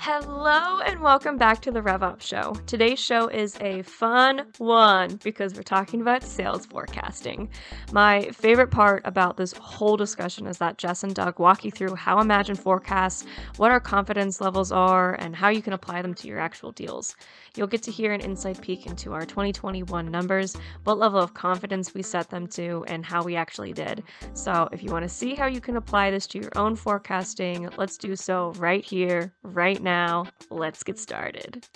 Hello 0.00 0.78
and 0.78 1.00
welcome 1.00 1.36
back 1.36 1.60
to 1.60 1.72
the 1.72 1.80
RevOps 1.80 2.22
Show. 2.22 2.54
Today's 2.66 3.00
show 3.00 3.26
is 3.26 3.56
a 3.60 3.82
fun 3.82 4.46
one 4.58 5.16
because 5.24 5.54
we're 5.54 5.62
talking 5.62 6.00
about 6.00 6.22
sales 6.22 6.66
forecasting. 6.66 7.50
My 7.90 8.30
favorite 8.30 8.70
part 8.70 9.02
about 9.04 9.36
this 9.36 9.52
whole 9.54 9.96
discussion 9.96 10.46
is 10.46 10.56
that 10.58 10.78
Jess 10.78 11.02
and 11.02 11.16
Doug 11.16 11.40
walk 11.40 11.64
you 11.64 11.72
through 11.72 11.96
how 11.96 12.20
Imagine 12.20 12.54
forecasts, 12.54 13.26
what 13.56 13.72
our 13.72 13.80
confidence 13.80 14.40
levels 14.40 14.70
are, 14.70 15.14
and 15.14 15.34
how 15.34 15.48
you 15.48 15.60
can 15.60 15.72
apply 15.72 16.00
them 16.00 16.14
to 16.14 16.28
your 16.28 16.38
actual 16.38 16.70
deals. 16.70 17.16
You'll 17.56 17.66
get 17.66 17.82
to 17.82 17.90
hear 17.90 18.12
an 18.12 18.20
inside 18.20 18.62
peek 18.62 18.86
into 18.86 19.12
our 19.12 19.26
2021 19.26 20.08
numbers, 20.08 20.56
what 20.84 20.98
level 20.98 21.18
of 21.18 21.34
confidence 21.34 21.92
we 21.92 22.02
set 22.02 22.30
them 22.30 22.46
to, 22.48 22.84
and 22.86 23.04
how 23.04 23.24
we 23.24 23.34
actually 23.34 23.72
did. 23.72 24.04
So, 24.32 24.68
if 24.70 24.80
you 24.80 24.92
want 24.92 25.02
to 25.02 25.08
see 25.08 25.34
how 25.34 25.46
you 25.46 25.60
can 25.60 25.76
apply 25.76 26.12
this 26.12 26.28
to 26.28 26.38
your 26.38 26.52
own 26.54 26.76
forecasting, 26.76 27.68
let's 27.76 27.98
do 27.98 28.14
so 28.14 28.52
right 28.58 28.84
here, 28.84 29.34
right 29.42 29.82
now. 29.82 29.87
Now, 29.88 30.26
let's 30.50 30.82
get 30.82 30.98
started. 30.98 31.66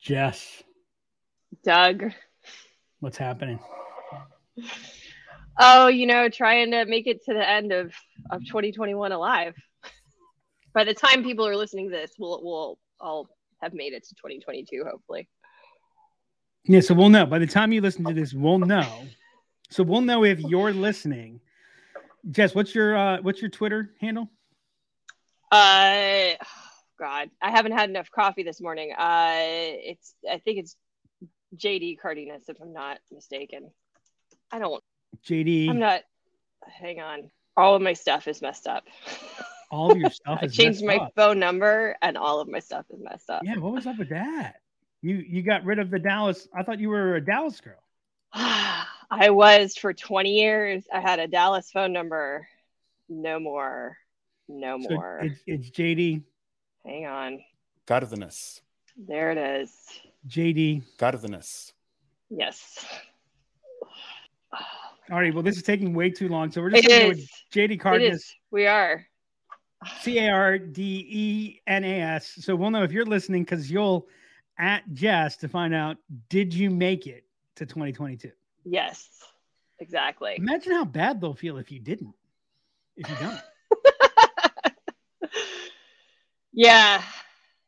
Jess, 0.00 0.64
Doug. 1.62 2.12
what's 2.98 3.16
happening? 3.16 3.60
Oh, 5.60 5.86
you 5.86 6.08
know, 6.08 6.28
trying 6.28 6.72
to 6.72 6.84
make 6.86 7.06
it 7.06 7.24
to 7.26 7.34
the 7.34 7.48
end 7.48 7.70
of, 7.70 7.94
of 8.30 8.44
2021 8.44 9.12
alive. 9.12 9.54
By 10.74 10.82
the 10.82 10.92
time 10.92 11.22
people 11.22 11.46
are 11.46 11.54
listening 11.54 11.88
to 11.88 11.96
this, 11.96 12.14
we'll 12.18 12.42
we'll 12.42 12.78
all 13.00 13.28
have 13.62 13.74
made 13.74 13.92
it 13.92 14.02
to 14.08 14.14
2022, 14.16 14.84
hopefully. 14.90 15.28
Yeah, 16.64 16.80
so 16.80 16.94
we'll 16.94 17.10
know. 17.10 17.26
By 17.26 17.38
the 17.38 17.46
time 17.46 17.70
you 17.70 17.80
listen 17.80 18.04
to 18.06 18.12
this, 18.12 18.34
we'll 18.34 18.58
know. 18.58 19.06
So 19.70 19.82
we'll 19.82 20.00
know 20.00 20.24
if 20.24 20.40
you're 20.40 20.72
listening. 20.72 21.40
Jess, 22.30 22.54
what's 22.54 22.74
your 22.74 22.96
uh 22.96 23.18
what's 23.22 23.40
your 23.40 23.50
Twitter 23.50 23.92
handle? 24.00 24.30
Uh 25.50 26.32
God, 26.98 27.30
I 27.40 27.50
haven't 27.50 27.72
had 27.72 27.90
enough 27.90 28.10
coffee 28.10 28.42
this 28.42 28.60
morning. 28.60 28.92
Uh 28.92 29.34
it's 29.36 30.14
I 30.30 30.38
think 30.38 30.58
it's 30.58 30.76
JD 31.56 31.98
Cardenas, 32.00 32.48
if 32.48 32.60
I'm 32.60 32.72
not 32.72 32.98
mistaken. 33.12 33.70
I 34.50 34.58
don't 34.58 34.82
JD. 35.24 35.70
I'm 35.70 35.78
not 35.78 36.02
hang 36.66 37.00
on. 37.00 37.30
All 37.56 37.74
of 37.74 37.82
my 37.82 37.92
stuff 37.92 38.28
is 38.28 38.40
messed 38.40 38.66
up. 38.66 38.84
all 39.70 39.90
of 39.92 39.98
your 39.98 40.10
stuff 40.10 40.38
I 40.42 40.46
changed 40.46 40.84
my 40.84 40.96
up. 40.96 41.12
phone 41.14 41.38
number 41.38 41.96
and 42.02 42.16
all 42.16 42.40
of 42.40 42.48
my 42.48 42.60
stuff 42.60 42.86
is 42.90 43.00
messed 43.02 43.30
up. 43.30 43.42
Yeah, 43.44 43.58
what 43.58 43.72
was 43.72 43.86
up 43.86 43.98
with 43.98 44.10
that? 44.10 44.56
You 45.02 45.16
you 45.16 45.42
got 45.42 45.64
rid 45.64 45.78
of 45.78 45.90
the 45.90 45.98
Dallas. 45.98 46.48
I 46.54 46.62
thought 46.62 46.80
you 46.80 46.88
were 46.88 47.16
a 47.16 47.24
Dallas 47.24 47.60
girl. 47.60 47.82
I 49.20 49.30
was 49.30 49.76
for 49.76 49.92
20 49.92 50.30
years. 50.30 50.84
I 50.92 51.00
had 51.00 51.18
a 51.18 51.26
Dallas 51.26 51.72
phone 51.72 51.92
number. 51.92 52.46
No 53.08 53.40
more. 53.40 53.96
No 54.48 54.78
So 54.80 54.94
more. 54.94 55.18
it's, 55.22 55.40
it's 55.44 55.70
JD. 55.70 56.22
Hang 56.86 57.06
on. 57.06 57.40
Cardenas. 57.84 58.60
There 58.96 59.32
it 59.32 59.38
is. 59.38 59.72
JD. 60.28 60.84
Cardenas. 60.98 61.72
Yes. 62.30 62.86
All 65.10 65.18
right. 65.18 65.34
Well, 65.34 65.42
this 65.42 65.56
is 65.56 65.64
taking 65.64 65.94
way 65.94 66.10
too 66.10 66.28
long, 66.28 66.52
so 66.52 66.60
we're 66.60 66.70
just 66.70 66.86
going 66.86 67.00
to 67.00 67.04
go 67.06 67.08
with 67.08 67.18
is. 67.18 67.30
JD 67.52 67.80
Cardenas. 67.80 68.34
We 68.52 68.68
are. 68.68 69.04
C 70.00 70.18
A 70.18 70.30
R 70.30 70.58
D 70.58 71.06
E 71.08 71.60
N 71.66 71.82
A 71.82 72.00
S. 72.00 72.34
So 72.40 72.54
we'll 72.54 72.70
know 72.70 72.84
if 72.84 72.92
you're 72.92 73.04
listening 73.04 73.42
because 73.42 73.68
you'll 73.68 74.06
at 74.60 74.82
Jess 74.92 75.36
to 75.38 75.48
find 75.48 75.74
out 75.74 75.96
did 76.28 76.54
you 76.54 76.70
make 76.70 77.08
it 77.08 77.24
to 77.56 77.66
2022. 77.66 78.30
Yes. 78.70 79.08
Exactly. 79.80 80.34
Imagine 80.36 80.72
how 80.72 80.84
bad 80.84 81.20
they'll 81.20 81.34
feel 81.34 81.56
if 81.58 81.70
you 81.70 81.78
didn't. 81.80 82.14
If 82.96 83.08
you 83.08 83.16
don't. 83.20 83.40
yeah. 86.52 87.02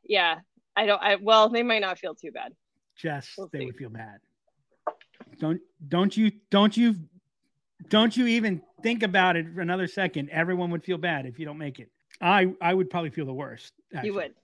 Yeah. 0.05 0.41
I 0.77 0.87
don't 0.87 1.01
I 1.03 1.17
well, 1.17 1.48
they 1.48 1.63
might 1.63 1.80
not 1.80 1.98
feel 1.98 2.14
too 2.14 2.33
bad. 2.33 2.52
Jess, 2.97 3.29
We'll 3.39 3.48
they 3.52 3.61
see. 3.61 3.67
would 3.67 3.77
feel 3.77 3.91
bad. 3.91 4.19
Don't 5.39 5.61
don't 5.89 6.17
you 6.17 6.33
don't 6.51 6.77
you 6.77 6.97
don't 7.89 8.17
you 8.17 8.27
even 8.27 8.61
think 8.83 9.03
about 9.03 9.36
it 9.36 9.47
for 9.55 9.61
another 9.61 9.86
second. 9.86 10.29
Everyone 10.30 10.70
would 10.70 10.85
feel 10.85 10.98
bad 10.98 11.27
if 11.27 11.39
you 11.39 11.47
don't 11.47 11.58
make 11.58 11.79
it. 11.79 11.91
I 12.20 12.53
I 12.61 12.74
would 12.74 12.91
probably 12.91 13.11
feel 13.11 13.27
the 13.27 13.33
worst. 13.33 13.73
actually. 13.95 14.08
You 14.08 14.14
would. 14.14 14.35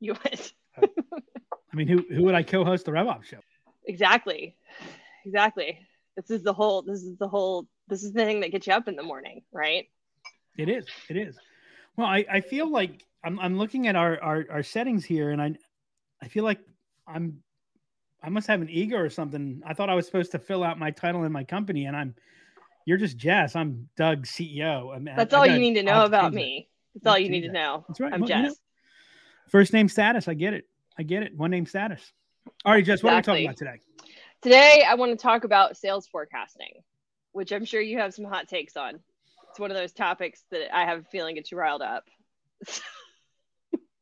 You 0.00 0.14
would. 0.14 0.52
I 1.72 1.76
mean, 1.76 1.88
who 1.88 2.04
who 2.12 2.24
would 2.24 2.34
I 2.34 2.42
co-host 2.42 2.86
the 2.86 2.92
RevOps 2.92 3.24
show? 3.24 3.40
Exactly. 3.86 4.56
Exactly. 5.24 5.78
This 6.16 6.30
is 6.30 6.42
the 6.42 6.52
whole 6.52 6.82
this 6.82 7.02
is 7.02 7.16
the 7.18 7.28
whole 7.28 7.66
this 7.88 8.02
is 8.02 8.12
the 8.12 8.24
thing 8.24 8.40
that 8.40 8.50
gets 8.52 8.66
you 8.66 8.72
up 8.72 8.88
in 8.88 8.96
the 8.96 9.02
morning, 9.02 9.42
right? 9.52 9.86
It 10.58 10.68
is. 10.68 10.86
It 11.08 11.16
is. 11.16 11.36
Well, 11.96 12.06
I, 12.06 12.24
I 12.30 12.40
feel 12.40 12.70
like 12.70 13.04
I'm 13.24 13.38
I'm 13.40 13.56
looking 13.58 13.86
at 13.86 13.96
our, 13.96 14.20
our 14.22 14.44
our 14.50 14.62
settings 14.62 15.04
here, 15.04 15.30
and 15.30 15.40
I 15.40 15.54
I 16.22 16.28
feel 16.28 16.44
like 16.44 16.60
I'm 17.06 17.42
I 18.22 18.28
must 18.28 18.46
have 18.48 18.60
an 18.60 18.68
ego 18.70 18.96
or 18.98 19.08
something. 19.10 19.62
I 19.66 19.74
thought 19.74 19.90
I 19.90 19.94
was 19.94 20.06
supposed 20.06 20.32
to 20.32 20.38
fill 20.38 20.62
out 20.62 20.78
my 20.78 20.90
title 20.90 21.24
in 21.24 21.32
my 21.32 21.44
company, 21.44 21.86
and 21.86 21.96
I'm 21.96 22.14
you're 22.84 22.98
just 22.98 23.16
Jess. 23.16 23.56
I'm 23.56 23.88
Doug 23.96 24.26
CEO. 24.26 24.94
I 24.94 24.98
mean, 24.98 25.08
I- 25.14 25.16
That's 25.16 25.34
I 25.34 25.38
all 25.38 25.46
got- 25.46 25.54
you 25.54 25.60
need 25.60 25.74
to 25.74 25.88
I'll 25.90 26.00
know 26.00 26.04
about 26.06 26.34
me. 26.34 26.68
That's 26.94 27.06
all 27.06 27.18
you 27.18 27.30
need 27.30 27.42
change 27.42 27.46
to 27.46 27.52
know. 27.52 27.84
That's 27.88 28.00
right. 28.00 28.12
I'm 28.12 28.20
Well, 28.20 28.28
you 28.30 28.36
know, 28.36 28.48
Jess. 28.48 28.56
first 29.48 29.72
name 29.72 29.88
status. 29.88 30.28
I 30.28 30.34
get 30.34 30.52
it. 30.52 30.66
I 30.98 31.04
get 31.04 31.22
it. 31.22 31.34
One 31.34 31.50
name 31.50 31.64
status. 31.64 32.12
All 32.64 32.72
right, 32.72 32.84
Jess. 32.84 33.02
What 33.02 33.14
are 33.14 33.16
we 33.16 33.22
talking 33.22 33.46
about 33.46 33.56
today? 33.56 33.80
Today, 34.42 34.84
I 34.86 34.94
want 34.96 35.12
to 35.12 35.22
talk 35.22 35.44
about 35.44 35.76
sales 35.76 36.06
forecasting, 36.08 36.82
which 37.32 37.52
I'm 37.52 37.64
sure 37.64 37.80
you 37.80 37.98
have 37.98 38.12
some 38.14 38.24
hot 38.24 38.48
takes 38.48 38.76
on. 38.76 38.98
It's 39.50 39.60
one 39.60 39.70
of 39.70 39.76
those 39.76 39.92
topics 39.92 40.42
that 40.50 40.74
I 40.74 40.84
have 40.86 41.00
a 41.00 41.04
feeling 41.04 41.36
gets 41.36 41.52
you 41.52 41.58
riled 41.58 41.82
up. 41.82 42.04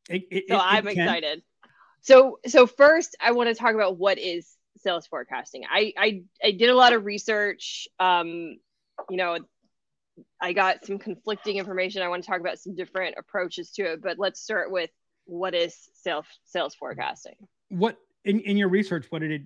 It, 0.09 0.23
it, 0.31 0.43
So 0.49 0.55
it- 0.55 0.61
I'm 0.61 0.85
can- 0.85 0.97
excited. 0.99 1.43
So, 2.01 2.39
so 2.47 2.65
first, 2.65 3.15
I 3.21 3.31
want 3.33 3.49
to 3.49 3.53
talk 3.55 3.75
about 3.75 3.97
what 3.97 4.17
is 4.17 4.55
sales 4.77 5.05
forecasting. 5.05 5.63
I 5.69 5.93
I, 5.95 6.23
I 6.43 6.51
did 6.51 6.69
a 6.71 6.75
lot 6.75 6.93
of 6.93 7.05
research. 7.05 7.87
Um, 7.99 8.57
you 9.09 9.17
know, 9.17 9.37
I 10.41 10.53
got 10.53 10.83
some 10.85 10.97
conflicting 10.97 11.57
information. 11.57 12.01
I 12.01 12.07
want 12.07 12.23
to 12.23 12.29
talk 12.29 12.39
about 12.39 12.57
some 12.57 12.73
different 12.75 13.15
approaches 13.19 13.69
to 13.73 13.83
it, 13.83 14.01
but 14.01 14.17
let's 14.17 14.41
start 14.41 14.71
with 14.71 14.89
what 15.25 15.53
is 15.53 15.75
sales 15.93 16.25
sales 16.45 16.73
forecasting. 16.73 17.35
What 17.69 17.97
in, 18.25 18.39
in 18.41 18.57
your 18.57 18.69
research? 18.69 19.05
What 19.09 19.19
did 19.19 19.31
it? 19.31 19.41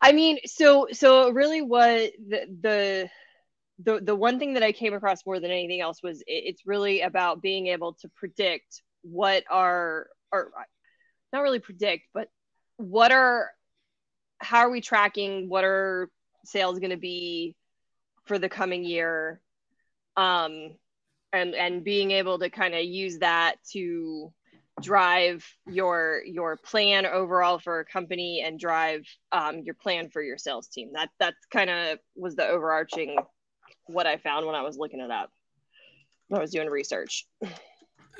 I 0.00 0.12
mean, 0.12 0.38
so 0.44 0.88
so 0.92 1.30
really, 1.30 1.62
what 1.62 2.12
the 2.28 2.46
the 2.60 3.10
the 3.78 4.00
the 4.00 4.16
one 4.16 4.38
thing 4.38 4.54
that 4.54 4.62
I 4.62 4.72
came 4.72 4.94
across 4.94 5.24
more 5.26 5.40
than 5.40 5.50
anything 5.50 5.80
else 5.80 6.02
was 6.02 6.20
it, 6.22 6.24
it's 6.26 6.66
really 6.66 7.02
about 7.02 7.42
being 7.42 7.68
able 7.68 7.94
to 7.94 8.08
predict 8.16 8.82
what 9.02 9.44
are 9.50 10.08
or 10.32 10.50
not 11.32 11.42
really 11.42 11.60
predict, 11.60 12.04
but 12.14 12.28
what 12.76 13.12
are 13.12 13.50
how 14.38 14.60
are 14.60 14.70
we 14.70 14.80
tracking 14.80 15.48
what 15.48 15.64
are 15.64 16.10
sales 16.44 16.78
going 16.78 16.90
to 16.90 16.96
be 16.96 17.54
for 18.24 18.38
the 18.38 18.48
coming 18.48 18.84
year, 18.84 19.40
um, 20.16 20.74
and 21.32 21.54
and 21.54 21.84
being 21.84 22.10
able 22.10 22.38
to 22.38 22.50
kind 22.50 22.74
of 22.74 22.84
use 22.84 23.18
that 23.18 23.56
to 23.72 24.32
drive 24.80 25.46
your 25.66 26.22
your 26.26 26.56
plan 26.56 27.06
overall 27.06 27.58
for 27.58 27.80
a 27.80 27.84
company 27.84 28.42
and 28.44 28.58
drive 28.58 29.04
um, 29.32 29.60
your 29.60 29.74
plan 29.74 30.08
for 30.10 30.22
your 30.22 30.38
sales 30.38 30.68
team. 30.68 30.90
That 30.92 31.10
that's 31.18 31.46
kind 31.50 31.70
of 31.70 31.98
was 32.14 32.36
the 32.36 32.46
overarching 32.46 33.16
what 33.86 34.06
I 34.06 34.16
found 34.16 34.46
when 34.46 34.54
I 34.54 34.62
was 34.62 34.76
looking 34.76 35.00
it 35.00 35.10
up. 35.10 35.30
When 36.28 36.38
I 36.38 36.42
was 36.42 36.50
doing 36.50 36.68
research. 36.68 37.26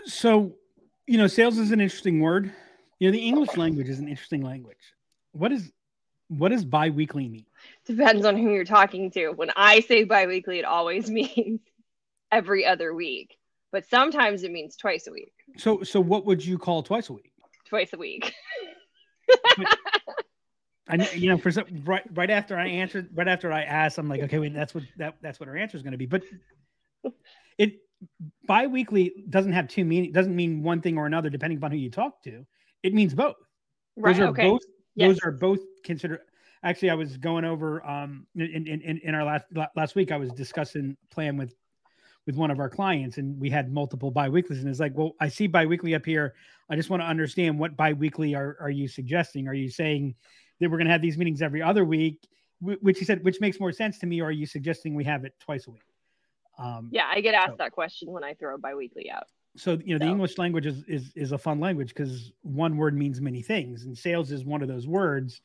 So, 0.04 0.54
you 1.06 1.18
know, 1.18 1.26
sales 1.26 1.58
is 1.58 1.72
an 1.72 1.80
interesting 1.80 2.20
word. 2.20 2.52
You 3.00 3.08
know, 3.08 3.12
the 3.12 3.26
English 3.26 3.56
language 3.56 3.88
is 3.88 3.98
an 3.98 4.08
interesting 4.08 4.42
language. 4.42 4.78
What 5.32 5.52
is 5.52 5.72
what 6.28 6.48
does 6.50 6.64
biweekly 6.64 7.28
mean? 7.28 7.46
Depends 7.84 8.24
on 8.24 8.36
who 8.36 8.50
you're 8.50 8.64
talking 8.64 9.10
to. 9.12 9.30
When 9.30 9.50
I 9.56 9.80
say 9.80 10.04
biweekly, 10.04 10.58
it 10.58 10.64
always 10.64 11.10
means 11.10 11.60
every 12.32 12.64
other 12.64 12.94
week. 12.94 13.36
But 13.76 13.86
sometimes 13.90 14.42
it 14.42 14.50
means 14.52 14.74
twice 14.74 15.06
a 15.06 15.12
week. 15.12 15.34
So, 15.58 15.82
so 15.82 16.00
what 16.00 16.24
would 16.24 16.42
you 16.42 16.56
call 16.56 16.82
twice 16.82 17.10
a 17.10 17.12
week? 17.12 17.30
Twice 17.68 17.92
a 17.92 17.98
week. 17.98 18.32
I, 20.88 21.10
you 21.14 21.28
know, 21.28 21.36
for 21.36 21.52
some, 21.52 21.66
right, 21.84 22.02
right 22.14 22.30
after 22.30 22.56
I 22.56 22.68
answered, 22.68 23.10
right 23.12 23.28
after 23.28 23.52
I 23.52 23.64
asked, 23.64 23.98
I'm 23.98 24.08
like, 24.08 24.22
okay, 24.22 24.38
wait, 24.38 24.54
that's 24.54 24.74
what 24.74 24.84
that 24.96 25.16
that's 25.20 25.38
what 25.38 25.50
her 25.50 25.58
answer 25.58 25.76
is 25.76 25.82
going 25.82 25.92
to 25.92 25.98
be. 25.98 26.06
But 26.06 26.22
it 27.58 27.74
biweekly 28.48 29.12
doesn't 29.28 29.52
have 29.52 29.68
two 29.68 29.84
meaning. 29.84 30.10
Doesn't 30.10 30.34
mean 30.34 30.62
one 30.62 30.80
thing 30.80 30.96
or 30.96 31.04
another 31.04 31.28
depending 31.28 31.58
upon 31.58 31.70
who 31.70 31.76
you 31.76 31.90
talk 31.90 32.22
to. 32.22 32.46
It 32.82 32.94
means 32.94 33.12
both. 33.12 33.36
Right. 33.94 34.16
Those 34.16 34.24
are 34.24 34.28
okay. 34.28 34.48
both. 34.48 34.62
Yes. 34.94 35.08
Those 35.08 35.18
are 35.22 35.32
both 35.32 35.60
considered. 35.84 36.20
Actually, 36.62 36.88
I 36.88 36.94
was 36.94 37.18
going 37.18 37.44
over 37.44 37.86
um 37.86 38.26
in 38.36 38.66
in, 38.66 38.80
in, 38.80 39.00
in 39.04 39.14
our 39.14 39.24
last 39.24 39.44
last 39.76 39.96
week. 39.96 40.12
I 40.12 40.16
was 40.16 40.30
discussing 40.30 40.96
playing 41.10 41.36
with 41.36 41.54
with 42.26 42.36
one 42.36 42.50
of 42.50 42.58
our 42.58 42.68
clients, 42.68 43.18
and 43.18 43.38
we 43.40 43.48
had 43.48 43.72
multiple 43.72 44.10
biweeklies. 44.10 44.58
And 44.58 44.68
it's 44.68 44.80
like, 44.80 44.96
well, 44.96 45.14
I 45.20 45.28
see 45.28 45.46
biweekly 45.46 45.94
up 45.94 46.04
here. 46.04 46.34
I 46.68 46.74
just 46.76 46.90
want 46.90 47.00
to 47.02 47.06
understand 47.06 47.58
what 47.58 47.76
biweekly 47.76 48.34
are 48.34 48.56
are 48.60 48.70
you 48.70 48.88
suggesting? 48.88 49.46
Are 49.48 49.54
you 49.54 49.70
saying 49.70 50.14
that 50.60 50.68
we're 50.70 50.76
going 50.78 50.86
to 50.86 50.92
have 50.92 51.02
these 51.02 51.16
meetings 51.16 51.40
every 51.40 51.62
other 51.62 51.84
week? 51.84 52.26
Which 52.60 52.98
he 52.98 53.04
said, 53.04 53.22
which 53.22 53.40
makes 53.40 53.60
more 53.60 53.70
sense 53.70 53.98
to 53.98 54.06
me. 54.06 54.20
Or 54.20 54.26
are 54.28 54.32
you 54.32 54.46
suggesting 54.46 54.94
we 54.94 55.04
have 55.04 55.24
it 55.24 55.34
twice 55.38 55.66
a 55.66 55.70
week? 55.70 55.82
Um, 56.58 56.88
Yeah, 56.90 57.04
I 57.08 57.20
get 57.20 57.34
asked 57.34 57.50
So- 57.52 57.56
that 57.58 57.72
question 57.72 58.10
when 58.10 58.24
I 58.24 58.34
throw 58.34 58.56
biweekly 58.58 59.10
out. 59.10 59.24
so 59.58 59.78
you 59.84 59.94
know 59.98 60.04
the 60.04 60.10
english 60.10 60.36
language 60.36 60.66
is 60.66 60.84
is, 60.84 61.12
is 61.16 61.32
a 61.32 61.38
fun 61.38 61.58
language 61.60 61.88
because 61.94 62.32
one 62.42 62.76
word 62.76 62.94
means 62.94 63.22
many 63.22 63.40
things 63.40 63.84
and 63.86 63.96
sales 63.96 64.30
is 64.30 64.44
one 64.44 64.60
of 64.60 64.68
those 64.68 64.86
words 64.86 65.40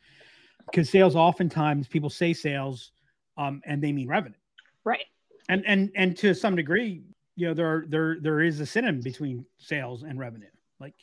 because 0.65 0.89
sales 0.89 1.15
oftentimes 1.15 1.87
people 1.87 2.09
say 2.09 2.33
sales 2.33 2.91
um, 3.37 3.61
and 3.65 3.81
they 3.81 3.93
mean 3.93 4.09
revenue 4.09 4.35
Right. 4.83 5.05
And 5.51 5.63
and 5.65 5.91
and 5.95 6.17
to 6.17 6.33
some 6.33 6.55
degree 6.55 7.03
you 7.35 7.47
know 7.47 7.53
there 7.53 7.85
there 7.89 8.17
there 8.21 8.39
is 8.39 8.59
a 8.59 8.65
synonym 8.65 9.01
between 9.01 9.45
sales 9.57 10.03
and 10.03 10.17
revenue. 10.17 10.47
Like 10.79 10.95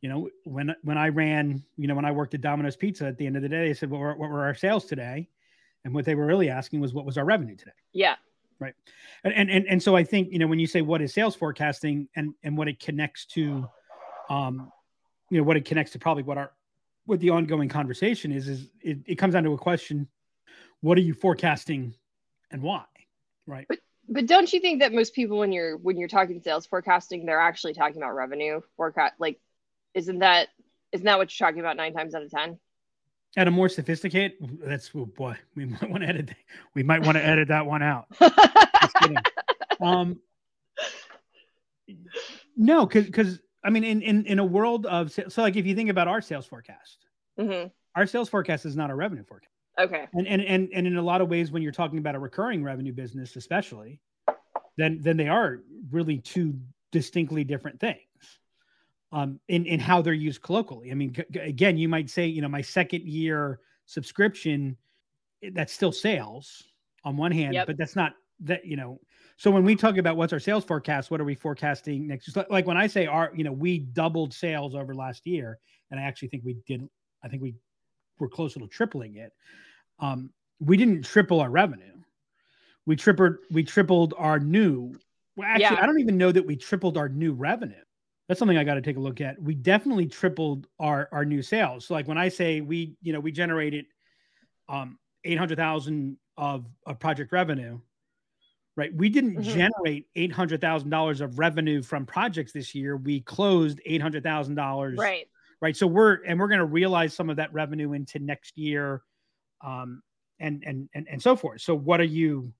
you 0.00 0.08
know 0.08 0.28
when 0.44 0.74
when 0.82 0.98
i 0.98 1.08
ran 1.08 1.62
you 1.76 1.86
know 1.86 1.94
when 1.94 2.04
i 2.04 2.10
worked 2.10 2.34
at 2.34 2.40
domino's 2.40 2.76
pizza 2.76 3.06
at 3.06 3.18
the 3.18 3.26
end 3.26 3.36
of 3.36 3.42
the 3.42 3.48
day 3.48 3.68
they 3.68 3.74
said 3.74 3.90
what 3.90 4.00
were, 4.00 4.16
what 4.16 4.30
were 4.30 4.44
our 4.44 4.54
sales 4.54 4.86
today? 4.86 5.28
And 5.84 5.92
what 5.92 6.04
they 6.04 6.14
were 6.14 6.26
really 6.26 6.48
asking 6.48 6.80
was 6.80 6.94
what 6.94 7.04
was 7.04 7.18
our 7.18 7.24
revenue 7.24 7.56
today? 7.56 7.72
Yeah. 7.92 8.14
and, 9.24 9.34
and 9.34 9.50
and 9.50 9.66
and 9.66 9.82
so 9.82 9.96
I 9.96 10.04
think 10.04 10.30
you 10.30 10.38
know 10.38 10.46
when 10.46 10.60
you 10.60 10.66
say 10.68 10.80
what 10.80 11.02
is 11.02 11.12
sales 11.12 11.34
forecasting? 11.34 12.08
and 12.14 12.34
and 12.44 12.56
what 12.56 12.68
it 12.68 12.78
connects 12.78 13.26
to, 13.26 13.68
um, 14.30 14.70
you 15.30 15.38
know 15.38 15.44
what 15.44 15.56
it 15.56 15.64
connects 15.64 15.92
to 15.92 15.98
probably 15.98 16.22
what 16.22 16.38
our 16.38 16.52
what 17.06 17.18
the 17.18 17.30
ongoing 17.30 17.68
conversation 17.68 18.30
is 18.30 18.46
is 18.46 18.68
it, 18.80 18.98
it 19.06 19.14
comes 19.16 19.34
down 19.34 19.42
to 19.42 19.52
a 19.52 19.58
question: 19.58 20.06
what 20.80 20.96
are 20.96 21.00
you 21.00 21.14
forecasting, 21.14 21.94
and 22.52 22.62
why, 22.62 22.84
right? 23.46 23.66
But 24.08 24.26
don't 24.26 24.52
you 24.52 24.60
think 24.60 24.80
that 24.80 24.92
most 24.92 25.14
people 25.14 25.38
when 25.38 25.52
you're 25.52 25.76
when 25.76 25.96
you're 25.96 26.08
talking 26.08 26.40
sales 26.40 26.66
forecasting, 26.66 27.24
they're 27.24 27.40
actually 27.40 27.74
talking 27.74 27.96
about 27.96 28.14
revenue 28.14 28.60
forecast 28.76 29.14
like 29.18 29.40
isn't 29.94 30.18
that 30.20 30.48
isn't 30.92 31.04
that 31.04 31.18
what 31.18 31.38
you're 31.38 31.46
talking 31.46 31.60
about 31.60 31.76
nine 31.76 31.94
times 31.94 32.14
out 32.14 32.22
of 32.22 32.30
ten? 32.30 32.58
At 33.36 33.48
a 33.48 33.50
more 33.50 33.68
sophisticated, 33.68 34.32
that's 34.64 34.90
oh 34.94 35.06
boy, 35.06 35.36
we 35.56 35.64
might 35.64 35.88
want 35.88 36.02
to 36.02 36.08
edit. 36.08 36.30
We 36.74 36.82
might 36.82 37.02
want 37.04 37.16
to 37.16 37.24
edit 37.24 37.48
that 37.48 37.66
one 37.66 37.82
out. 37.82 38.06
Um 39.80 40.20
no 42.56 42.86
because 42.86 43.06
because 43.06 43.38
i 43.64 43.70
mean 43.70 43.84
in, 43.84 44.02
in 44.02 44.26
in 44.26 44.38
a 44.38 44.44
world 44.44 44.86
of 44.86 45.12
so 45.12 45.42
like 45.42 45.56
if 45.56 45.66
you 45.66 45.74
think 45.74 45.90
about 45.90 46.08
our 46.08 46.20
sales 46.20 46.46
forecast 46.46 47.06
hmm 47.38 47.66
our 47.94 48.06
sales 48.06 48.28
forecast 48.28 48.64
is 48.66 48.76
not 48.76 48.90
a 48.90 48.94
revenue 48.94 49.24
forecast 49.24 49.51
Okay. 49.82 50.06
and 50.14 50.26
and 50.26 50.42
and, 50.42 50.68
and 50.72 50.86
in 50.86 50.96
a 50.96 51.02
lot 51.02 51.20
of 51.20 51.28
ways 51.28 51.50
when 51.50 51.62
you're 51.62 51.72
talking 51.72 51.98
about 51.98 52.14
a 52.14 52.18
recurring 52.18 52.62
revenue 52.62 52.92
business 52.92 53.36
especially 53.36 53.98
then 54.76 55.00
then 55.02 55.16
they 55.16 55.28
are 55.28 55.60
really 55.90 56.18
two 56.18 56.54
distinctly 56.92 57.42
different 57.42 57.80
things 57.80 57.98
um 59.10 59.40
in 59.48 59.66
in 59.66 59.80
how 59.80 60.00
they're 60.00 60.12
used 60.12 60.40
colloquially 60.42 60.90
i 60.90 60.94
mean 60.94 61.12
g- 61.12 61.38
again 61.40 61.76
you 61.76 61.88
might 61.88 62.08
say 62.08 62.26
you 62.26 62.40
know 62.40 62.48
my 62.48 62.62
second 62.62 63.02
year 63.02 63.60
subscription 63.86 64.76
that's 65.52 65.72
still 65.72 65.92
sales 65.92 66.62
on 67.04 67.16
one 67.16 67.32
hand 67.32 67.54
Yep. 67.54 67.66
but 67.66 67.76
that's 67.76 67.96
not 67.96 68.12
that 68.40 68.64
you 68.64 68.76
know 68.76 69.00
so 69.36 69.50
when 69.50 69.64
we 69.64 69.74
talk 69.74 69.96
about 69.96 70.16
what's 70.16 70.32
our 70.32 70.40
sales 70.40 70.64
forecast 70.64 71.10
what 71.10 71.20
are 71.20 71.24
we 71.24 71.34
forecasting 71.34 72.06
next 72.06 72.26
just 72.26 72.36
like, 72.36 72.50
like 72.50 72.66
when 72.66 72.76
i 72.76 72.86
say 72.86 73.06
our 73.06 73.32
you 73.34 73.42
know 73.42 73.52
we 73.52 73.78
doubled 73.78 74.32
sales 74.32 74.74
over 74.74 74.94
last 74.94 75.26
year 75.26 75.58
and 75.90 75.98
i 75.98 76.02
actually 76.04 76.28
think 76.28 76.44
we 76.44 76.56
did 76.66 76.86
i 77.24 77.28
think 77.28 77.42
we 77.42 77.54
were 78.18 78.28
closer 78.28 78.60
to 78.60 78.66
tripling 78.68 79.16
it 79.16 79.32
um, 80.02 80.34
we 80.60 80.78
didn't 80.78 81.04
triple 81.04 81.40
our 81.40 81.50
revenue. 81.50 82.02
We 82.86 82.96
tripled 82.96 83.36
we 83.50 83.64
tripled 83.64 84.14
our 84.18 84.38
new. 84.40 84.94
Well, 85.36 85.48
actually, 85.48 85.78
Yeah. 85.78 85.80
I 85.80 85.86
don't 85.86 86.00
even 86.00 86.18
know 86.18 86.32
that 86.32 86.46
we 86.46 86.56
tripled 86.56 86.98
our 86.98 87.08
new 87.08 87.32
revenue. 87.32 87.82
That's 88.28 88.38
something 88.38 88.58
I 88.58 88.64
got 88.64 88.74
to 88.74 88.82
take 88.82 88.96
a 88.96 89.00
look 89.00 89.20
at. 89.20 89.40
We 89.42 89.54
definitely 89.54 90.06
tripled 90.06 90.68
our 90.78 91.08
our 91.12 91.24
new 91.24 91.42
sales. 91.42 91.86
So 91.86 91.94
like 91.94 92.08
when 92.08 92.18
I 92.18 92.28
say 92.28 92.60
we, 92.60 92.96
you 93.02 93.12
know, 93.12 93.20
we 93.20 93.32
generated 93.32 93.86
um 94.68 94.98
800,000 95.24 96.18
of 96.36 96.66
of 96.86 96.98
project 97.00 97.32
revenue, 97.32 97.80
right? 98.76 98.94
We 98.94 99.08
didn't 99.08 99.40
Mhm. 99.40 99.42
generate 99.42 100.06
$800,000 100.16 101.20
of 101.20 101.38
revenue 101.38 101.82
from 101.82 102.06
projects 102.06 102.52
this 102.52 102.74
year. 102.74 102.96
We 102.96 103.20
closed 103.20 103.80
$800,000 103.86 105.14
Right. 105.14 105.28
right 105.60 105.76
so 105.76 105.86
we're 105.86 106.22
and 106.24 106.40
we're 106.40 106.48
going 106.48 106.58
to 106.60 106.64
realize 106.66 107.14
some 107.14 107.30
of 107.30 107.36
that 107.36 107.52
revenue 107.52 107.92
into 107.92 108.18
next 108.18 108.56
year 108.58 109.02
um 109.62 110.02
and 110.40 110.62
and 110.66 110.88
and, 110.94 111.06
and 111.10 111.22
so 111.22 111.36
forth. 111.36 111.60
So 111.60 111.74
what 111.74 112.00
are 112.00 112.04
you 112.04 112.52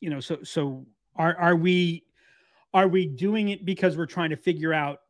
you 0.00 0.10
know 0.10 0.20
so 0.20 0.38
so 0.42 0.86
are 1.16 1.36
are 1.36 1.56
we 1.56 2.04
are 2.72 2.88
we 2.88 3.06
doing 3.06 3.50
it 3.50 3.64
because 3.64 3.96
we're 3.96 4.06
trying 4.06 4.30
to 4.30 4.36
figure 4.36 4.72
out 4.72 5.00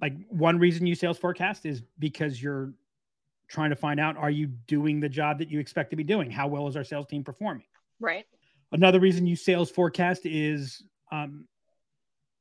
like 0.00 0.14
one 0.28 0.58
reason 0.58 0.86
you 0.86 0.94
sales 0.94 1.18
forecast 1.18 1.64
is 1.64 1.82
because 1.98 2.42
you're 2.42 2.74
trying 3.48 3.70
to 3.70 3.76
find 3.76 4.00
out 4.00 4.16
are 4.16 4.30
you 4.30 4.46
doing 4.66 5.00
the 5.00 5.08
job 5.08 5.38
that 5.38 5.50
you 5.50 5.60
expect 5.60 5.90
to 5.90 5.96
be 5.96 6.04
doing? 6.04 6.30
How 6.30 6.48
well 6.48 6.66
is 6.66 6.76
our 6.76 6.84
sales 6.84 7.06
team 7.06 7.22
performing? 7.22 7.66
Right. 8.00 8.26
another 8.72 9.00
reason 9.00 9.26
you 9.26 9.36
sales 9.36 9.70
forecast 9.70 10.26
is 10.26 10.82
um 11.12 11.46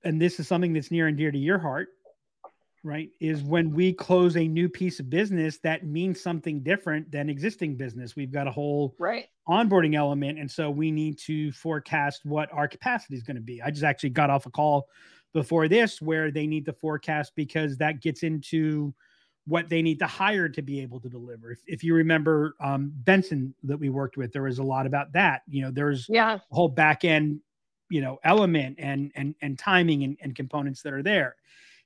and 0.04 0.22
this 0.22 0.40
is 0.40 0.48
something 0.48 0.74
that's 0.74 0.92
near 0.92 1.08
and 1.08 1.18
dear 1.18 1.32
to 1.32 1.38
your 1.38 1.60
heart 1.60 1.90
right 2.84 3.10
is 3.22 3.42
when 3.44 3.72
we 3.72 3.94
close 3.94 4.36
a 4.36 4.48
new 4.48 4.68
piece 4.68 5.00
of 5.00 5.10
business 5.10 5.58
that 5.60 5.86
means 5.86 6.22
something 6.22 6.62
different 6.62 7.10
than 7.12 7.30
existing 7.30 7.76
business. 7.78 8.16
We've 8.16 8.32
got 8.32 8.48
a 8.48 8.52
whole 8.52 8.96
Right. 9.00 9.28
onboarding 9.48 9.96
element 9.96 10.38
and 10.40 10.50
so 10.50 10.70
we 10.70 10.92
need 10.92 11.18
to 11.20 11.52
forecast 11.54 12.26
what 12.26 12.52
our 12.52 12.68
capacity 12.68 13.16
is 13.16 13.24
going 13.24 13.36
to 13.36 13.42
be. 13.42 13.62
I 13.62 13.72
just 13.72 13.84
actually 13.84 14.10
got 14.12 14.30
off 14.30 14.46
a 14.46 14.50
call 14.52 14.88
before 15.34 15.68
this 15.68 16.02
where 16.02 16.30
they 16.30 16.46
need 16.46 16.66
to 16.66 16.74
forecast 16.74 17.34
because 17.36 17.78
that 17.78 18.02
gets 18.02 18.24
into 18.24 18.94
what 19.46 19.68
they 19.68 19.82
need 19.82 20.00
to 20.00 20.08
hire 20.08 20.48
to 20.48 20.62
be 20.62 20.80
able 20.80 21.00
to 21.02 21.10
deliver. 21.10 21.52
If, 21.52 21.60
if 21.68 21.84
you 21.84 21.94
remember 21.96 22.56
um, 22.62 22.92
benson 22.96 23.54
that 23.64 23.78
we 23.78 23.90
worked 23.90 24.16
with 24.18 24.32
there 24.32 24.44
was 24.44 24.60
a 24.60 24.64
lot 24.64 24.86
about 24.86 25.12
that. 25.14 25.42
You 25.48 25.64
know 25.64 25.72
there's 25.72 26.08
Yeah. 26.10 26.36
a 26.36 26.56
whole 26.56 26.70
back 26.70 27.06
end 27.06 27.40
you 27.90 28.02
know 28.02 28.20
element 28.24 28.76
and 28.80 29.12
and 29.16 29.36
and 29.42 29.58
timing 29.58 30.04
and, 30.04 30.18
and 30.22 30.36
components 30.36 30.82
that 30.84 30.94
are 30.94 31.04
there 31.04 31.36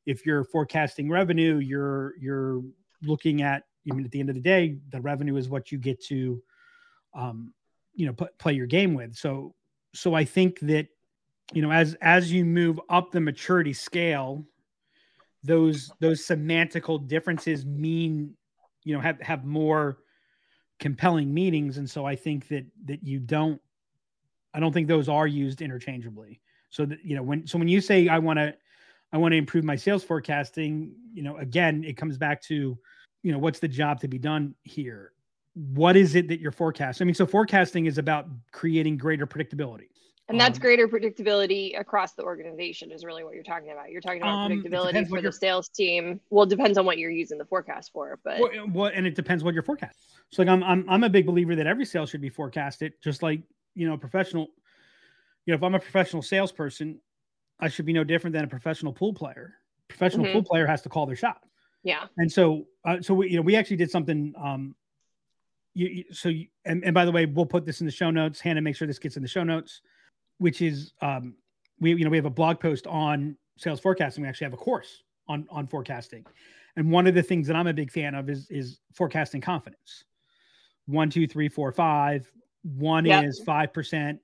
if 0.08 0.26
you're 0.26 0.44
forecasting 0.44 1.10
revenue 1.10 1.58
you're 1.58 2.16
you're 2.20 2.64
looking 3.04 3.44
at 3.44 3.64
i 3.92 3.94
mean 3.94 4.04
at 4.04 4.12
the 4.12 4.20
end 4.20 4.30
of 4.30 4.36
the 4.36 4.42
day 4.42 4.78
the 4.90 5.00
revenue 5.02 5.36
is 5.36 5.48
what 5.48 5.72
you 5.72 5.78
get 5.78 6.04
to 6.04 6.42
um 7.14 7.54
you 7.98 8.06
know 8.06 8.14
put, 8.14 8.38
play 8.38 8.54
your 8.54 8.68
game 8.68 8.94
with. 8.94 9.16
So 9.16 9.54
so 9.94 10.14
i 10.14 10.24
think 10.24 10.60
that 10.62 10.88
you 11.52 11.62
know 11.62 11.72
as 11.72 11.96
as 12.02 12.32
you 12.32 12.46
move 12.46 12.80
up 12.90 13.12
the 13.12 13.20
maturity 13.20 13.74
scale 13.74 14.46
those 15.44 15.92
those 16.00 16.26
semantical 16.26 17.06
differences 17.06 17.66
mean 17.66 18.34
you 18.84 18.94
know 18.94 19.02
have 19.02 19.20
have 19.22 19.44
more 19.44 19.98
compelling 20.80 21.34
meanings. 21.34 21.78
And 21.78 21.90
so 21.90 22.06
i 22.06 22.16
think 22.16 22.48
that 22.50 22.66
that 22.86 23.04
you 23.04 23.20
don't 23.20 23.60
i 24.54 24.60
don't 24.60 24.72
think 24.72 24.88
those 24.88 25.10
are 25.10 25.28
used 25.28 25.62
interchangeably. 25.62 26.40
So 26.70 26.86
that 26.86 27.04
you 27.04 27.16
know 27.16 27.24
when 27.24 27.48
so 27.48 27.58
when 27.58 27.68
you 27.68 27.82
say 27.82 28.08
i 28.08 28.20
want 28.20 28.38
to 28.38 28.54
i 29.14 29.18
want 29.18 29.32
to 29.32 29.38
improve 29.38 29.64
my 29.64 29.76
sales 29.76 30.04
forecasting 30.04 30.94
you 31.14 31.24
know 31.24 31.38
again 31.38 31.84
it 31.84 31.98
comes 31.98 32.18
back 32.18 32.42
to 32.42 32.78
you 33.24 33.32
know 33.32 33.40
what's 33.40 33.60
the 33.60 33.68
job 33.68 34.00
to 34.00 34.08
be 34.08 34.18
done 34.18 34.54
here 34.64 35.12
what 35.54 35.96
is 35.96 36.16
it 36.16 36.28
that 36.28 36.40
you're 36.40 36.52
forecasting 36.52 37.04
i 37.04 37.08
mean 37.08 37.16
so 37.16 37.26
forecasting 37.26 37.86
is 37.86 37.98
about 37.98 38.28
creating 38.52 38.98
greater 38.98 39.26
predictability 39.28 39.90
And 40.30 40.38
that's 40.38 40.58
Um, 40.58 40.62
greater 40.62 40.90
predictability 40.90 41.80
across 41.80 42.14
the 42.14 42.24
organization 42.24 42.92
is 42.92 43.06
really 43.06 43.24
what 43.24 43.34
you're 43.34 43.46
talking 43.46 43.72
about. 43.72 43.90
You're 43.92 44.02
talking 44.02 44.22
about 44.22 44.44
Um, 44.44 44.52
predictability 44.52 45.08
for 45.08 45.16
what 45.16 45.24
the 45.24 45.32
sales 45.32 45.70
team. 45.70 46.20
Well, 46.30 46.44
it 46.44 46.50
depends 46.50 46.78
on 46.78 46.86
what 46.86 46.98
you're 46.98 47.10
using 47.24 47.38
the 47.38 47.46
forecast 47.46 47.94
for, 47.94 48.20
but 48.26 48.42
Well, 48.42 48.52
well, 48.74 48.92
and 48.94 49.08
it 49.08 49.16
depends 49.16 49.42
what 49.42 49.54
your 49.54 49.64
forecast. 49.64 49.98
So 50.34 50.42
like 50.42 50.50
I'm, 50.50 50.64
I'm 50.66 50.84
I'm 50.90 51.04
a 51.06 51.10
big 51.10 51.26
believer 51.26 51.56
that 51.56 51.66
every 51.66 51.86
sale 51.86 52.06
should 52.06 52.20
be 52.20 52.30
forecasted, 52.30 52.92
just 53.02 53.24
like 53.24 53.42
you 53.74 53.88
know, 53.88 53.96
professional. 53.98 54.48
You 55.46 55.54
know, 55.54 55.56
if 55.56 55.64
I'm 55.64 55.76
a 55.76 55.80
professional 55.80 56.22
salesperson, 56.22 57.00
I 57.60 57.68
should 57.70 57.86
be 57.86 57.94
no 57.94 58.04
different 58.04 58.34
than 58.34 58.44
a 58.44 58.48
professional 58.48 58.94
pool 58.94 59.14
player. 59.14 59.56
Professional 59.88 60.26
Mhm. 60.26 60.34
pool 60.34 60.44
player 60.44 60.66
has 60.68 60.82
to 60.84 60.90
call 60.90 61.06
their 61.06 61.16
shot, 61.16 61.44
yeah. 61.84 62.08
and 62.18 62.32
so 62.32 62.68
uh, 62.86 63.02
so 63.02 63.14
we 63.14 63.30
you 63.30 63.38
know 63.38 63.42
we 63.42 63.56
actually 63.56 63.78
did 63.78 63.90
something. 63.90 64.34
Um, 64.38 64.76
you, 65.74 65.88
you 65.88 66.04
so 66.14 66.30
you, 66.30 66.48
and 66.66 66.84
and 66.84 66.94
by 66.94 67.06
the 67.06 67.12
way, 67.12 67.26
we'll 67.26 67.46
put 67.46 67.66
this 67.66 67.80
in 67.82 67.86
the 67.86 67.92
show 67.92 68.12
notes. 68.12 68.40
Hannah, 68.40 68.62
make 68.62 68.76
sure 68.76 68.88
this 68.88 69.00
gets 69.00 69.16
in 69.16 69.22
the 69.24 69.30
show 69.30 69.44
notes, 69.44 69.82
which 70.40 70.62
is 70.62 70.94
um 71.02 71.36
we 71.80 71.94
you 71.96 72.04
know 72.04 72.10
we 72.10 72.18
have 72.18 72.26
a 72.26 72.30
blog 72.30 72.60
post 72.60 72.86
on 72.86 73.38
sales 73.58 73.80
forecasting. 73.80 74.24
We 74.24 74.28
actually 74.28 74.46
have 74.46 74.54
a 74.54 74.58
course 74.58 75.04
on 75.28 75.48
on 75.50 75.68
forecasting. 75.68 76.26
And 76.76 76.92
one 76.92 77.08
of 77.08 77.16
the 77.16 77.24
things 77.24 77.48
that 77.48 77.56
I'm 77.56 77.68
a 77.68 77.74
big 77.74 77.92
fan 77.92 78.14
of 78.14 78.30
is 78.30 78.50
is 78.52 78.82
forecasting 78.94 79.42
confidence. 79.42 80.04
One, 80.86 81.10
two, 81.10 81.28
three, 81.28 81.48
four, 81.50 81.72
five. 81.72 82.30
One 82.64 83.06
Yep. 83.06 83.24
is 83.24 83.42
five 83.46 83.74
percent. 83.74 84.20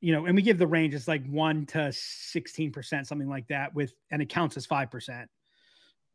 You 0.00 0.12
know, 0.12 0.26
and 0.26 0.34
we 0.34 0.42
give 0.42 0.58
the 0.58 0.66
range. 0.66 0.94
It's 0.94 1.08
like 1.08 1.26
one 1.26 1.66
to 1.66 1.92
sixteen 1.92 2.72
percent, 2.72 3.06
something 3.06 3.28
like 3.28 3.48
that. 3.48 3.74
With 3.74 3.92
and 4.10 4.22
it 4.22 4.28
counts 4.28 4.56
as 4.56 4.66
five 4.66 4.90
percent. 4.90 5.28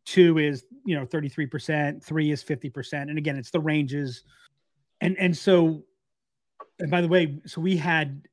Two 0.06 0.38
is 0.38 0.66
you 0.86 0.96
know 0.96 1.06
thirty 1.06 1.30
three 1.30 1.46
percent. 1.46 2.04
Three 2.04 2.32
is 2.32 2.42
fifty 2.42 2.70
percent. 2.70 3.10
And 3.10 3.18
again, 3.18 3.36
it's 3.38 3.52
the 3.52 3.60
ranges. 3.60 4.24
And 5.02 5.18
and 5.20 5.38
so, 5.38 5.84
and 6.80 6.90
by 6.90 7.02
the 7.02 7.08
way, 7.08 7.40
so 7.46 7.62
we 7.62 7.78
had 7.78 8.28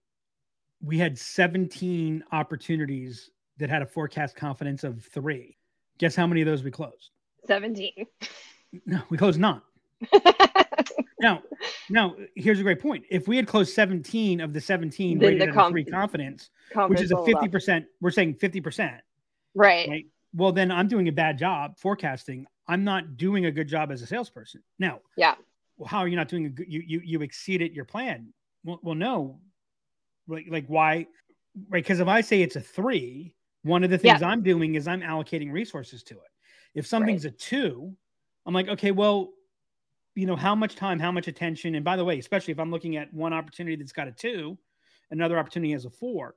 we 0.83 0.99
had 0.99 1.19
seventeen 1.19 2.25
opportunities 2.33 3.31
that 3.59 3.71
had 3.71 3.83
a 3.83 3.87
forecast 3.87 4.37
confidence 4.37 4.85
of 4.85 5.05
three. 5.05 5.57
Guess 5.99 6.17
how 6.17 6.27
many 6.27 6.41
of 6.41 6.47
those 6.47 6.63
we 6.65 6.71
closed? 6.71 7.11
17. 7.47 7.93
No, 8.87 9.03
we 9.11 9.19
closed 9.19 9.39
none. 9.39 9.61
now, 11.21 11.43
now 11.89 12.17
here's 12.35 12.61
a 12.61 12.63
great 12.63 12.81
point. 12.81 13.05
If 13.11 13.29
we 13.29 13.37
had 13.37 13.47
closed 13.47 13.73
17 13.75 14.41
of 14.41 14.53
the 14.53 14.61
17 14.61 15.19
Then 15.19 15.29
rated 15.29 15.49
the 15.49 15.53
conf- 15.53 15.73
three 15.73 15.85
confidence, 15.85 16.51
which 16.89 17.01
is 17.01 17.11
a 17.11 17.17
50%, 17.17 17.85
we're 18.01 18.11
saying 18.11 18.35
50%, 18.35 18.99
Right. 19.55 19.89
right? 19.89 20.07
Well, 20.35 20.53
then 20.53 20.71
I'm 20.71 20.89
doing 20.89 21.09
a 21.09 21.13
bad 21.13 21.39
job 21.39 21.79
forecasting. 21.79 22.47
I'm 22.67 22.85
not 22.85 23.17
doing 23.17 23.47
a 23.47 23.51
good 23.51 23.69
job 23.69 23.91
as 23.93 24.03
a 24.03 24.07
salesperson. 24.07 24.63
Now, 24.79 25.01
Yeah. 25.17 25.35
well, 25.77 25.89
how 25.89 25.99
are 25.99 26.09
you 26.09 26.17
not 26.17 26.29
doing 26.29 26.47
a 26.47 26.49
good, 26.49 26.67
you, 26.69 26.83
you, 26.87 27.01
you 27.05 27.23
exceeded 27.23 27.75
your 27.75 27.85
plan. 27.85 28.33
Well, 28.65 28.81
well, 28.83 28.95
no, 28.95 29.41
like, 30.29 30.47
like 30.49 30.67
why? 30.69 31.07
Right. 31.69 31.85
Cause 31.85 32.01
if 32.01 32.09
I 32.09 32.23
say 32.23 32.41
it's 32.41 32.57
a 32.57 32.61
three, 32.61 33.35
one 33.63 33.85
of 33.85 33.91
the 33.91 33.99
things 33.99 34.23
I'm 34.23 34.43
doing 34.43 34.75
is 34.75 34.89
I'm 34.89 35.03
allocating 35.03 35.53
resources 35.53 36.03
to 36.05 36.15
it. 36.15 36.21
If 36.75 36.87
something's 36.87 37.25
a 37.27 37.31
two, 37.31 37.95
I'm 38.47 38.55
like, 38.55 38.69
okay, 38.69 38.91
well, 38.91 39.31
you 40.15 40.27
know, 40.27 40.37
how 40.37 40.55
much 40.55 40.77
time, 40.77 40.99
how 40.99 41.11
much 41.13 41.29
attention, 41.29 41.75
and 41.75 41.85
by 41.85 41.97
the 41.97 42.05
way, 42.05 42.19
especially 42.19 42.53
if 42.53 42.59
I'm 42.59 42.71
looking 42.71 42.97
at 42.97 43.13
one 43.13 43.33
opportunity 43.33 43.77
that's 43.77 43.93
got 43.93 44.09
a 44.09 44.13
two, 44.13 44.59
another 45.11 45.39
opportunity 45.39 45.73
has 45.73 45.85
a 45.85 45.91
four, 45.91 46.35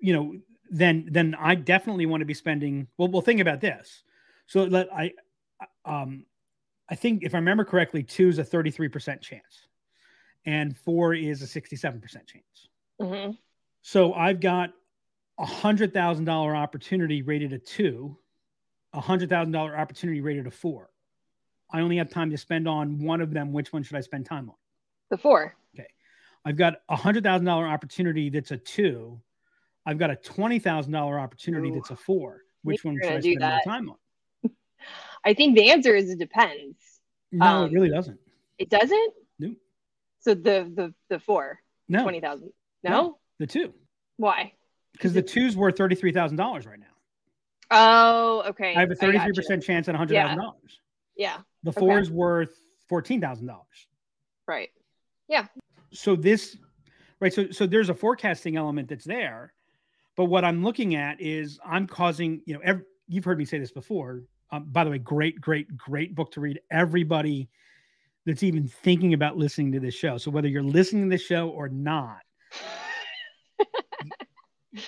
you 0.00 0.12
know, 0.12 0.34
then 0.70 1.08
then 1.10 1.34
I 1.38 1.54
definitely 1.54 2.06
want 2.06 2.20
to 2.20 2.26
be 2.26 2.34
spending. 2.34 2.88
Well, 2.96 3.08
well, 3.08 3.22
think 3.22 3.40
about 3.40 3.60
this. 3.60 4.02
So 4.46 4.64
let 4.64 4.88
I, 4.92 5.12
um, 5.84 6.24
I 6.88 6.94
think 6.94 7.22
if 7.22 7.34
I 7.34 7.38
remember 7.38 7.64
correctly, 7.64 8.02
two 8.02 8.28
is 8.28 8.38
a 8.38 8.44
33% 8.44 9.20
chance, 9.20 9.68
and 10.46 10.76
four 10.76 11.14
is 11.14 11.42
a 11.42 11.60
67% 11.60 12.00
chance. 12.26 12.68
hmm 13.00 13.30
So 13.82 14.14
I've 14.14 14.40
got 14.40 14.72
a 15.38 15.46
hundred 15.46 15.92
thousand 15.92 16.24
dollar 16.24 16.56
opportunity 16.56 17.22
rated 17.22 17.52
a 17.52 17.58
two, 17.58 18.16
a 18.92 19.00
hundred 19.00 19.28
thousand 19.28 19.52
dollar 19.52 19.76
opportunity 19.76 20.20
rated 20.20 20.46
a 20.46 20.50
four. 20.50 20.90
I 21.70 21.80
only 21.80 21.96
have 21.98 22.10
time 22.10 22.30
to 22.30 22.38
spend 22.38 22.66
on 22.66 22.98
one 22.98 23.20
of 23.20 23.32
them. 23.32 23.52
Which 23.52 23.72
one 23.72 23.82
should 23.82 23.96
I 23.96 24.00
spend 24.00 24.26
time 24.26 24.48
on? 24.48 24.56
The 25.10 25.18
four. 25.18 25.54
Okay. 25.74 25.88
I've 26.44 26.56
got 26.56 26.76
a 26.88 26.96
hundred 26.96 27.24
thousand 27.24 27.46
dollar 27.46 27.66
opportunity 27.66 28.30
that's 28.30 28.50
a 28.50 28.56
two. 28.56 29.20
I've 29.86 29.98
got 29.98 30.10
a 30.10 30.16
twenty 30.16 30.58
thousand 30.58 30.92
dollar 30.92 31.18
opportunity 31.18 31.70
Ooh. 31.70 31.74
that's 31.74 31.90
a 31.90 31.96
four. 31.96 32.42
Which 32.62 32.84
one 32.84 32.96
should 33.02 33.12
I 33.12 33.20
spend 33.20 33.40
time 33.64 33.90
on? 33.90 34.50
I 35.24 35.34
think 35.34 35.56
the 35.56 35.70
answer 35.70 35.94
is 35.94 36.10
it 36.10 36.18
depends. 36.18 36.76
No, 37.32 37.46
Um, 37.46 37.66
it 37.68 37.72
really 37.72 37.90
doesn't. 37.90 38.18
It 38.58 38.70
doesn't. 38.70 39.12
No. 39.38 39.54
So 40.20 40.34
the 40.34 40.70
the 40.74 40.94
the 41.08 41.20
four 41.20 41.58
No, 41.88 42.02
twenty 42.02 42.20
thousand. 42.20 42.50
No? 42.82 42.90
No. 42.90 43.18
the 43.38 43.46
two 43.46 43.74
Why? 44.16 44.52
because 44.92 45.12
the 45.12 45.22
two's 45.22 45.56
worth 45.56 45.76
thirty 45.76 45.94
three 45.94 46.12
thousand 46.12 46.36
dollars 46.36 46.66
right 46.66 46.78
now. 46.78 46.86
Oh, 47.70 48.42
okay. 48.48 48.74
I 48.74 48.80
have 48.80 48.90
a 48.90 48.94
thirty 48.94 49.18
three 49.18 49.32
percent 49.32 49.62
chance 49.62 49.88
at 49.88 49.94
a 49.94 49.98
hundred 49.98 50.14
thousand 50.14 50.38
dollars. 50.38 50.80
Yeah. 51.18 51.38
The 51.64 51.70
Okay. 51.70 51.80
four 51.80 51.98
is 51.98 52.10
worth 52.10 52.56
fourteen 52.88 53.20
thousand 53.20 53.46
dollars. 53.48 53.86
Right. 54.46 54.70
Yeah. 55.28 55.46
So 55.92 56.16
this 56.16 56.56
right 57.20 57.32
so 57.34 57.50
so 57.50 57.66
there's 57.66 57.90
a 57.90 57.94
forecasting 57.94 58.56
element 58.56 58.88
that's 58.88 59.04
there 59.04 59.52
but 60.16 60.26
what 60.26 60.44
i'm 60.44 60.62
looking 60.62 60.94
at 60.94 61.20
is 61.20 61.58
i'm 61.66 61.84
causing 61.86 62.40
you 62.46 62.54
know 62.54 62.60
ev- 62.62 62.84
you've 63.08 63.24
heard 63.24 63.36
me 63.38 63.44
say 63.44 63.58
this 63.58 63.72
before 63.72 64.22
um, 64.52 64.66
by 64.70 64.84
the 64.84 64.90
way 64.90 64.98
great 64.98 65.40
great 65.40 65.76
great 65.76 66.14
book 66.14 66.30
to 66.30 66.40
read 66.40 66.60
everybody 66.70 67.48
that's 68.24 68.44
even 68.44 68.68
thinking 68.68 69.14
about 69.14 69.36
listening 69.36 69.72
to 69.72 69.80
this 69.80 69.94
show 69.94 70.16
so 70.16 70.30
whether 70.30 70.46
you're 70.46 70.62
listening 70.62 71.10
to 71.10 71.10
this 71.10 71.22
show 71.26 71.48
or 71.48 71.68
not 71.68 72.20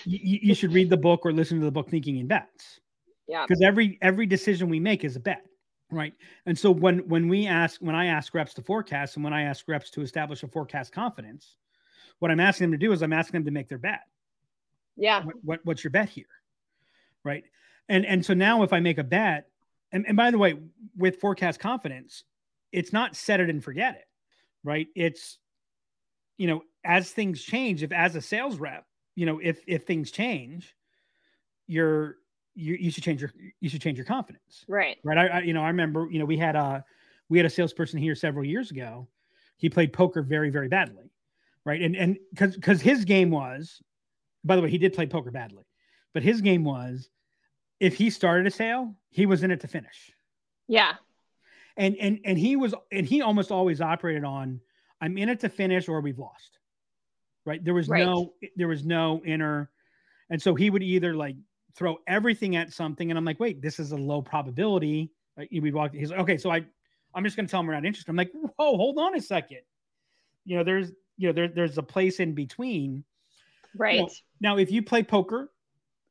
you, 0.05 0.39
you 0.43 0.55
should 0.55 0.73
read 0.73 0.89
the 0.89 0.97
book 0.97 1.23
or 1.25 1.33
listen 1.33 1.59
to 1.59 1.65
the 1.65 1.73
book 1.73 1.91
thinking 1.91 2.19
in 2.19 2.29
bets 2.29 2.79
Yeah. 3.27 3.45
because 3.45 3.61
every 3.63 3.99
every 4.03 4.27
decision 4.27 4.69
we 4.69 4.79
make 4.79 5.03
is 5.05 5.17
a 5.17 5.21
bet 5.21 5.45
right. 5.91 6.15
And 6.47 6.59
so 6.59 6.71
when 6.71 7.01
when 7.09 7.29
we 7.29 7.47
ask 7.47 7.81
when 7.81 7.95
i 7.95 8.07
ask 8.07 8.35
reps 8.35 8.55
to 8.55 8.63
forecast 8.63 9.17
and 9.17 9.25
when 9.25 9.33
i 9.33 9.43
ask 9.43 9.67
reps 9.69 9.91
to 9.91 10.03
establish 10.03 10.43
a 10.43 10.49
forecast 10.49 10.93
confidence 10.93 11.57
what 12.19 12.31
i'm 12.31 12.41
asking 12.41 12.71
them 12.71 12.79
to 12.79 12.87
do 12.87 12.93
is 12.93 13.03
i'm 13.03 13.13
asking 13.13 13.39
them 13.41 13.45
to 13.47 13.51
make 13.51 13.69
their 13.69 13.79
bet. 13.79 14.03
Yeah. 14.97 15.25
what, 15.25 15.37
what 15.43 15.61
what's 15.65 15.85
your 15.85 15.91
bet 15.91 16.09
here? 16.09 16.27
Right. 17.25 17.45
And 17.89 18.05
and 18.07 18.25
so 18.25 18.35
now 18.35 18.63
if 18.63 18.73
i 18.73 18.81
make 18.81 18.99
a 18.99 19.05
bet 19.05 19.49
and, 19.93 20.05
and 20.07 20.17
by 20.17 20.31
the 20.31 20.39
way 20.39 20.57
with 20.97 21.21
forecast 21.21 21.61
confidence 21.61 22.25
it's 22.73 22.93
not 22.93 23.17
set 23.17 23.41
it 23.41 23.51
and 23.51 23.63
forget 23.63 23.97
it. 23.97 24.05
Right. 24.63 24.89
It's 24.95 25.39
you 26.37 26.47
know 26.47 26.63
as 26.85 27.11
things 27.11 27.43
change 27.43 27.83
if 27.83 27.93
as 27.93 28.17
a 28.17 28.21
sales 28.23 28.59
rep 28.59 28.87
you 29.15 29.27
know 29.27 29.39
if 29.43 29.63
if 29.67 29.85
things 29.85 30.11
change 30.11 30.75
you're 31.67 32.17
you, 32.61 32.75
you 32.79 32.91
should 32.91 33.03
change 33.05 33.21
your 33.21 33.33
you 33.61 33.69
should 33.69 33.81
change 33.81 33.99
your 33.99 34.05
confidence. 34.07 34.65
Right. 34.69 34.99
right. 35.03 35.19
I, 35.19 35.27
I 35.27 35.41
you 35.41 35.55
know 35.55 35.63
i 35.63 35.69
remember 35.69 36.09
you 36.11 36.19
know 36.19 36.25
we 36.25 36.37
had 36.37 36.57
a 36.57 36.85
we 37.29 37.39
had 37.39 37.47
a 37.47 37.51
salesperson 37.51 37.99
here 37.99 38.15
several 38.15 38.45
years 38.45 38.71
ago. 38.71 39.09
He 39.57 39.69
played 39.69 39.93
poker 39.93 40.23
very 40.23 40.51
very 40.51 40.69
badly. 40.69 41.11
Right. 41.65 41.83
And 41.83 41.97
and 41.97 42.19
because 42.31 42.55
because 42.55 42.81
his 42.81 43.05
game 43.05 43.31
was 43.31 43.83
by 44.45 44.57
the 44.57 44.63
way 44.63 44.71
he 44.71 44.79
did 44.79 44.93
play 44.95 45.07
poker 45.07 45.31
badly 45.31 45.65
but 46.15 46.23
his 46.23 46.41
game 46.41 46.65
was 46.65 47.09
if 47.79 47.95
he 47.95 48.11
started 48.11 48.47
a 48.47 48.51
sale 48.51 48.95
he 49.11 49.27
was 49.27 49.43
in 49.43 49.51
it 49.51 49.61
to 49.61 49.69
finish. 49.69 50.13
Yeah. 50.69 50.95
and 51.77 51.97
and 51.97 52.21
and 52.25 52.39
he 52.39 52.57
was 52.57 52.75
and 52.93 53.07
he 53.07 53.23
almost 53.23 53.51
always 53.51 53.81
operated 53.81 54.25
on 54.25 54.61
i'm 55.01 55.17
in 55.19 55.29
it 55.29 55.41
to 55.41 55.49
finish 55.49 55.89
or 55.89 56.01
we've 56.01 56.19
lost. 56.19 56.59
Right. 57.47 57.65
There 57.65 57.75
was 57.75 57.89
Right. 57.89 58.05
no 58.05 58.35
there 58.57 58.69
was 58.69 58.85
no 58.85 59.23
inner 59.25 59.71
and 60.31 60.41
so 60.41 60.55
he 60.55 60.71
would 60.71 60.83
either 60.83 61.15
like 61.15 61.37
throw 61.77 61.99
everything 62.07 62.57
at 62.57 62.73
something 62.73 63.11
and 63.11 63.19
i'm 63.19 63.25
like 63.25 63.41
wait 63.41 63.61
this 63.63 63.79
is 63.79 63.93
a 63.93 63.97
low 63.97 64.21
probability 64.21 65.11
like 65.37 65.49
we 65.53 65.71
walked 65.73 65.95
he's 65.95 66.11
like 66.11 66.21
okay 66.21 66.37
so 66.37 66.51
i 66.51 66.65
i'm 67.15 67.25
just 67.25 67.37
going 67.37 67.47
to 67.47 67.51
tell 67.51 67.61
him 67.61 67.67
we're 67.67 67.75
not 67.75 67.85
interested 67.85 68.11
i'm 68.11 68.17
like 68.17 68.33
whoa 68.33 68.77
hold 68.77 68.99
on 68.99 69.17
a 69.17 69.21
second 69.21 69.61
you 70.45 70.57
know 70.57 70.65
there's 70.65 70.91
you 71.17 71.29
know 71.29 71.33
there, 71.33 71.49
there's 71.49 71.79
a 71.79 71.83
place 71.83 72.21
in 72.21 72.35
between 72.35 73.05
Right. 73.77 74.11
now, 74.41 74.57
if 74.59 74.71
you 74.71 74.83
play 74.83 75.03
poker 75.03 75.51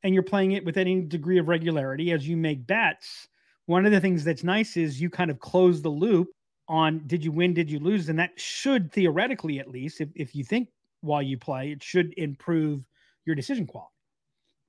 and 0.02 0.14
you're 0.14 0.22
playing 0.22 0.52
it 0.52 0.64
with 0.64 0.76
any 0.76 1.02
degree 1.02 1.38
of 1.38 1.48
regularity 1.48 2.12
as 2.12 2.26
you 2.26 2.36
make 2.36 2.66
bets, 2.66 3.28
one 3.66 3.86
of 3.86 3.92
the 3.92 4.00
things 4.00 4.24
that's 4.24 4.44
nice 4.44 4.76
is 4.76 5.00
you 5.00 5.10
kind 5.10 5.30
of 5.30 5.38
close 5.40 5.82
the 5.82 5.90
loop 5.90 6.28
on 6.68 7.06
did 7.06 7.24
you 7.24 7.32
win, 7.32 7.52
did 7.52 7.70
you 7.70 7.78
lose? 7.78 8.08
And 8.08 8.18
that 8.18 8.38
should 8.38 8.92
theoretically, 8.92 9.58
at 9.58 9.68
least, 9.68 10.00
if, 10.00 10.08
if 10.14 10.34
you 10.34 10.44
think 10.44 10.68
while 11.02 11.22
you 11.22 11.36
play, 11.36 11.72
it 11.72 11.82
should 11.82 12.14
improve 12.16 12.86
your 13.26 13.34
decision 13.34 13.66
quality. 13.66 13.92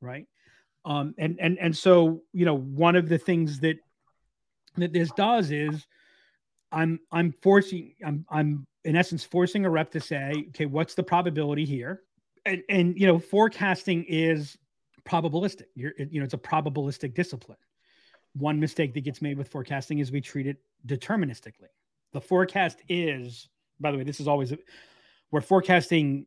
Right. 0.02 0.28
Um, 0.84 1.14
and 1.18 1.38
and 1.40 1.60
and 1.60 1.76
so 1.76 2.24
you 2.34 2.46
know, 2.46 2.56
one 2.56 2.96
of 2.96 3.08
the 3.08 3.18
things 3.18 3.60
that 3.60 3.78
that 4.78 4.94
this 4.94 5.12
does 5.12 5.52
is 5.52 5.86
I'm 6.72 7.00
I'm 7.12 7.34
forcing 7.42 7.94
I'm 8.06 8.26
I'm 8.30 8.66
in 8.84 8.96
essence 8.96 9.24
forcing 9.24 9.66
a 9.66 9.70
rep 9.70 9.92
to 9.92 10.00
say, 10.00 10.46
okay, 10.50 10.66
what's 10.66 10.96
the 10.96 11.04
probability 11.04 11.66
here? 11.66 12.02
and 12.46 12.64
and 12.70 13.00
you 13.00 13.08
know 13.08 13.20
forecasting 13.20 14.04
is 14.08 14.58
probabilistic. 15.06 15.66
You're 15.76 15.94
you 15.98 16.20
know 16.20 16.26
it's 16.26 16.34
a 16.34 16.38
probabilistic 16.38 17.14
discipline. 17.14 17.58
One 18.34 18.60
mistake 18.60 18.94
that 18.94 19.02
gets 19.02 19.22
made 19.22 19.38
with 19.38 19.50
forecasting 19.50 20.00
is 20.00 20.12
we 20.12 20.22
treat 20.22 20.48
it 20.48 20.58
deterministically. 20.88 21.70
The 22.14 22.22
forecast 22.22 22.80
is 22.90 23.50
by 23.80 23.92
the 23.92 23.98
way 23.98 24.04
this 24.04 24.20
is 24.20 24.28
always 24.28 24.54
we're 25.32 25.42
forecasting 25.42 26.26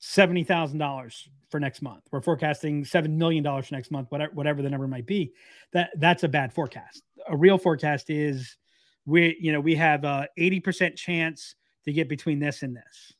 $70000 0.00 1.28
for 1.50 1.60
next 1.60 1.82
month. 1.82 2.04
We're 2.10 2.22
forecasting 2.22 2.84
$7 2.84 3.10
million 3.10 3.44
for 3.44 3.74
next 3.74 3.90
month 3.90 4.10
whatever 4.10 4.32
whatever 4.32 4.62
the 4.62 4.70
number 4.70 4.88
might 4.88 5.06
be. 5.06 5.32
That 5.72 5.90
that's 5.96 6.22
a 6.22 6.28
bad 6.28 6.52
forecast. 6.52 7.02
A 7.28 7.36
real 7.36 7.58
forecast 7.58 8.08
is 8.08 8.56
we 9.04 9.36
you 9.40 9.52
know 9.52 9.60
we 9.60 9.74
have 9.74 10.04
a 10.04 10.28
80% 10.38 10.96
chance 10.96 11.54
to 11.84 11.92
get 11.92 12.08
between 12.08 12.38
this 12.38 12.62
and 12.62 12.76
this. 12.76 13.12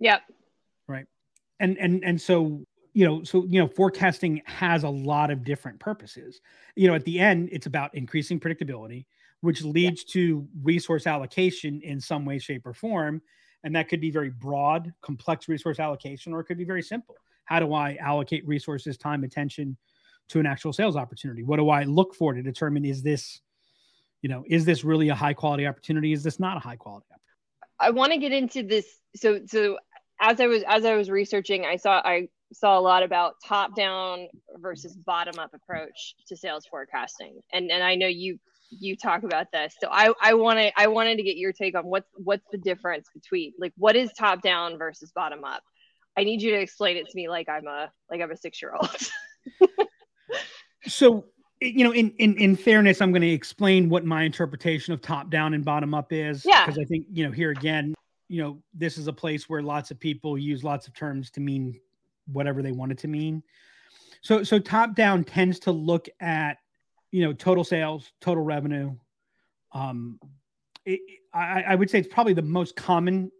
Yep. 0.00 0.22
Right. 0.88 1.06
And 1.60 1.76
and 1.78 2.04
and 2.04 2.20
so 2.20 2.64
you 2.94 3.04
know 3.04 3.22
so 3.24 3.44
you 3.44 3.60
know 3.60 3.68
forecasting 3.68 4.42
has 4.46 4.84
a 4.84 4.88
lot 4.88 5.30
of 5.30 5.44
different 5.44 5.80
purposes. 5.80 6.40
You 6.76 6.88
know 6.88 6.94
at 6.94 7.04
the 7.04 7.18
end 7.18 7.50
it's 7.52 7.66
about 7.66 7.94
increasing 7.94 8.40
predictability 8.40 9.06
which 9.42 9.62
leads 9.62 10.02
to 10.02 10.48
resource 10.62 11.06
allocation 11.06 11.80
in 11.82 12.00
some 12.00 12.24
way 12.24 12.38
shape 12.38 12.66
or 12.66 12.72
form 12.72 13.20
and 13.64 13.74
that 13.74 13.88
could 13.88 14.00
be 14.00 14.10
very 14.10 14.30
broad 14.30 14.92
complex 15.02 15.48
resource 15.48 15.80
allocation 15.80 16.32
or 16.32 16.40
it 16.40 16.44
could 16.44 16.58
be 16.58 16.64
very 16.64 16.82
simple. 16.82 17.16
How 17.44 17.60
do 17.60 17.72
i 17.74 17.96
allocate 18.00 18.46
resources 18.46 18.96
time 18.96 19.24
attention 19.24 19.76
to 20.28 20.40
an 20.40 20.46
actual 20.46 20.72
sales 20.72 20.96
opportunity? 20.96 21.42
What 21.42 21.56
do 21.56 21.70
i 21.70 21.84
look 21.84 22.14
for 22.14 22.32
to 22.32 22.42
determine 22.42 22.84
is 22.84 23.02
this 23.02 23.40
you 24.22 24.28
know 24.28 24.44
is 24.46 24.64
this 24.64 24.84
really 24.84 25.08
a 25.08 25.14
high 25.14 25.34
quality 25.34 25.66
opportunity? 25.66 26.12
Is 26.12 26.22
this 26.22 26.40
not 26.40 26.56
a 26.56 26.60
high 26.60 26.76
quality 26.76 27.06
opportunity? 27.06 27.26
I 27.78 27.90
want 27.90 28.12
to 28.12 28.18
get 28.18 28.32
into 28.32 28.62
this. 28.62 28.86
So, 29.14 29.40
so 29.46 29.78
as 30.20 30.40
I 30.40 30.46
was 30.46 30.62
as 30.66 30.84
I 30.84 30.94
was 30.94 31.10
researching, 31.10 31.64
I 31.64 31.76
saw 31.76 32.00
I 32.04 32.28
saw 32.52 32.78
a 32.78 32.80
lot 32.80 33.02
about 33.02 33.34
top 33.44 33.76
down 33.76 34.28
versus 34.56 34.96
bottom 34.96 35.38
up 35.38 35.52
approach 35.52 36.14
to 36.28 36.36
sales 36.36 36.66
forecasting, 36.66 37.40
and 37.52 37.70
and 37.70 37.82
I 37.82 37.94
know 37.94 38.06
you 38.06 38.38
you 38.70 38.96
talk 38.96 39.22
about 39.22 39.46
this. 39.52 39.74
So 39.80 39.88
I 39.90 40.12
I 40.20 40.34
wanted 40.34 40.72
I 40.76 40.88
wanted 40.88 41.16
to 41.16 41.22
get 41.22 41.36
your 41.36 41.52
take 41.52 41.76
on 41.76 41.84
what's 41.84 42.08
what's 42.14 42.44
the 42.52 42.58
difference 42.58 43.08
between 43.14 43.52
like 43.58 43.72
what 43.76 43.96
is 43.96 44.12
top 44.12 44.42
down 44.42 44.78
versus 44.78 45.12
bottom 45.14 45.44
up. 45.44 45.62
I 46.16 46.24
need 46.24 46.42
you 46.42 46.52
to 46.52 46.60
explain 46.60 46.96
it 46.96 47.06
to 47.08 47.12
me 47.14 47.28
like 47.28 47.48
I'm 47.48 47.66
a 47.66 47.90
like 48.10 48.20
I'm 48.20 48.30
a 48.30 48.36
six 48.36 48.60
year 48.62 48.74
old. 48.74 49.70
so 50.86 51.26
you 51.60 51.84
know, 51.84 51.92
in 51.92 52.10
in 52.18 52.36
in 52.36 52.56
fairness, 52.56 53.00
I'm 53.00 53.12
going 53.12 53.22
to 53.22 53.30
explain 53.30 53.88
what 53.88 54.04
my 54.04 54.22
interpretation 54.22 54.92
of 54.92 55.00
top 55.00 55.30
down 55.30 55.54
and 55.54 55.64
bottom 55.64 55.94
up 55.94 56.12
is. 56.12 56.44
Yeah. 56.44 56.66
Because 56.66 56.78
I 56.78 56.84
think 56.84 57.06
you 57.10 57.24
know 57.24 57.30
here 57.30 57.50
again, 57.50 57.94
you 58.28 58.42
know, 58.42 58.62
this 58.74 58.98
is 58.98 59.06
a 59.06 59.12
place 59.12 59.48
where 59.48 59.62
lots 59.62 59.90
of 59.90 59.98
people 59.98 60.36
use 60.36 60.62
lots 60.64 60.86
of 60.86 60.94
terms 60.94 61.30
to 61.32 61.40
mean 61.40 61.80
whatever 62.26 62.62
they 62.62 62.72
want 62.72 62.92
it 62.92 62.98
to 62.98 63.08
mean. 63.08 63.42
So 64.20 64.42
so 64.42 64.58
top 64.58 64.94
down 64.94 65.24
tends 65.24 65.58
to 65.60 65.72
look 65.72 66.08
at 66.20 66.58
you 67.10 67.24
know 67.24 67.32
total 67.32 67.64
sales, 67.64 68.12
total 68.20 68.42
revenue. 68.44 68.94
Um, 69.72 70.18
it, 70.84 71.00
I, 71.34 71.62
I 71.68 71.74
would 71.74 71.90
say 71.90 71.98
it's 71.98 72.12
probably 72.12 72.32
the 72.32 72.42
most 72.42 72.76
common 72.76 73.30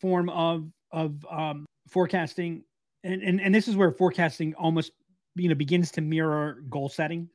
form 0.00 0.28
of 0.30 0.70
of 0.92 1.24
um, 1.30 1.66
forecasting, 1.88 2.64
and, 3.02 3.22
and 3.22 3.40
and 3.40 3.54
this 3.54 3.68
is 3.68 3.76
where 3.76 3.90
forecasting 3.92 4.54
almost 4.54 4.92
you 5.34 5.48
know 5.48 5.54
begins 5.54 5.90
to 5.92 6.00
mirror 6.00 6.62
goal 6.68 6.88
setting 6.88 7.28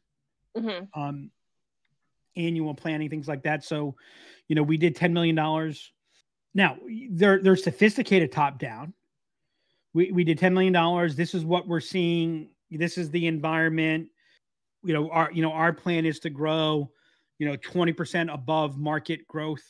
hmm 0.56 0.84
um, 0.94 1.32
annual 2.36 2.74
planning, 2.74 3.10
things 3.10 3.28
like 3.28 3.44
that. 3.44 3.64
So, 3.64 3.96
you 4.48 4.56
know, 4.56 4.64
we 4.64 4.78
did 4.78 4.96
$10 4.96 5.12
million. 5.12 5.36
Now 6.54 6.78
they're, 7.12 7.42
they're 7.42 7.56
sophisticated 7.56 8.32
top 8.32 8.60
down. 8.60 8.94
We, 9.94 10.12
we 10.12 10.24
did 10.24 10.40
$10 10.40 10.54
million. 10.54 11.16
This 11.16 11.34
is 11.34 11.46
what 11.46 11.68
we're 11.68 11.80
seeing. 11.80 12.50
This 12.72 12.98
is 12.98 13.10
the 13.10 13.28
environment. 13.28 14.10
You 14.84 14.94
know, 14.94 15.10
our, 15.10 15.32
you 15.32 15.42
know, 15.42 15.52
our 15.52 15.74
plan 15.74 16.06
is 16.06 16.20
to 16.22 16.30
grow, 16.30 16.92
you 17.38 17.48
know, 17.48 17.58
20% 17.58 18.34
above 18.34 18.78
market 18.78 19.28
growth. 19.28 19.64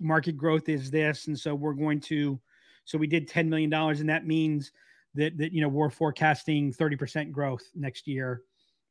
Market 0.00 0.36
growth 0.36 0.68
is 0.68 0.90
this. 0.90 1.26
And 1.26 1.38
so 1.38 1.54
we're 1.54 1.74
going 1.74 2.00
to, 2.02 2.40
so 2.84 2.98
we 2.98 3.06
did 3.06 3.28
$10 3.28 3.48
million 3.48 3.72
and 3.72 4.08
that 4.08 4.26
means 4.26 4.72
that, 5.14 5.36
that, 5.38 5.52
you 5.52 5.60
know, 5.60 5.68
we're 5.68 5.90
forecasting 5.90 6.72
30% 6.72 7.32
growth 7.32 7.62
next 7.74 8.06
year 8.06 8.42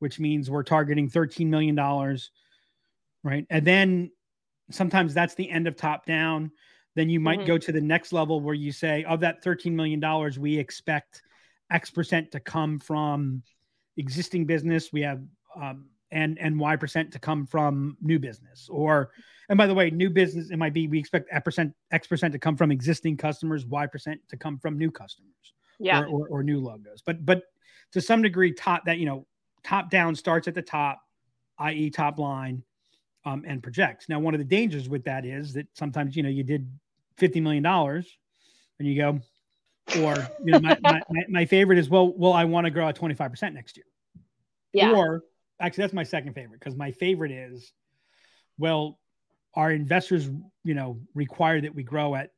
which 0.02 0.20
means 0.20 0.50
we're 0.50 0.64
targeting 0.64 1.08
$13 1.08 1.46
million. 1.46 1.76
Right. 3.24 3.46
And 3.52 3.64
then 3.64 4.12
sometimes 4.72 5.14
that's 5.14 5.36
the 5.36 5.48
end 5.48 5.68
of 5.68 5.76
top 5.76 6.08
down. 6.08 6.50
Then 6.96 7.08
you 7.08 7.20
might 7.20 7.42
Mhm. 7.42 7.46
go 7.46 7.58
to 7.60 7.72
the 7.72 7.82
next 7.82 8.12
level 8.12 8.42
where 8.42 8.56
you 8.56 8.72
say, 8.72 9.04
of 9.04 9.20
that 9.20 9.44
$13 9.44 9.74
million, 9.74 10.02
we 10.40 10.58
expect 10.58 11.22
X 11.70 11.92
percent 11.92 12.32
to 12.32 12.40
come 12.40 12.80
from 12.80 13.44
existing 13.98 14.46
business. 14.46 14.92
We 14.94 15.02
have, 15.02 15.22
um, 15.56 15.86
and 16.12 16.38
and 16.40 16.60
Y 16.60 16.76
percent 16.76 17.12
to 17.14 17.20
come 17.20 17.46
from 17.46 17.96
new 18.02 18.20
business. 18.20 18.68
Or, 18.70 19.12
and 19.48 19.58
by 19.58 19.66
the 19.68 19.74
way, 19.74 19.90
new 19.90 20.10
business 20.10 20.50
it 20.50 20.58
might 20.58 20.74
be 20.74 20.88
we 20.88 21.00
expect 21.00 21.30
X 21.32 21.44
percent 21.44 21.74
X 21.92 22.08
percent 22.08 22.34
to 22.34 22.40
come 22.40 22.58
from 22.58 22.72
existing 22.72 23.18
customers, 23.18 23.66
Y 23.66 23.88
percent 23.88 24.20
to 24.30 24.38
come 24.38 24.58
from 24.60 24.78
new 24.78 24.92
customers 24.92 25.54
Yeah. 25.80 26.02
or, 26.02 26.08
or, 26.08 26.28
or 26.28 26.44
new 26.44 26.60
logos. 26.60 27.02
But 27.06 27.26
but 27.26 27.44
to 27.94 28.02
some 28.02 28.22
degree, 28.22 28.52
top 28.54 28.86
that 28.86 28.98
you 28.98 29.06
know, 29.06 29.26
top 29.64 29.90
down 29.90 30.16
starts 30.16 30.48
at 30.48 30.54
the 30.54 30.62
top, 30.62 31.02
i.e., 31.60 31.90
top 31.90 32.20
line, 32.20 32.64
um, 33.26 33.44
and 33.48 33.62
projects. 33.64 34.10
Now, 34.10 34.20
one 34.20 34.34
of 34.34 34.40
the 34.40 34.46
dangers 34.46 34.90
with 34.90 35.04
that 35.06 35.26
is 35.26 35.54
that 35.54 35.68
sometimes 35.74 36.16
you 36.16 36.24
know 36.24 36.30
you 36.30 36.44
did 36.44 36.70
fifty 37.18 37.40
million 37.40 37.64
dollars, 37.64 38.18
and 38.80 38.88
you 38.88 38.96
go, 38.96 39.20
or 39.98 40.28
you 40.44 40.54
know, 40.54 40.60
my, 40.60 40.78
my, 40.82 41.02
my, 41.30 41.46
favorite 41.46 41.78
is 41.78 41.90
well, 41.90 42.14
well, 42.16 42.34
I 42.34 42.46
want 42.46 42.66
to 42.66 42.72
grow 42.72 42.88
at 42.88 42.96
twenty 42.96 43.16
five 43.16 43.32
percent 43.32 43.56
next 43.56 43.78
year. 43.78 43.86
yeah. 44.74 44.94
Or 44.94 45.24
actually, 45.60 45.84
that's 45.84 45.94
my 45.94 46.04
second 46.04 46.34
favorite 46.34 46.60
because 46.60 46.76
my 46.76 46.92
favorite 46.92 47.32
is, 47.32 47.72
well, 48.58 49.00
our 49.54 49.72
investors, 49.72 50.30
you 50.64 50.74
know, 50.74 51.00
require 51.14 51.62
that 51.62 51.74
we 51.74 51.84
grow 51.84 52.16
at 52.16 52.32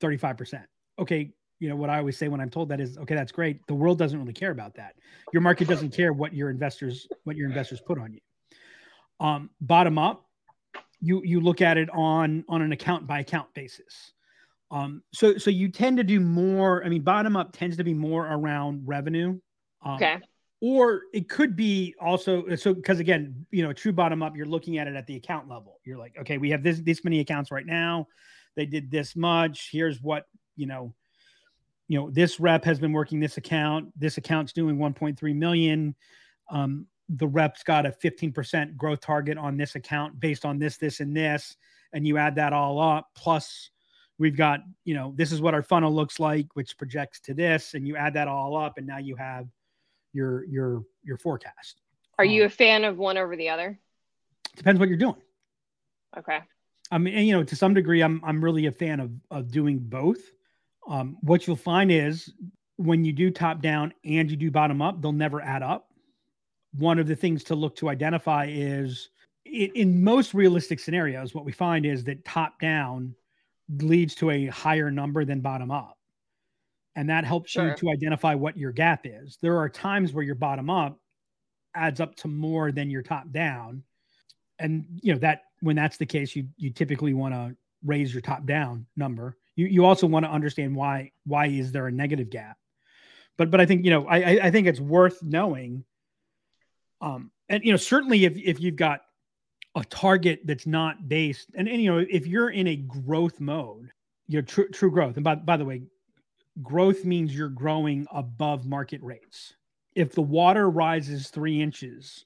35%. 0.00 0.64
Okay. 0.98 1.32
You 1.58 1.68
know, 1.68 1.76
what 1.76 1.90
I 1.90 1.98
always 1.98 2.16
say 2.16 2.28
when 2.28 2.40
I'm 2.40 2.48
told 2.48 2.70
that 2.70 2.80
is, 2.80 2.96
okay, 2.98 3.14
that's 3.14 3.32
great. 3.32 3.66
The 3.66 3.74
world 3.74 3.98
doesn't 3.98 4.18
really 4.18 4.32
care 4.32 4.50
about 4.50 4.74
that. 4.76 4.94
Your 5.32 5.42
market 5.42 5.68
doesn't 5.68 5.94
care 5.94 6.12
what 6.12 6.32
your 6.32 6.48
investors, 6.48 7.06
what 7.24 7.36
your 7.36 7.48
investors 7.48 7.82
put 7.84 7.98
on 7.98 8.14
you. 8.14 8.20
Um, 9.24 9.50
bottom 9.60 9.98
up, 9.98 10.24
you, 11.00 11.20
you 11.24 11.40
look 11.40 11.60
at 11.60 11.76
it 11.76 11.90
on, 11.90 12.44
on 12.48 12.62
an 12.62 12.72
account 12.72 13.06
by 13.06 13.20
account 13.20 13.52
basis. 13.52 14.12
Um, 14.70 15.02
so, 15.12 15.36
so 15.36 15.50
you 15.50 15.68
tend 15.68 15.96
to 15.96 16.04
do 16.04 16.20
more, 16.20 16.84
I 16.84 16.88
mean, 16.88 17.02
bottom 17.02 17.36
up 17.36 17.52
tends 17.52 17.76
to 17.78 17.84
be 17.84 17.94
more 17.94 18.26
around 18.26 18.86
revenue. 18.86 19.38
Um, 19.82 19.94
Okay. 19.94 20.18
or 20.60 21.02
it 21.12 21.28
could 21.28 21.56
be 21.56 21.94
also 22.00 22.54
so 22.54 22.74
because 22.74 23.00
again 23.00 23.46
you 23.50 23.62
know 23.62 23.72
true 23.72 23.92
bottom 23.92 24.22
up 24.22 24.36
you're 24.36 24.44
looking 24.44 24.76
at 24.76 24.86
it 24.86 24.94
at 24.94 25.06
the 25.06 25.16
account 25.16 25.48
level 25.48 25.80
you're 25.86 25.96
like 25.96 26.14
okay 26.20 26.36
we 26.36 26.50
have 26.50 26.62
this 26.62 26.80
this 26.80 27.02
many 27.02 27.20
accounts 27.20 27.50
right 27.50 27.64
now 27.64 28.06
they 28.56 28.66
did 28.66 28.90
this 28.90 29.16
much 29.16 29.70
here's 29.72 30.02
what 30.02 30.26
you 30.56 30.66
know 30.66 30.92
you 31.88 31.98
know 31.98 32.10
this 32.10 32.38
rep 32.38 32.62
has 32.62 32.78
been 32.78 32.92
working 32.92 33.18
this 33.20 33.38
account 33.38 33.88
this 33.98 34.18
account's 34.18 34.52
doing 34.52 34.76
1.3 34.76 35.34
million 35.34 35.94
um, 36.50 36.86
the 37.08 37.26
rep's 37.26 37.62
got 37.62 37.86
a 37.86 37.90
15% 37.90 38.76
growth 38.76 39.00
target 39.00 39.38
on 39.38 39.56
this 39.56 39.74
account 39.74 40.18
based 40.20 40.44
on 40.44 40.58
this 40.58 40.76
this 40.76 41.00
and 41.00 41.16
this 41.16 41.56
and 41.92 42.06
you 42.06 42.18
add 42.18 42.34
that 42.34 42.52
all 42.52 42.78
up 42.80 43.08
plus 43.16 43.70
we've 44.20 44.36
got 44.36 44.60
you 44.84 44.94
know 44.94 45.12
this 45.16 45.32
is 45.32 45.40
what 45.40 45.54
our 45.54 45.62
funnel 45.62 45.92
looks 45.92 46.20
like 46.20 46.46
which 46.54 46.78
projects 46.78 47.18
to 47.20 47.34
this 47.34 47.74
and 47.74 47.88
you 47.88 47.96
add 47.96 48.14
that 48.14 48.28
all 48.28 48.56
up 48.56 48.78
and 48.78 48.86
now 48.86 48.98
you 48.98 49.16
have 49.16 49.48
your 50.12 50.44
your 50.44 50.84
your 51.02 51.16
forecast. 51.16 51.80
Are 52.18 52.24
you 52.24 52.42
Um, 52.42 52.46
a 52.46 52.50
fan 52.50 52.84
of 52.84 52.98
one 52.98 53.16
over 53.18 53.34
the 53.34 53.48
other? 53.48 53.80
depends 54.56 54.78
what 54.78 54.88
you're 54.88 54.98
doing. 54.98 55.16
Okay. 56.18 56.40
I 56.90 56.98
mean, 56.98 57.14
and, 57.14 57.26
you 57.26 57.32
know, 57.32 57.44
to 57.44 57.56
some 57.56 57.72
degree, 57.74 58.02
I'm 58.02 58.20
I'm 58.24 58.44
really 58.44 58.66
a 58.66 58.72
fan 58.72 59.00
of 59.00 59.10
of 59.30 59.50
doing 59.50 59.78
both. 59.78 60.20
Um, 60.88 61.16
what 61.22 61.46
you'll 61.46 61.56
find 61.56 61.90
is 61.90 62.32
when 62.76 63.04
you 63.04 63.12
do 63.12 63.30
top 63.30 63.62
down 63.62 63.94
and 64.04 64.30
you 64.30 64.36
do 64.36 64.50
bottom 64.50 64.82
up, 64.82 65.00
they'll 65.00 65.12
never 65.12 65.40
add 65.40 65.62
up. 65.62 65.88
One 66.76 66.98
of 66.98 67.06
the 67.06 67.16
things 67.16 67.44
to 67.44 67.54
look 67.54 67.76
to 67.76 67.88
identify 67.88 68.46
is 68.50 69.10
in, 69.44 69.70
in 69.74 70.04
most 70.04 70.34
realistic 70.34 70.80
scenarios, 70.80 71.34
what 71.34 71.44
we 71.44 71.52
find 71.52 71.86
is 71.86 72.04
that 72.04 72.24
top 72.24 72.58
down 72.60 73.14
leads 73.78 74.14
to 74.16 74.30
a 74.30 74.46
higher 74.46 74.90
number 74.90 75.24
than 75.24 75.40
bottom 75.40 75.70
up. 75.70 75.96
And 76.96 77.08
that 77.08 77.24
helps 77.24 77.52
Sure. 77.52 77.68
you 77.68 77.76
to 77.76 77.90
identify 77.90 78.34
what 78.34 78.56
your 78.56 78.72
gap 78.72 79.02
is. 79.04 79.38
There 79.40 79.58
are 79.58 79.68
times 79.68 80.12
where 80.12 80.24
your 80.24 80.34
bottom 80.34 80.68
up 80.68 80.98
adds 81.74 82.00
up 82.00 82.16
to 82.16 82.28
more 82.28 82.72
than 82.72 82.90
your 82.90 83.02
top 83.02 83.30
down. 83.30 83.84
And 84.58 84.84
you 85.02 85.12
know 85.12 85.18
that 85.20 85.42
when 85.60 85.76
that's 85.76 85.96
the 85.98 86.06
case, 86.06 86.34
you 86.34 86.48
you 86.56 86.70
typically 86.70 87.14
want 87.14 87.34
to 87.34 87.56
raise 87.84 88.12
your 88.12 88.20
top 88.20 88.44
down 88.44 88.86
number. 88.96 89.36
You 89.56 89.66
you 89.66 89.84
also 89.84 90.06
want 90.06 90.24
to 90.26 90.30
understand 90.30 90.74
why 90.74 91.12
why 91.24 91.46
is 91.46 91.70
there 91.72 91.86
a 91.86 91.92
negative 91.92 92.28
gap. 92.28 92.58
But 93.38 93.50
but 93.50 93.60
I 93.60 93.66
think 93.66 93.84
you 93.84 93.90
know 93.90 94.06
I 94.06 94.16
I- 94.18 94.40
I 94.46 94.50
think 94.50 94.66
it's 94.66 94.80
worth 94.80 95.22
knowing. 95.22 95.84
Um 97.00 97.30
and 97.48 97.64
you 97.64 97.70
know 97.70 97.76
certainly 97.78 98.24
if 98.24 98.36
if 98.36 98.60
you've 98.60 98.76
got 98.76 99.02
a 99.76 99.84
target 99.84 100.40
that's 100.44 100.66
not 100.66 101.08
based 101.08 101.48
and, 101.54 101.68
and 101.68 101.80
you 101.80 101.92
know 101.92 102.04
if 102.10 102.26
you're 102.26 102.50
in 102.50 102.66
a 102.66 102.76
growth 102.76 103.40
mode, 103.40 103.90
you're 104.26 104.42
true 104.42 104.68
true 104.68 104.90
growth. 104.90 105.16
And 105.16 105.24
by 105.24 105.36
by 105.36 105.56
the 105.56 105.64
way, 105.64 105.82
growth 106.62 107.04
means 107.04 107.34
you're 107.34 107.48
growing 107.48 108.06
above 108.12 108.66
market 108.66 109.02
rates. 109.02 109.54
If 109.94 110.12
the 110.12 110.22
water 110.22 110.70
rises 110.70 111.28
three 111.28 111.60
inches 111.60 112.24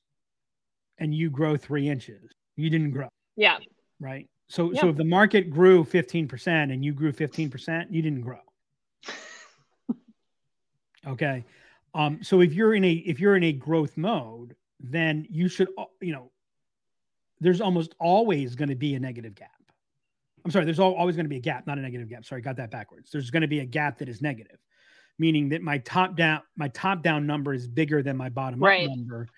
and 0.98 1.14
you 1.14 1.30
grow 1.30 1.56
three 1.56 1.88
inches, 1.88 2.30
you 2.56 2.70
didn't 2.70 2.92
grow 2.92 3.08
Yeah. 3.36 3.58
right? 4.00 4.28
So 4.48 4.72
Yeah. 4.72 4.80
so 4.82 4.88
if 4.88 4.96
the 4.96 5.04
market 5.04 5.50
grew 5.50 5.84
15% 5.84 6.72
and 6.72 6.84
you 6.84 6.92
grew 6.92 7.12
15%, 7.12 7.86
you 7.90 8.02
didn't 8.02 8.20
grow. 8.20 8.40
okay. 11.06 11.44
Um 11.94 12.22
so 12.22 12.40
if 12.40 12.52
you're 12.54 12.74
in 12.74 12.84
a 12.84 12.92
if 12.92 13.20
you're 13.20 13.36
in 13.36 13.44
a 13.44 13.52
growth 13.52 13.96
mode, 13.96 14.56
then 14.80 15.26
you 15.30 15.48
should 15.48 15.68
uh, 15.78 15.84
you 16.00 16.12
know 16.12 16.30
there's 17.44 17.60
almost 17.60 17.94
always 18.00 18.54
going 18.56 18.70
to 18.70 18.74
be 18.74 18.94
a 18.94 19.00
negative 19.00 19.34
gap. 19.34 19.50
I'm 20.44 20.50
sorry, 20.50 20.64
there's 20.64 20.80
always 20.80 21.16
going 21.16 21.24
to 21.24 21.30
be 21.30 21.36
a 21.36 21.40
gap, 21.40 21.66
not 21.66 21.78
a 21.78 21.80
negative 21.80 22.08
gap. 22.08 22.24
Sorry, 22.24 22.42
got 22.42 22.56
that 22.56 22.70
backwards. 22.70 23.10
There's 23.10 23.30
going 23.30 23.42
to 23.42 23.48
be 23.48 23.60
a 23.60 23.64
gap 23.66 23.98
that 23.98 24.08
is 24.08 24.20
negative, 24.20 24.58
meaning 25.18 25.48
that 25.50 25.62
my 25.62 25.78
top 25.78 26.16
down 26.16 26.42
my 26.56 26.68
top 26.68 27.02
down 27.02 27.26
number 27.26 27.54
is 27.54 27.66
bigger 27.66 28.02
than 28.02 28.16
my 28.16 28.28
bottom 28.28 28.62
up 28.62 28.66
Right. 28.66 28.88
number 28.88 29.28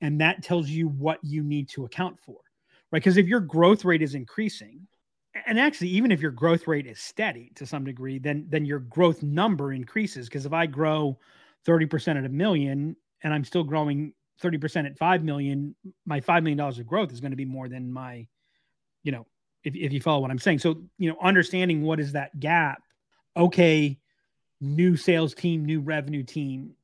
and 0.00 0.20
that 0.20 0.42
tells 0.42 0.68
you 0.68 0.88
what 0.88 1.18
you 1.22 1.42
need 1.42 1.68
to 1.68 1.84
account 1.84 2.18
for 2.18 2.38
right 2.90 3.00
because 3.00 3.16
if 3.16 3.26
your 3.26 3.40
growth 3.40 3.84
rate 3.84 4.02
is 4.02 4.14
increasing 4.14 4.86
and 5.46 5.58
actually 5.58 5.88
even 5.88 6.10
if 6.10 6.20
your 6.20 6.30
growth 6.30 6.66
rate 6.66 6.86
is 6.86 6.98
steady 6.98 7.52
to 7.54 7.66
some 7.66 7.84
degree 7.84 8.18
then 8.18 8.46
then 8.48 8.64
your 8.64 8.80
growth 8.80 9.22
number 9.22 9.72
increases 9.72 10.28
because 10.28 10.46
if 10.46 10.52
i 10.52 10.66
grow 10.66 11.18
30% 11.66 12.16
at 12.16 12.24
a 12.24 12.28
million 12.28 12.96
and 13.22 13.34
i'm 13.34 13.44
still 13.44 13.64
growing 13.64 14.12
30% 14.42 14.86
at 14.86 14.96
5 14.96 15.24
million 15.24 15.74
my 16.06 16.20
5 16.20 16.42
million 16.42 16.58
dollars 16.58 16.78
of 16.78 16.86
growth 16.86 17.12
is 17.12 17.20
going 17.20 17.32
to 17.32 17.36
be 17.36 17.44
more 17.44 17.68
than 17.68 17.92
my 17.92 18.26
you 19.02 19.12
know 19.12 19.26
if, 19.64 19.74
if 19.74 19.92
you 19.92 20.00
follow 20.00 20.20
what 20.20 20.30
i'm 20.30 20.38
saying. 20.38 20.58
So 20.58 20.82
you 20.98 21.10
know 21.10 21.16
understanding 21.22 21.82
what 21.82 22.00
is 22.00 22.12
that 22.12 22.38
gap 22.38 22.82
okay 23.36 23.98
new 24.60 24.96
sales 24.96 25.34
team 25.34 25.64
new 25.64 25.80
revenue 25.80 26.22
team 26.22 26.74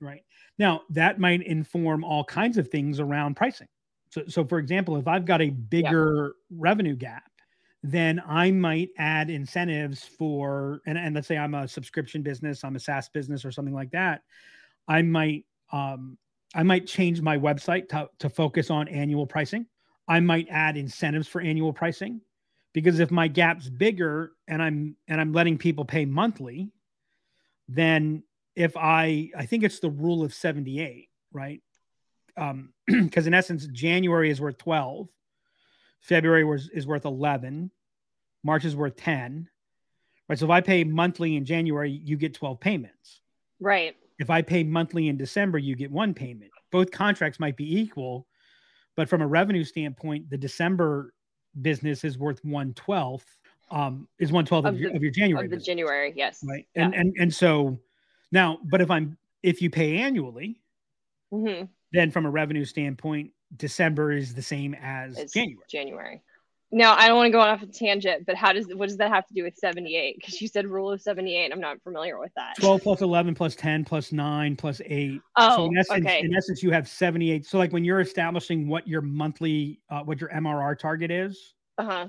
right? 0.00 0.22
Now 0.58 0.82
that 0.90 1.18
might 1.18 1.42
inform 1.42 2.04
all 2.04 2.24
kinds 2.24 2.58
of 2.58 2.68
things 2.68 3.00
around 3.00 3.36
pricing. 3.36 3.68
So, 4.10 4.22
so 4.28 4.44
for 4.44 4.58
example, 4.58 4.96
if 4.96 5.08
I've 5.08 5.24
got 5.24 5.42
a 5.42 5.50
bigger 5.50 6.34
revenue 6.50 6.96
gap, 6.96 7.24
then 7.82 8.22
I 8.26 8.50
might 8.50 8.90
add 8.98 9.30
incentives 9.30 10.04
for, 10.04 10.80
and, 10.86 10.96
and 10.96 11.14
let's 11.14 11.28
say 11.28 11.36
I'm 11.36 11.54
a 11.54 11.68
subscription 11.68 12.22
business, 12.22 12.64
I'm 12.64 12.76
a 12.76 12.80
SaaS 12.80 13.08
business 13.08 13.44
or 13.44 13.52
something 13.52 13.74
like 13.74 13.90
that. 13.92 14.22
I 14.88 15.02
might, 15.02 15.44
um, 15.72 16.16
I 16.56 16.62
might 16.62 16.86
change 16.86 17.20
my 17.20 17.36
website 17.36 17.90
to, 17.90 18.08
to 18.18 18.30
focus 18.30 18.70
on 18.70 18.88
annual 18.88 19.26
pricing. 19.26 19.66
I 20.08 20.20
might 20.20 20.48
add 20.50 20.78
incentives 20.78 21.28
for 21.28 21.42
annual 21.42 21.74
pricing 21.74 22.22
because 22.72 22.98
if 22.98 23.10
my 23.10 23.28
gap's 23.28 23.68
bigger 23.68 24.32
and 24.48 24.62
I'm 24.62 24.96
and 25.06 25.20
I'm 25.20 25.32
letting 25.32 25.58
people 25.58 25.84
pay 25.84 26.06
monthly, 26.06 26.72
then 27.68 28.22
if 28.54 28.74
I 28.74 29.30
I 29.36 29.44
think 29.44 29.64
it's 29.64 29.80
the 29.80 29.90
rule 29.90 30.24
of 30.24 30.32
78, 30.32 31.10
right? 31.30 31.60
Um 32.38 32.72
because 32.86 33.26
in 33.26 33.34
essence 33.34 33.66
January 33.66 34.30
is 34.30 34.40
worth 34.40 34.56
12, 34.56 35.08
February 36.00 36.44
was 36.44 36.70
is 36.70 36.86
worth 36.86 37.04
11, 37.04 37.70
March 38.42 38.64
is 38.64 38.74
worth 38.74 38.96
10. 38.96 39.48
Right? 40.26 40.38
So 40.38 40.46
if 40.46 40.50
I 40.50 40.62
pay 40.62 40.84
monthly 40.84 41.36
in 41.36 41.44
January, 41.44 41.90
you 41.90 42.16
get 42.16 42.32
12 42.32 42.58
payments. 42.60 43.20
Right. 43.60 43.94
If 44.18 44.30
I 44.30 44.42
pay 44.42 44.64
monthly 44.64 45.08
in 45.08 45.16
December, 45.16 45.58
you 45.58 45.76
get 45.76 45.90
one 45.90 46.14
payment. 46.14 46.50
Both 46.70 46.90
contracts 46.90 47.38
might 47.38 47.56
be 47.56 47.78
equal, 47.80 48.26
but 48.96 49.08
from 49.08 49.22
a 49.22 49.26
revenue 49.26 49.64
standpoint, 49.64 50.30
the 50.30 50.38
December 50.38 51.12
business 51.62 52.04
is 52.04 52.18
worth 52.18 52.44
one 52.44 52.74
twelfth. 52.74 53.36
Um, 53.70 54.08
is 54.18 54.32
one 54.32 54.44
twelfth 54.44 54.66
of, 54.66 54.74
Of 54.74 54.80
your, 54.80 54.94
of 54.94 55.02
your 55.02 55.10
January 55.10 55.46
Of 55.46 55.50
the 55.50 55.56
business, 55.56 55.66
January, 55.66 56.12
yes. 56.16 56.42
right? 56.48 56.66
And 56.76 56.94
and 56.94 57.14
and 57.18 57.34
so 57.34 57.78
now, 58.32 58.58
but 58.64 58.80
if 58.80 58.90
I'm 58.90 59.16
if 59.42 59.60
you 59.60 59.70
pay 59.70 59.98
annually, 59.98 60.60
hmm 61.30 61.64
then 61.92 62.10
from 62.10 62.26
a 62.26 62.30
revenue 62.30 62.64
standpoint, 62.64 63.30
December 63.56 64.12
is 64.12 64.34
the 64.34 64.42
same 64.42 64.74
as 64.74 65.18
It's 65.18 65.32
January. 65.32 65.64
January. 65.70 66.22
Now 66.72 66.96
I 66.96 67.06
don't 67.06 67.16
want 67.16 67.28
to 67.28 67.32
go 67.32 67.40
off 67.40 67.62
a 67.62 67.66
tangent, 67.66 68.26
but 68.26 68.34
how 68.34 68.52
does 68.52 68.66
what 68.74 68.88
does 68.88 68.96
that 68.98 69.10
have 69.10 69.26
to 69.28 69.34
do 69.34 69.44
with 69.44 69.56
78? 69.56 70.16
Because 70.18 70.40
you 70.40 70.48
said 70.48 70.66
rule 70.66 70.90
of 70.90 71.00
78. 71.00 71.52
I'm 71.52 71.60
not 71.60 71.80
familiar 71.82 72.18
with 72.18 72.32
that. 72.34 72.56
12 72.58 72.82
plus 72.82 73.00
11 73.02 73.34
plus 73.36 73.54
10 73.54 73.84
plus 73.84 74.10
9 74.12 74.56
plus 74.56 74.80
8 74.84 75.12
so 75.14 75.20
Oh, 75.36 75.66
in 75.66 75.78
essence 75.78 76.04
okay. 76.06 76.20
in 76.24 76.34
essence 76.34 76.62
you 76.62 76.70
have 76.72 76.88
78 76.88 77.46
so 77.46 77.56
like 77.58 77.72
when 77.72 77.84
you're 77.84 78.00
establishing 78.00 78.66
what 78.68 78.86
your 78.88 79.00
monthly 79.00 79.80
uh, 79.90 80.00
what 80.02 80.20
your 80.20 80.30
mrr 80.30 80.76
target 80.78 81.10
is 81.10 81.54
Uh-huh. 81.78 82.08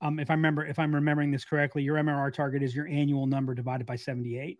um 0.00 0.18
if 0.18 0.30
i 0.30 0.34
remember 0.34 0.64
if 0.64 0.78
i'm 0.78 0.94
remembering 0.94 1.30
this 1.30 1.44
correctly 1.44 1.82
your 1.82 1.96
mrr 1.96 2.32
target 2.32 2.62
is 2.62 2.74
your 2.74 2.86
annual 2.88 3.26
number 3.26 3.54
divided 3.54 3.86
by 3.86 3.96
78 3.96 4.58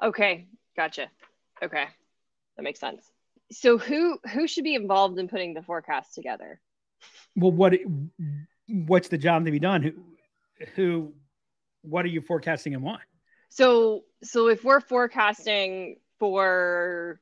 Okay, 0.00 0.46
gotcha. 0.76 1.08
Okay, 1.60 1.84
that 2.56 2.62
makes 2.62 2.78
sense. 2.78 3.10
So 3.50 3.76
who 3.78 4.18
who 4.32 4.46
should 4.46 4.62
be 4.62 4.76
involved 4.76 5.18
in 5.18 5.26
putting 5.26 5.52
the 5.54 5.62
forecast 5.62 6.14
together? 6.14 6.60
well 7.34 7.50
what 7.50 7.72
what's 8.68 9.08
the 9.08 9.18
job 9.18 9.44
to 9.44 9.50
be 9.50 9.58
done? 9.58 9.82
Who 9.82 9.92
who 10.74 11.14
what 11.82 12.04
are 12.04 12.08
you 12.08 12.20
forecasting 12.20 12.74
and 12.74 12.82
why? 12.82 12.98
So 13.48 14.04
so 14.22 14.48
if 14.48 14.64
we're 14.64 14.80
forecasting 14.80 15.96
for 16.18 17.20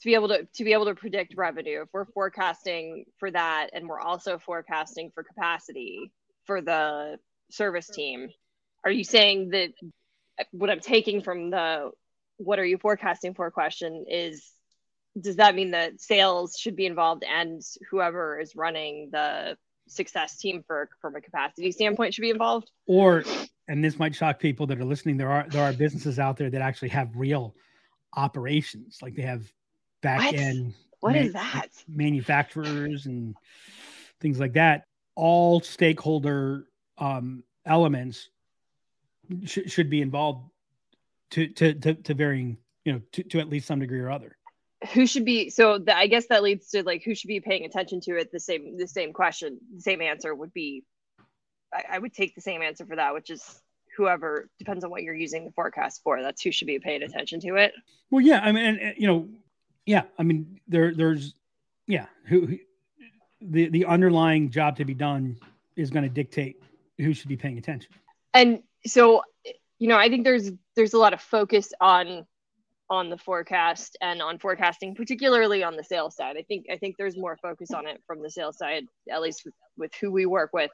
to 0.00 0.04
be 0.04 0.14
able 0.14 0.28
to 0.28 0.46
to 0.54 0.64
be 0.64 0.72
able 0.72 0.86
to 0.86 0.94
predict 0.94 1.34
revenue, 1.36 1.82
if 1.82 1.88
we're 1.92 2.04
forecasting 2.06 3.04
for 3.18 3.30
that 3.30 3.70
and 3.72 3.88
we're 3.88 4.00
also 4.00 4.38
forecasting 4.38 5.10
for 5.14 5.22
capacity 5.22 6.12
for 6.44 6.60
the 6.60 7.18
service 7.50 7.88
team, 7.88 8.28
are 8.84 8.90
you 8.90 9.04
saying 9.04 9.50
that 9.50 9.72
what 10.52 10.70
I'm 10.70 10.80
taking 10.80 11.22
from 11.22 11.50
the 11.50 11.90
what 12.36 12.58
are 12.58 12.64
you 12.64 12.78
forecasting 12.78 13.34
for 13.34 13.50
question 13.50 14.04
is 14.08 14.50
does 15.18 15.36
that 15.36 15.54
mean 15.54 15.70
that 15.70 15.98
sales 16.00 16.56
should 16.58 16.76
be 16.76 16.84
involved 16.84 17.24
and 17.24 17.62
whoever 17.90 18.38
is 18.38 18.54
running 18.54 19.08
the 19.10 19.56
success 19.88 20.36
team 20.38 20.64
for 20.66 20.88
from 21.00 21.14
a 21.16 21.20
capacity 21.20 21.70
standpoint 21.72 22.12
should 22.14 22.22
be 22.22 22.30
involved? 22.30 22.70
or 22.86 23.24
and 23.68 23.82
this 23.84 23.98
might 23.98 24.14
shock 24.14 24.38
people 24.38 24.66
that 24.66 24.78
are 24.78 24.84
listening 24.84 25.16
there 25.16 25.30
are 25.30 25.46
there 25.50 25.62
are 25.62 25.72
businesses 25.72 26.18
out 26.18 26.36
there 26.36 26.50
that 26.50 26.60
actually 26.62 26.88
have 26.88 27.08
real 27.16 27.54
operations 28.16 28.98
like 29.02 29.14
they 29.14 29.22
have 29.22 29.42
back 30.02 30.18
What? 30.20 30.34
end 30.34 30.74
What 31.00 31.12
Man- 31.14 31.26
is 31.26 31.32
that? 31.32 31.68
manufacturers 31.88 33.06
and 33.06 33.34
things 34.20 34.38
like 34.40 34.52
that 34.54 34.86
all 35.14 35.60
stakeholder 35.60 36.66
um, 36.98 37.42
elements 37.64 38.30
sh- 39.44 39.58
should 39.66 39.90
be 39.90 40.00
involved 40.02 40.48
to, 41.30 41.48
to 41.48 41.74
to 41.74 41.94
to 41.94 42.14
varying 42.14 42.56
you 42.84 42.92
know 42.92 43.00
to, 43.12 43.22
to 43.24 43.40
at 43.40 43.48
least 43.48 43.66
some 43.66 43.80
degree 43.80 44.00
or 44.00 44.10
other 44.10 44.36
who 44.92 45.06
should 45.06 45.24
be 45.24 45.48
so 45.50 45.78
the, 45.78 45.96
i 45.96 46.06
guess 46.06 46.26
that 46.26 46.42
leads 46.42 46.68
to 46.70 46.82
like 46.82 47.02
who 47.02 47.14
should 47.14 47.28
be 47.28 47.40
paying 47.40 47.64
attention 47.64 48.00
to 48.00 48.16
it 48.16 48.30
the 48.30 48.40
same 48.40 48.76
the 48.76 48.86
same 48.86 49.12
question 49.12 49.58
the 49.74 49.80
same 49.80 50.02
answer 50.02 50.34
would 50.34 50.52
be 50.52 50.84
I, 51.72 51.84
I 51.92 51.98
would 51.98 52.12
take 52.12 52.34
the 52.34 52.40
same 52.40 52.62
answer 52.62 52.84
for 52.84 52.96
that 52.96 53.14
which 53.14 53.30
is 53.30 53.60
whoever 53.96 54.50
depends 54.58 54.84
on 54.84 54.90
what 54.90 55.02
you're 55.02 55.14
using 55.14 55.44
the 55.44 55.52
forecast 55.52 56.02
for 56.02 56.20
that's 56.20 56.42
who 56.42 56.52
should 56.52 56.66
be 56.66 56.78
paying 56.78 57.02
attention 57.02 57.40
to 57.40 57.56
it. 57.56 57.72
Well 58.10 58.20
yeah 58.20 58.40
i 58.40 58.52
mean 58.52 58.64
and, 58.64 58.78
and, 58.80 58.94
you 58.98 59.06
know 59.06 59.28
yeah 59.86 60.02
i 60.18 60.22
mean 60.22 60.60
there 60.68 60.94
there's 60.94 61.34
yeah 61.86 62.06
who, 62.26 62.46
who 62.46 62.58
the 63.40 63.68
the 63.68 63.86
underlying 63.86 64.50
job 64.50 64.76
to 64.76 64.84
be 64.84 64.94
done 64.94 65.38
is 65.76 65.90
going 65.90 66.02
to 66.02 66.10
dictate 66.10 66.62
who 66.98 67.12
should 67.12 67.28
be 67.28 67.36
paying 67.36 67.58
attention. 67.58 67.92
And 68.32 68.62
so 68.86 69.22
you 69.78 69.88
know 69.88 69.96
i 69.96 70.08
think 70.08 70.24
there's 70.24 70.50
there's 70.74 70.94
a 70.94 70.98
lot 70.98 71.12
of 71.12 71.20
focus 71.20 71.72
on 71.80 72.26
on 72.88 73.10
the 73.10 73.18
forecast 73.18 73.96
and 74.00 74.22
on 74.22 74.38
forecasting 74.38 74.94
particularly 74.94 75.62
on 75.62 75.76
the 75.76 75.84
sales 75.84 76.14
side. 76.14 76.36
I 76.36 76.42
think 76.42 76.66
i 76.70 76.76
think 76.76 76.96
there's 76.96 77.16
more 77.16 77.36
focus 77.42 77.72
on 77.72 77.86
it 77.86 78.02
from 78.06 78.22
the 78.22 78.30
sales 78.30 78.58
side 78.58 78.84
at 79.10 79.20
least 79.20 79.42
with, 79.44 79.54
with 79.76 79.92
who 80.00 80.12
we 80.12 80.26
work 80.26 80.50
with. 80.52 80.70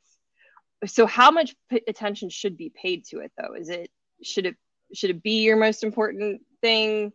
So 0.86 1.06
how 1.06 1.30
much 1.30 1.54
p- 1.70 1.82
attention 1.86 2.28
should 2.28 2.56
be 2.56 2.70
paid 2.70 3.04
to 3.06 3.20
it 3.20 3.32
though? 3.38 3.54
Is 3.54 3.68
it 3.68 3.90
should 4.22 4.46
it 4.46 4.56
should 4.94 5.10
it 5.10 5.22
be 5.22 5.42
your 5.42 5.56
most 5.56 5.84
important 5.84 6.42
thing? 6.60 7.12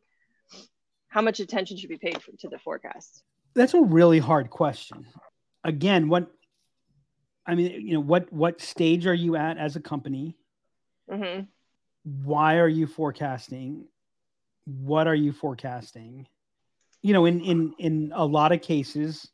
How 1.10 1.22
much 1.22 1.40
attention 1.40 1.78
should 1.78 1.90
be 1.90 1.98
paid 1.98 2.22
for, 2.22 2.32
to 2.40 2.50
the 2.50 2.60
forecast? 2.60 3.24
That's 3.54 3.74
a 3.74 3.82
really 3.82 4.20
hard 4.20 4.50
question. 4.50 5.06
Again 5.64 6.10
what 6.10 6.32
i 7.46 7.56
mean 7.56 7.86
you 7.86 7.94
know 7.94 8.00
what 8.00 8.32
what 8.34 8.62
stage 8.62 9.06
are 9.06 9.14
you 9.14 9.36
at 9.36 9.58
as 9.58 9.76
a 9.76 9.80
company? 9.80 10.38
Hmm 11.12 11.42
why 12.24 12.56
are 12.56 12.70
you 12.70 12.88
forecasting 12.88 13.86
what 14.68 15.08
are 15.08 15.16
you 15.16 15.32
forecasting 15.32 16.28
you 17.02 17.14
know 17.14 17.26
in 17.26 17.40
in 17.40 17.74
in 17.80 18.12
a 18.14 18.26
lot 18.26 18.52
of 18.52 18.62
cases 18.62 19.30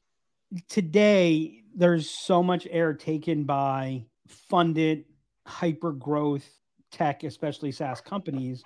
today 0.69 1.63
there's 1.75 2.07
so 2.09 2.43
much 2.43 2.67
air 2.69 2.93
taken 2.93 3.43
by 3.43 4.05
funded 4.27 5.05
hyper 5.47 5.91
growth 5.91 6.47
tech 6.91 7.23
especially 7.23 7.71
SaaS 7.71 7.99
companies 7.99 8.63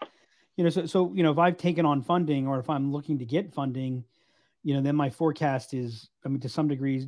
you 0.57 0.63
know 0.65 0.69
so 0.69 0.85
so 0.85 1.13
you 1.13 1.23
know 1.23 1.31
if 1.31 1.37
I've 1.37 1.57
taken 1.57 1.85
on 1.85 2.01
funding 2.01 2.47
or 2.47 2.59
if 2.59 2.69
I'm 2.69 2.91
looking 2.91 3.19
to 3.19 3.25
get 3.25 3.53
funding 3.53 4.03
you 4.63 4.73
know 4.73 4.81
then 4.81 4.95
my 4.95 5.09
forecast 5.09 5.73
is 5.73 6.09
I 6.25 6.29
mean 6.29 6.41
to 6.41 6.49
some 6.49 6.67
degrees 6.67 7.07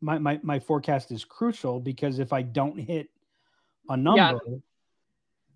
my 0.00 0.18
my, 0.18 0.40
my 0.42 0.58
forecast 0.58 1.12
is 1.12 1.24
crucial 1.24 1.80
because 1.80 2.18
if 2.18 2.32
I 2.32 2.40
don't 2.40 2.78
hit 2.78 3.10
a 3.90 3.96
number 3.96 4.40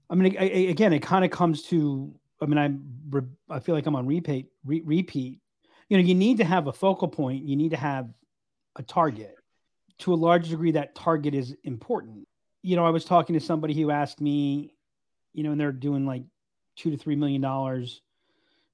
I 0.09 0.15
mean, 0.15 0.37
I, 0.39 0.43
I- 0.45 0.71
again, 0.71 0.93
it 0.93 1.03
kind 1.03 1.25
of 1.25 1.31
comes 1.31 1.63
to. 1.65 2.15
I 2.41 2.47
mean, 2.47 2.59
I'm. 2.59 3.31
I 3.49 3.61
feel 3.61 3.75
like 3.75 3.87
I'm 3.87 3.97
on 3.97 4.07
repeat. 4.07 4.47
Re, 4.65 4.83
repeat. 4.85 5.41
You 5.89 5.97
know, 5.97 6.03
you 6.03 6.15
need 6.15 6.39
to 6.39 6.45
have 6.45 6.67
a 6.67 6.73
focal 6.73 7.09
point. 7.09 7.45
You 7.45 7.57
need 7.57 7.71
to 7.71 7.77
have 7.77 8.09
a 8.77 8.83
target. 8.83 9.35
To 10.01 10.13
a 10.13 10.17
large 10.17 10.51
degree, 10.51 10.73
that 10.73 10.95
target 10.95 11.35
is 11.35 11.57
important. 11.65 12.29
You 12.63 12.77
know, 12.77 12.85
I 12.85 12.91
was 12.91 13.05
talking 13.05 13.35
to 13.35 13.41
somebody 13.41 13.75
who 13.75 13.91
asked 13.91 14.21
me, 14.21 14.75
you 15.33 15.45
know, 15.45 15.53
and 15.53 15.61
they're 15.61 15.73
doing 15.73 16.05
like 16.05 16.25
two 16.75 16.91
to 16.91 16.97
three 16.97 17.17
million 17.17 17.41
dollars, 17.41 18.03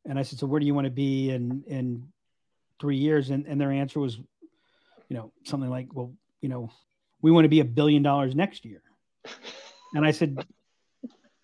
and 0.05 0.19
I 0.19 0.23
said, 0.23 0.39
"So 0.39 0.47
where 0.47 0.59
do 0.59 0.67
you 0.67 0.75
want 0.75 0.87
to 0.87 0.91
be 0.91 1.31
in 1.31 1.63
in 1.67 2.09
three 2.81 2.97
years?" 2.97 3.31
And 3.31 3.47
and 3.47 3.61
their 3.61 3.71
answer 3.71 4.01
was, 4.01 4.17
you 4.17 5.17
know, 5.17 5.33
something 5.45 5.71
like, 5.71 5.95
"Well, 5.95 6.13
you 6.41 6.49
know, 6.49 6.71
we 7.21 7.31
want 7.31 7.45
to 7.45 7.49
be 7.49 7.61
a 7.61 7.65
billion 7.65 8.03
dollars 8.03 8.35
next 8.35 8.65
year." 8.65 8.83
And 9.95 10.07
I 10.07 10.11
said, 10.11 10.45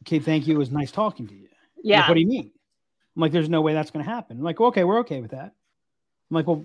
okay, 0.03 0.19
thank 0.19 0.47
you. 0.47 0.55
It 0.55 0.59
was 0.59 0.71
nice 0.71 0.91
talking 0.91 1.27
to 1.29 1.35
you. 1.35 1.48
Like, 1.79 1.85
yeah 1.85 2.09
what 2.09 2.15
do 2.15 2.21
you 2.21 2.27
mean? 2.27 2.51
I'm 3.17 3.23
like, 3.23 3.33
there's 3.33 3.49
no 3.49 3.63
way 3.63 3.75
that's 3.75 3.91
going 3.91 4.05
to 4.05 4.11
happen. 4.11 4.39
I'm 4.39 4.45
like, 4.45 4.61
okay, 4.61 4.85
we're 4.85 5.01
okay 5.01 5.21
with 5.21 5.33
that. 5.33 5.53
I'm 6.31 6.35
like, 6.35 6.47
well, 6.47 6.65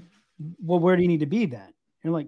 well, 0.61 0.79
where 0.79 0.95
do 0.95 1.01
you 1.01 1.07
need 1.07 1.21
to 1.21 1.25
be 1.25 1.45
then? 1.45 1.73
And 2.03 2.13
like, 2.13 2.27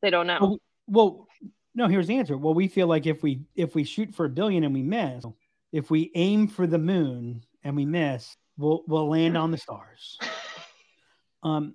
they 0.00 0.10
don't 0.10 0.26
know 0.26 0.38
well, 0.40 0.58
well, 0.88 1.28
no, 1.74 1.88
here's 1.88 2.06
the 2.06 2.18
answer. 2.18 2.36
Well, 2.36 2.54
we 2.54 2.68
feel 2.68 2.86
like 2.86 3.06
if 3.06 3.22
we 3.22 3.40
if 3.56 3.74
we 3.74 3.84
shoot 3.84 4.14
for 4.14 4.26
a 4.26 4.28
billion 4.28 4.64
and 4.64 4.74
we 4.74 4.82
miss, 4.82 5.24
if 5.72 5.90
we 5.90 6.10
aim 6.14 6.48
for 6.48 6.66
the 6.66 6.78
moon 6.78 7.44
and 7.64 7.76
we 7.76 7.86
miss, 7.86 8.36
we'll 8.58 8.82
we'll 8.86 9.08
land 9.08 9.36
on 9.36 9.50
the 9.50 9.58
stars. 9.58 10.18
Um, 11.44 11.74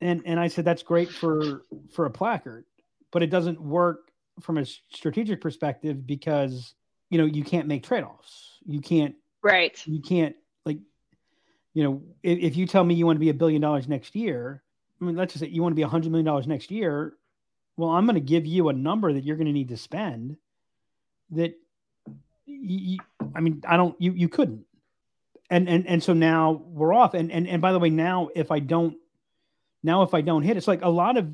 and 0.00 0.22
and 0.26 0.38
I 0.38 0.46
said 0.46 0.64
that's 0.64 0.84
great 0.84 1.10
for 1.10 1.62
for 1.90 2.06
a 2.06 2.10
placard, 2.10 2.66
but 3.10 3.20
it 3.20 3.30
doesn't 3.30 3.60
work 3.60 4.12
from 4.40 4.58
a 4.58 4.64
strategic 4.64 5.40
perspective 5.40 6.06
because 6.06 6.74
you 7.10 7.18
know 7.18 7.24
you 7.24 7.42
can't 7.42 7.66
make 7.66 7.82
trade-offs. 7.82 8.58
You 8.64 8.80
can't 8.80 9.16
right 9.46 9.86
you 9.86 10.00
can't 10.00 10.36
like 10.64 10.78
you 11.74 11.84
know 11.84 12.02
if, 12.22 12.38
if 12.38 12.56
you 12.56 12.66
tell 12.66 12.84
me 12.84 12.94
you 12.94 13.06
want 13.06 13.16
to 13.16 13.20
be 13.20 13.30
a 13.30 13.34
billion 13.34 13.60
dollars 13.60 13.88
next 13.88 14.14
year 14.14 14.62
i 15.00 15.04
mean 15.04 15.16
let's 15.16 15.32
just 15.32 15.44
say 15.44 15.50
you 15.50 15.62
want 15.62 15.72
to 15.72 15.76
be 15.76 15.82
a 15.82 15.88
hundred 15.88 16.10
million 16.10 16.26
dollars 16.26 16.46
next 16.46 16.70
year 16.70 17.14
well 17.76 17.90
i'm 17.90 18.06
going 18.06 18.14
to 18.14 18.20
give 18.20 18.46
you 18.46 18.68
a 18.68 18.72
number 18.72 19.12
that 19.12 19.24
you're 19.24 19.36
going 19.36 19.46
to 19.46 19.52
need 19.52 19.68
to 19.68 19.76
spend 19.76 20.36
that 21.30 21.54
you, 22.46 22.98
i 23.34 23.40
mean 23.40 23.62
i 23.66 23.76
don't 23.76 24.00
you 24.00 24.12
you 24.12 24.28
couldn't 24.28 24.66
and 25.50 25.68
and 25.68 25.86
and 25.86 26.02
so 26.02 26.12
now 26.12 26.62
we're 26.66 26.92
off. 26.92 27.14
And 27.14 27.30
and 27.30 27.46
and 27.46 27.62
by 27.62 27.72
the 27.72 27.78
way, 27.78 27.90
now 27.90 28.28
if 28.34 28.50
I 28.50 28.58
don't, 28.58 28.96
now 29.82 30.02
if 30.02 30.14
I 30.14 30.20
don't 30.20 30.42
hit, 30.42 30.56
it's 30.56 30.68
like 30.68 30.82
a 30.82 30.88
lot 30.88 31.16
of, 31.16 31.28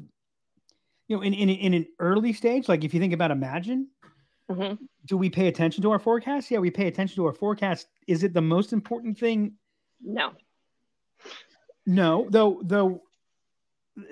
you 1.08 1.16
know, 1.16 1.22
in 1.22 1.34
in 1.34 1.48
in 1.48 1.74
an 1.74 1.86
early 1.98 2.32
stage, 2.32 2.68
like 2.68 2.84
if 2.84 2.94
you 2.94 3.00
think 3.00 3.12
about 3.12 3.30
Imagine, 3.30 3.88
Mhm. 4.54 4.78
do 5.06 5.16
we 5.16 5.28
pay 5.30 5.48
attention 5.48 5.82
to 5.82 5.90
our 5.90 5.98
forecast? 5.98 6.50
Yeah, 6.50 6.58
we 6.58 6.70
pay 6.70 6.86
attention 6.86 7.16
to 7.16 7.26
our 7.26 7.32
forecast. 7.32 7.88
Is 8.06 8.22
it 8.22 8.34
the 8.34 8.40
most 8.42 8.72
important 8.72 9.18
thing? 9.18 9.54
No. 10.00 10.32
No, 11.86 12.28
though. 12.30 12.60
Though 12.64 13.02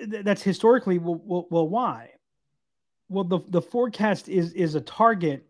th- 0.09 0.23
that's 0.23 0.41
historically 0.43 0.97
well, 0.99 1.21
well, 1.23 1.47
well. 1.49 1.67
Why? 1.69 2.11
Well, 3.09 3.23
the 3.23 3.39
the 3.47 3.61
forecast 3.61 4.29
is 4.29 4.53
is 4.53 4.75
a 4.75 4.81
target 4.81 5.45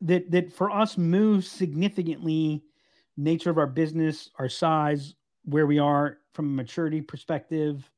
that 0.00 0.30
that 0.30 0.52
for 0.52 0.70
us 0.70 0.98
moves 0.98 1.48
significantly. 1.50 2.62
Nature 3.16 3.50
of 3.50 3.58
our 3.58 3.66
business, 3.66 4.30
our 4.38 4.48
size, 4.48 5.14
where 5.44 5.66
we 5.66 5.78
are 5.78 6.18
from 6.32 6.46
a 6.46 6.52
maturity 6.52 7.02
perspective, 7.02 7.90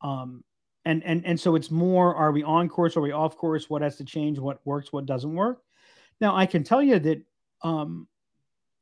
um, 0.00 0.44
and 0.84 1.02
and 1.04 1.24
and 1.24 1.38
so 1.38 1.54
it's 1.54 1.70
more: 1.70 2.14
are 2.14 2.32
we 2.32 2.42
on 2.42 2.68
course? 2.68 2.96
Are 2.96 3.00
we 3.00 3.12
off 3.12 3.36
course? 3.36 3.70
What 3.70 3.82
has 3.82 3.96
to 3.96 4.04
change? 4.04 4.38
What 4.38 4.60
works? 4.66 4.92
What 4.92 5.06
doesn't 5.06 5.34
work? 5.34 5.62
Now, 6.20 6.36
I 6.36 6.46
can 6.46 6.62
tell 6.64 6.82
you 6.82 6.98
that 7.00 7.22
um, 7.62 8.06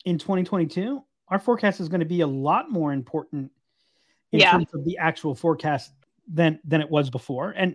in 0.05 0.19
2022, 0.19 1.03
our 1.29 1.39
forecast 1.39 1.81
is 1.81 1.89
going 1.89 2.01
to 2.01 2.07
be 2.07 2.21
a 2.21 2.27
lot 2.27 2.71
more 2.71 2.93
important 2.93 3.51
in 4.33 4.41
Yeah. 4.41 4.53
terms 4.53 4.67
of 4.75 4.85
the 4.85 4.99
actual 4.99 5.35
forecast 5.35 5.93
than 6.27 6.59
than 6.65 6.81
it 6.81 6.91
was 6.91 7.11
before. 7.11 7.51
And 7.51 7.75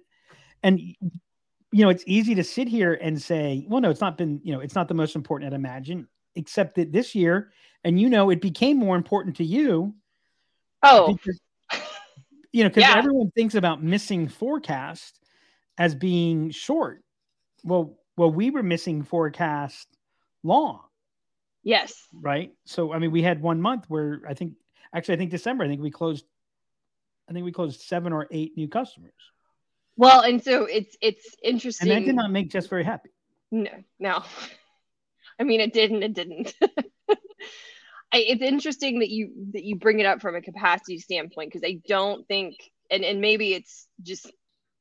and 0.63 0.79
you 0.79 1.83
know, 1.83 1.89
it's 1.89 2.03
easy 2.07 2.33
to 2.35 2.43
sit 2.43 2.67
here 2.67 2.93
and 3.01 3.21
say, 3.21 3.65
well, 3.67 3.81
no, 3.81 3.89
it's 3.89 3.99
not 4.01 4.17
been, 4.17 4.39
you 4.43 4.53
know, 4.53 4.61
it's 4.61 4.73
not 4.75 4.87
the 4.87 4.93
most 4.93 5.15
important 5.15 5.51
at 5.51 5.55
Imagine, 5.55 6.07
except 6.35 6.75
that 6.75 6.91
this 6.93 7.13
year, 7.13 7.51
and 7.83 7.99
you 7.99 8.09
know, 8.09 8.29
it 8.29 8.41
became 8.41 8.77
more 8.77 8.95
important 8.95 9.35
to 9.37 9.43
you 9.43 9.93
Oh, 10.83 11.07
because 11.13 11.39
you 12.51 12.63
know, 12.63 12.69
because 12.69 12.81
Yeah. 12.83 12.97
everyone 12.97 13.31
thinks 13.31 13.55
about 13.55 13.83
missing 13.83 14.27
forecast 14.27 15.19
as 15.77 15.95
being 15.95 16.49
short. 16.51 17.03
Well, 17.63 17.97
well, 18.15 18.31
we 18.31 18.49
were 18.49 18.63
missing 18.63 19.03
forecast 19.03 19.87
long, 20.43 20.81
yes. 21.63 22.07
right? 22.13 22.51
So 22.65 22.93
I 22.93 22.99
mean, 22.99 23.11
we 23.11 23.21
had 23.21 23.41
one 23.41 23.61
month 23.61 23.85
where 23.89 24.21
I 24.27 24.33
think 24.33 24.53
actually 24.93 25.15
I 25.15 25.17
think 25.17 25.31
December, 25.31 25.63
I 25.63 25.67
think 25.67 25.81
we 25.81 25.91
closed 25.91 26.25
I 27.29 27.33
think 27.33 27.43
we 27.45 27.51
closed 27.51 27.81
seven 27.81 28.13
or 28.13 28.27
eight 28.31 28.55
new 28.55 28.67
customers. 28.67 29.11
Well, 29.97 30.21
and 30.21 30.43
so 30.43 30.65
it's 30.65 30.95
it's 31.01 31.35
interesting. 31.43 31.89
And 31.91 32.01
that 32.01 32.05
did 32.05 32.15
not 32.15 32.31
make 32.31 32.49
Jess 32.49 32.67
very 32.67 32.83
happy. 32.83 33.09
No, 33.51 33.71
no. 33.99 34.23
I 35.39 35.43
mean, 35.43 35.61
it 35.61 35.73
didn't. 35.73 36.03
it 36.03 36.13
didn't. 36.13 36.55
I, 38.11 38.19
it's 38.19 38.41
interesting 38.41 38.99
that 38.99 39.09
you 39.09 39.31
that 39.53 39.63
you 39.63 39.75
bring 39.75 39.99
it 39.99 40.05
up 40.05 40.21
from 40.21 40.35
a 40.35 40.41
capacity 40.41 40.99
standpoint 40.99 41.51
because 41.51 41.67
I 41.67 41.79
don't 41.87 42.27
think, 42.27 42.55
and 42.89 43.03
and 43.03 43.21
maybe 43.21 43.53
it's 43.53 43.87
just 44.01 44.31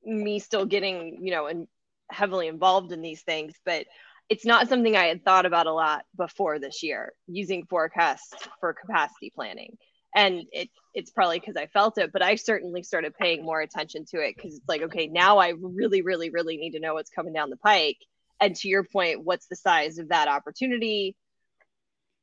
me 0.04 0.38
still 0.38 0.66
getting 0.66 1.18
you 1.22 1.32
know 1.32 1.46
and 1.46 1.66
heavily 2.10 2.46
involved 2.48 2.92
in 2.92 3.02
these 3.02 3.22
things, 3.22 3.54
but 3.64 3.86
it's 4.28 4.44
not 4.44 4.68
something 4.68 4.96
I 4.96 5.06
had 5.06 5.24
thought 5.24 5.46
about 5.46 5.66
a 5.66 5.72
lot 5.72 6.04
before 6.16 6.58
this 6.58 6.82
year 6.82 7.12
using 7.26 7.66
forecasts 7.66 8.32
for 8.60 8.74
capacity 8.74 9.32
planning. 9.34 9.76
And 10.14 10.44
it 10.52 10.70
it's 10.94 11.10
probably 11.10 11.38
because 11.40 11.56
I 11.56 11.66
felt 11.66 11.98
it, 11.98 12.12
but 12.12 12.22
I 12.22 12.36
certainly 12.36 12.82
started 12.82 13.14
paying 13.14 13.44
more 13.44 13.60
attention 13.60 14.04
to 14.12 14.20
it 14.20 14.34
because 14.34 14.54
it's 14.56 14.68
like, 14.68 14.82
okay, 14.82 15.08
now 15.08 15.38
I 15.38 15.52
really, 15.60 16.02
really, 16.02 16.30
really 16.30 16.56
need 16.56 16.72
to 16.72 16.80
know 16.80 16.94
what's 16.94 17.10
coming 17.10 17.34
down 17.34 17.50
the 17.50 17.56
pike 17.56 17.98
and 18.40 18.54
to 18.56 18.68
your 18.68 18.84
point 18.84 19.24
what's 19.24 19.46
the 19.46 19.56
size 19.56 19.98
of 19.98 20.08
that 20.08 20.28
opportunity 20.28 21.16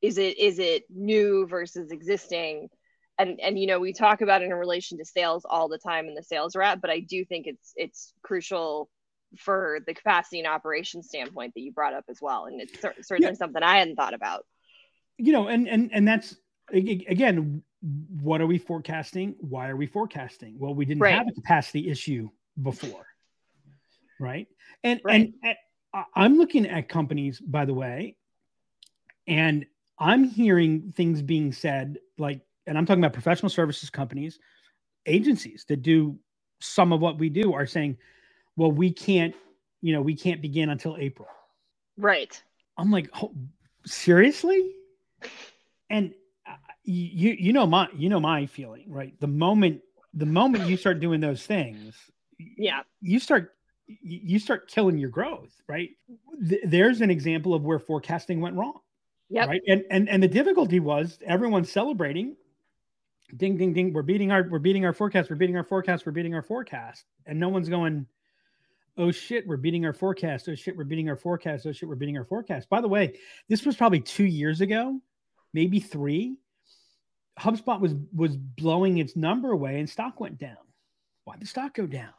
is 0.03 0.17
it 0.19 0.37
is 0.37 0.59
it 0.59 0.83
new 0.93 1.47
versus 1.47 1.89
existing 1.91 2.69
and 3.17 3.39
and 3.39 3.57
you 3.57 3.65
know 3.65 3.79
we 3.79 3.93
talk 3.93 4.21
about 4.21 4.41
it 4.43 4.45
in 4.45 4.53
relation 4.53 4.97
to 4.99 5.05
sales 5.05 5.45
all 5.49 5.67
the 5.69 5.79
time 5.79 6.07
in 6.07 6.13
the 6.13 6.21
sales 6.21 6.55
rep 6.55 6.79
but 6.81 6.91
i 6.91 6.99
do 6.99 7.25
think 7.25 7.47
it's 7.47 7.73
it's 7.75 8.13
crucial 8.21 8.89
for 9.39 9.79
the 9.87 9.93
capacity 9.95 10.37
and 10.39 10.47
operation 10.47 11.01
standpoint 11.01 11.53
that 11.55 11.61
you 11.61 11.71
brought 11.71 11.93
up 11.95 12.03
as 12.09 12.19
well 12.21 12.45
and 12.45 12.61
it's 12.61 12.79
cer- 12.79 12.93
certainly 13.01 13.33
something 13.33 13.63
i 13.63 13.77
hadn't 13.79 13.95
thought 13.95 14.13
about 14.13 14.45
You 15.17 15.31
know, 15.31 15.47
and 15.47 15.67
and 15.67 15.89
and 15.93 16.07
that's 16.07 16.35
again, 16.71 17.61
what 18.21 18.41
are 18.41 18.47
we 18.47 18.57
forecasting? 18.57 19.35
Why 19.39 19.67
are 19.69 19.75
we 19.75 19.85
forecasting? 19.85 20.55
Well, 20.57 20.73
we 20.73 20.85
didn't 20.85 21.01
Right. 21.03 21.17
have 21.17 21.27
a 21.27 21.33
capacity 21.33 21.89
issue 21.89 22.29
before, 22.55 23.05
right? 24.19 24.47
And 24.83 25.01
Right. 25.03 25.33
and, 25.43 25.55
I- 25.93 26.05
I'm 26.15 26.37
looking 26.37 26.65
at 26.65 26.89
companies, 26.89 27.39
by 27.39 27.65
the 27.65 27.73
way, 27.75 28.15
and 29.27 29.65
I'm 30.03 30.25
hearing 30.25 30.93
things 30.95 31.21
being 31.23 31.53
said 31.53 31.99
like, 32.19 32.41
and 32.67 32.77
I'm 32.77 32.85
talking 32.85 33.03
about 33.03 33.13
professional 33.13 33.49
services 33.49 33.89
companies, 33.89 34.39
agencies 35.07 35.65
that 35.69 35.83
do 35.83 36.17
some 36.61 36.93
of 36.93 37.01
what 37.01 37.19
we 37.19 37.29
do 37.29 37.53
are 37.53 37.67
saying, 37.67 37.97
well, 38.57 38.71
we 38.71 38.91
can't, 38.91 39.35
you 39.81 39.93
know, 39.93 40.01
we 40.01 40.15
can't 40.15 40.41
begin 40.41 40.69
until 40.69 40.97
April. 40.99 41.29
right 41.97 42.43
I'm 42.77 42.91
like, 42.91 43.09
oh, 43.21 43.33
seriously? 43.85 44.71
And 45.89 46.13
uh, 46.47 46.55
you 46.83 47.35
you 47.39 47.53
know 47.53 47.67
my 47.67 47.89
you 47.95 48.09
know 48.09 48.21
my 48.21 48.47
feeling, 48.47 48.85
right? 48.89 49.19
The 49.21 49.27
moment 49.27 49.81
the 50.13 50.27
moment 50.27 50.67
you 50.67 50.77
start 50.77 51.01
doing 51.01 51.21
those 51.21 51.45
things, 51.45 51.95
yeah 52.39 52.81
you 53.01 53.19
start 53.19 53.53
you 53.87 54.39
start 54.39 54.69
killing 54.69 54.97
your 54.99 55.11
growth, 55.11 55.53
right? 55.69 55.91
Th- 56.49 56.61
There's 56.65 57.01
an 57.01 57.11
example 57.11 57.55
of 57.55 57.63
where 57.63 57.79
forecasting 57.79 58.41
went 58.41 58.57
wrong, 58.57 58.81
yep 59.34 59.48
right? 59.48 59.62
And 59.67 59.84
and 59.89 60.10
and 60.10 60.22
the 60.22 60.28
difficulty 60.28 60.80
was 60.80 61.19
everyone's 61.26 61.72
celebrating. 61.72 62.36
Ding 63.36 63.58
ding 63.58 63.74
ding! 63.74 63.93
We're 63.93 64.04
beating 64.04 64.32
our 64.32 64.48
we're 64.50 64.60
beating 64.60 64.86
our 64.86 64.93
forecast. 64.93 65.30
We're 65.30 65.36
beating 65.38 65.58
our 65.58 65.63
forecast. 65.63 66.06
We're 66.06 66.12
beating 66.12 66.36
our 66.36 66.41
forecast, 66.43 67.06
and 67.26 67.39
no 67.39 67.50
one's 67.50 67.69
going. 67.69 68.06
Oh 68.96 69.10
shit! 69.10 69.48
We're 69.48 69.58
beating 69.58 69.86
our 69.86 69.93
forecast. 69.93 70.48
Oh 70.48 70.56
shit! 70.56 70.78
We're 70.78 70.84
beating 70.84 71.10
our 71.10 71.15
forecast. 71.15 71.65
Oh 71.65 71.72
shit! 71.72 71.89
We're 71.89 71.96
beating 71.96 72.17
our 72.17 72.26
forecast. 72.26 72.69
By 72.69 72.80
the 72.80 72.88
way, 72.88 73.17
this 73.50 73.65
was 73.65 73.76
probably 73.76 74.02
two 74.02 74.26
years 74.26 74.62
ago, 74.62 75.00
maybe 75.52 75.80
three. 75.80 76.38
HubSpot 77.39 77.80
was 77.80 77.96
was 78.15 78.38
blowing 78.38 79.00
its 79.00 79.15
number 79.15 79.52
away, 79.52 79.80
and 79.80 79.89
stock 79.89 80.19
went 80.19 80.38
down. 80.38 80.58
Why 81.24 81.38
did 81.38 81.48
stock 81.48 81.74
go 81.74 81.88
down? 81.88 82.13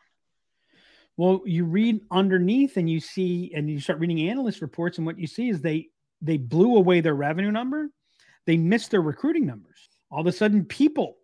Well, 1.17 1.43
you 1.45 1.65
read 1.65 2.01
underneath, 2.11 2.77
and 2.77 2.91
you 2.91 2.99
see, 2.99 3.53
and 3.55 3.71
you 3.71 3.79
start 3.79 4.01
reading 4.01 4.29
analyst 4.29 4.61
reports, 4.61 4.99
and 4.99 5.07
what 5.07 5.19
you 5.19 5.29
see 5.29 5.49
is 5.49 5.61
they 5.61 5.91
they 6.25 6.37
blew 6.37 6.77
away 6.77 7.01
their 7.01 7.15
revenue 7.15 7.51
number. 7.51 7.89
They 8.47 8.57
missed 8.57 8.91
their 8.91 9.03
recruiting 9.03 9.47
numbers. 9.47 9.89
All 10.11 10.21
of 10.21 10.27
a 10.27 10.33
sudden, 10.33 10.65
people 10.65 11.17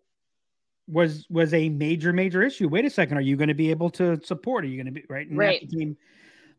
was 0.87 1.25
was 1.29 1.53
a 1.53 1.69
major 1.69 2.11
major 2.13 2.41
issue. 2.41 2.67
Wait 2.67 2.85
a 2.85 2.89
second, 2.89 3.17
are 3.17 3.21
you 3.21 3.37
going 3.37 3.47
to 3.49 3.53
be 3.53 3.69
able 3.71 3.89
to 3.91 4.19
support? 4.23 4.65
Are 4.65 4.67
you 4.67 4.77
going 4.77 4.93
to 4.93 4.99
be 4.99 5.05
right? 5.09 5.27
And 5.27 5.37
Right. 5.37 5.69
became, 5.69 5.97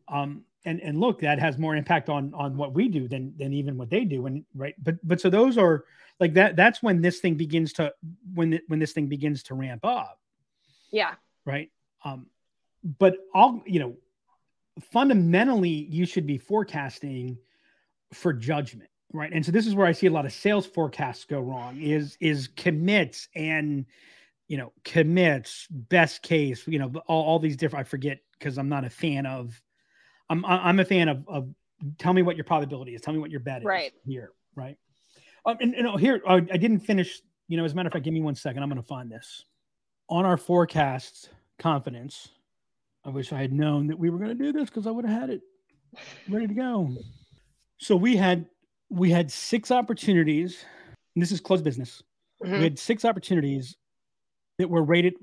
um, 0.07 0.43
and 0.65 0.79
and 0.81 0.99
look, 0.99 1.19
that 1.21 1.39
has 1.39 1.57
more 1.57 1.75
impact 1.75 2.09
on 2.09 2.33
on 2.33 2.57
what 2.57 2.73
we 2.73 2.87
do 2.87 3.07
than 3.07 3.33
than 3.37 3.53
even 3.53 3.77
what 3.77 3.89
they 3.89 4.05
do. 4.05 4.25
And 4.25 4.45
right, 4.55 4.75
but 4.81 4.95
but 5.05 5.21
so 5.21 5.29
those 5.29 5.57
are 5.57 5.85
like 6.19 6.33
that. 6.35 6.55
That's 6.55 6.81
when 6.81 7.01
this 7.01 7.19
thing 7.19 7.35
begins 7.35 7.73
to 7.73 7.93
when 8.33 8.51
the, 8.51 8.61
when 8.67 8.79
this 8.79 8.93
thing 8.93 9.07
begins 9.07 9.43
to 9.43 9.55
ramp 9.55 9.83
up 9.85 10.19
yeah 10.91 11.15
right? 11.45 11.69
Um, 12.05 12.27
but 12.99 13.15
all 13.33 13.61
you 13.65 13.79
know, 13.79 13.95
fundamentally, 14.91 15.69
you 15.69 16.05
should 16.05 16.25
be 16.25 16.37
forecasting 16.37 17.37
for 18.13 18.33
judgment, 18.33 18.89
right? 19.11 19.31
And 19.33 19.45
so 19.45 19.51
this 19.51 19.67
is 19.67 19.75
where 19.75 19.87
I 19.87 19.91
see 19.91 20.07
a 20.07 20.11
lot 20.11 20.25
of 20.25 20.33
sales 20.33 20.65
forecasts 20.65 21.25
go 21.25 21.39
wrong. 21.39 21.81
Is 21.81 22.17
is 22.19 22.47
commits 22.47 23.27
and 23.35 23.85
you 24.47 24.57
know 24.57 24.71
commits, 24.83 25.67
best 25.69 26.21
case, 26.21 26.67
you 26.67 26.79
know, 26.79 26.91
all, 27.07 27.23
all 27.23 27.39
these 27.39 27.57
different. 27.57 27.85
I 27.85 27.89
forget 27.89 28.19
because 28.37 28.57
I'm 28.57 28.69
not 28.69 28.85
a 28.85 28.89
fan 28.89 29.25
of. 29.25 29.59
I'm 30.29 30.45
I'm 30.45 30.79
a 30.79 30.85
fan 30.85 31.09
of 31.09 31.27
of 31.27 31.49
tell 31.97 32.13
me 32.13 32.21
what 32.21 32.37
your 32.37 32.45
probability 32.45 32.95
is. 32.95 33.01
Tell 33.01 33.13
me 33.13 33.19
what 33.19 33.31
your 33.31 33.39
bet 33.39 33.61
is 33.61 33.67
Right. 33.67 33.93
here, 34.05 34.31
right? 34.55 34.77
Um, 35.45 35.57
and, 35.59 35.75
and 35.75 35.99
here 35.99 36.21
uh, 36.27 36.41
I 36.51 36.57
didn't 36.57 36.79
finish. 36.79 37.21
You 37.49 37.57
know, 37.57 37.65
as 37.65 37.73
a 37.73 37.75
matter 37.75 37.87
of 37.87 37.93
fact, 37.93 38.05
give 38.05 38.13
me 38.13 38.21
one 38.21 38.35
second. 38.35 38.63
I'm 38.63 38.69
going 38.69 38.81
to 38.81 38.87
find 38.87 39.11
this 39.11 39.43
on 40.09 40.25
our 40.25 40.37
forecast 40.37 41.29
confidence. 41.59 42.29
I 43.05 43.09
wish 43.09 43.33
I 43.33 43.41
had 43.41 43.51
known 43.51 43.87
that 43.87 43.99
we 43.99 44.09
were 44.09 44.17
going 44.17 44.29
to 44.29 44.35
do 44.35 44.53
this 44.53 44.69
because 44.69 44.87
I 44.87 44.91
would 44.91 45.05
have 45.05 45.19
had 45.19 45.29
it 45.29 45.41
ready 46.29 46.47
to 46.47 46.53
go. 46.53 46.95
So 47.77 47.95
we 47.95 48.15
had 48.15 48.45
we 48.89 49.09
had 49.09 49.31
six 49.31 49.71
opportunities. 49.71 50.63
This 51.15 51.31
is 51.31 51.39
closed 51.41 51.63
business. 51.63 52.03
Mhm. 52.43 52.57
We 52.57 52.63
had 52.63 52.79
six 52.79 53.05
opportunities 53.05 53.75
that 54.57 54.69
were 54.69 54.83
rated 54.83 55.15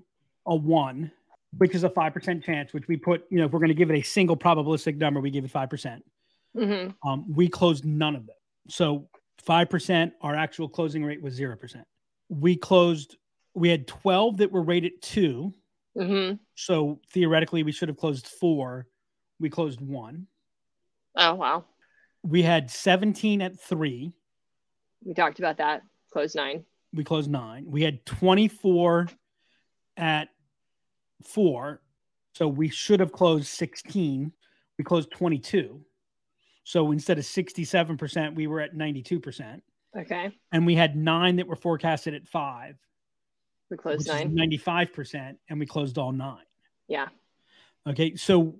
a 0.47 0.55
one, 0.55 1.13
which 1.59 1.75
is 1.75 1.85
a 1.85 1.91
five 1.91 2.13
percent 2.13 2.45
chance. 2.45 2.73
Which 2.73 2.89
we 2.89 2.97
put, 2.97 3.25
you 3.31 3.39
know, 3.39 3.47
if 3.47 3.53
we're 3.53 3.59
going 3.61 3.69
to 3.69 3.75
give 3.75 3.91
it 3.91 3.99
a 3.99 4.03
single 4.03 4.37
probabilistic 4.37 4.97
number, 4.97 5.21
we 5.21 5.31
give 5.31 5.45
it 5.45 5.51
five 5.51 5.71
percent. 5.71 6.05
Mhm. 6.57 6.95
Um, 7.05 7.33
we 7.33 7.49
closed 7.49 7.85
none 7.85 8.17
of 8.17 8.27
them. 8.27 8.37
So 8.69 9.09
five 9.39 9.71
percent. 9.71 10.15
Our 10.21 10.35
actual 10.35 10.69
closing 10.69 11.05
rate 11.05 11.23
was 11.23 11.35
zero 11.35 11.57
percent. 11.57 11.87
We 12.29 12.57
closed. 12.57 13.17
We 13.55 13.69
had 13.69 13.87
twelve 13.87 14.37
that 14.39 14.51
were 14.53 14.63
rated 14.63 15.01
two. 15.03 15.53
Mhm. 15.97 16.39
So 16.55 17.01
theoretically, 17.09 17.63
we 17.63 17.73
should 17.73 17.89
have 17.89 17.99
closed 17.99 18.27
four. 18.27 18.87
We 19.39 19.49
closed 19.51 19.81
one. 19.81 20.27
oh 21.17 21.35
wow 21.35 21.65
We 22.23 22.43
had 22.43 22.71
17 22.71 23.43
at 23.43 23.59
three. 23.59 24.13
we 25.05 25.15
talked 25.15 25.39
about 25.39 25.57
that 25.59 25.83
Close 26.11 26.35
nine. 26.35 26.65
We 26.93 27.05
closed 27.05 27.31
nine. 27.31 27.65
We 27.69 27.83
had 27.83 28.05
24 28.05 29.09
at 29.97 30.29
four. 31.25 31.83
So 32.35 32.49
we 32.49 32.69
should 32.69 33.01
have 33.01 33.13
closed 33.13 33.47
16. 33.47 34.33
We 34.77 34.85
closed 34.85 35.11
22. 35.13 35.81
So 36.65 36.91
instead 36.91 37.19
of 37.19 37.25
67%, 37.25 38.35
we 38.35 38.47
were 38.47 38.61
at 38.61 38.75
92%. 38.75 39.61
Okay. 39.97 40.31
And 40.53 40.67
we 40.67 40.75
had 40.75 40.97
nine 40.97 41.37
that 41.37 41.47
were 41.47 41.57
forecasted 41.57 42.15
at 42.15 42.27
five. 42.27 42.77
We 43.71 43.77
closed 43.77 44.09
nine. 44.09 44.35
95%, 44.35 45.37
and 45.49 45.61
we 45.61 45.67
closed 45.67 45.97
all 45.97 46.11
nine. 46.11 46.45
Yeah. 46.89 47.09
Okay. 47.87 48.17
So 48.17 48.57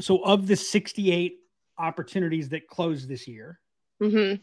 so 0.00 0.18
of 0.18 0.46
the 0.46 0.56
68 0.56 1.38
opportunities 1.80 2.48
that 2.50 2.68
closed 2.68 3.08
this 3.08 3.26
year, 3.26 3.58
hmm 4.00 4.34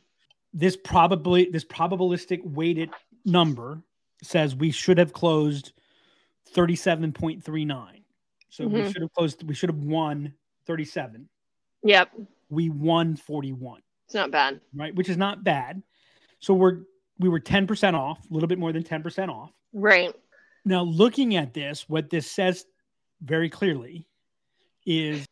this 0.54 0.78
probably 0.78 1.50
this 1.52 1.66
probabilistic 1.66 2.42
weighted 2.44 2.90
number 3.26 3.82
says 4.24 4.56
we 4.56 4.72
should 4.72 4.98
have 4.98 5.12
closed 5.12 5.74
37.39 6.56 8.04
so 8.50 8.66
we 8.66 8.80
Mhm. 8.82 8.92
should 8.94 9.02
have 9.02 9.12
closed 9.14 9.44
we 9.44 9.54
should 9.54 9.70
have 9.70 9.84
won 9.84 10.34
37 10.66 11.28
Yep. 11.84 12.12
we 12.50 12.70
won 12.70 13.16
41 13.18 13.82
It's 14.06 14.14
not 14.16 14.32
bad. 14.32 14.62
right 14.74 14.96
which 14.96 15.10
is 15.10 15.18
not 15.18 15.44
bad 15.44 15.84
so 16.40 16.54
we're 16.54 16.84
we 17.20 17.28
were 17.30 17.40
10% 17.42 17.94
off 17.96 18.20
a 18.30 18.34
little 18.34 18.48
bit 18.48 18.58
more 18.60 18.72
than 18.72 18.84
10% 18.84 19.30
off 19.30 19.52
Right. 19.74 20.16
now 20.66 20.82
looking 20.84 21.36
at 21.36 21.54
this 21.54 21.90
what 21.90 22.10
this 22.10 22.30
says 22.32 22.66
very 23.22 23.50
clearly 23.50 24.08
is 24.86 25.26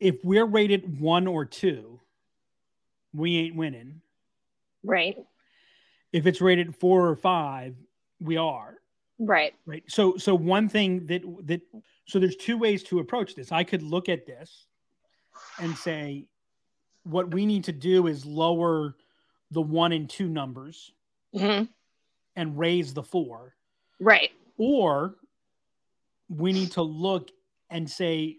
if 0.00 0.24
we're 0.24 0.44
rated 0.46 1.00
one 1.00 1.26
or 1.26 1.44
two 1.44 2.00
we 3.12 3.36
ain't 3.38 3.56
winning 3.56 4.00
Right. 4.84 5.16
if 6.12 6.26
it's 6.26 6.40
rated 6.40 6.76
four 6.76 7.08
or 7.08 7.16
five, 7.16 7.74
we 8.20 8.36
are 8.36 8.74
Right. 9.18 9.54
right. 9.64 9.82
So, 9.88 10.16
so 10.16 10.34
one 10.34 10.68
thing 10.68 11.06
that 11.06 11.22
that 11.46 11.62
so 12.06 12.18
there's 12.18 12.36
two 12.36 12.56
ways 12.58 12.82
to 12.84 13.00
approach 13.00 13.34
this. 13.34 13.50
I 13.50 13.64
could 13.64 13.82
look 13.82 14.08
at 14.08 14.26
this 14.26 14.66
and 15.58 15.76
say, 15.76 16.28
what 17.04 17.32
we 17.32 17.46
need 17.46 17.64
to 17.64 17.72
do 17.72 18.06
is 18.06 18.24
lower 18.26 18.94
the 19.50 19.62
one 19.62 19.92
and 19.92 20.08
two 20.08 20.28
numbers 20.28 20.92
hmm 21.32 21.64
and 22.36 22.58
raise 22.58 22.92
the 22.92 23.02
four, 23.02 23.54
Right. 23.98 24.30
or 24.58 25.16
we 26.28 26.52
need 26.52 26.72
to 26.72 26.82
look 26.82 27.30
and 27.70 27.88
say, 27.90 28.38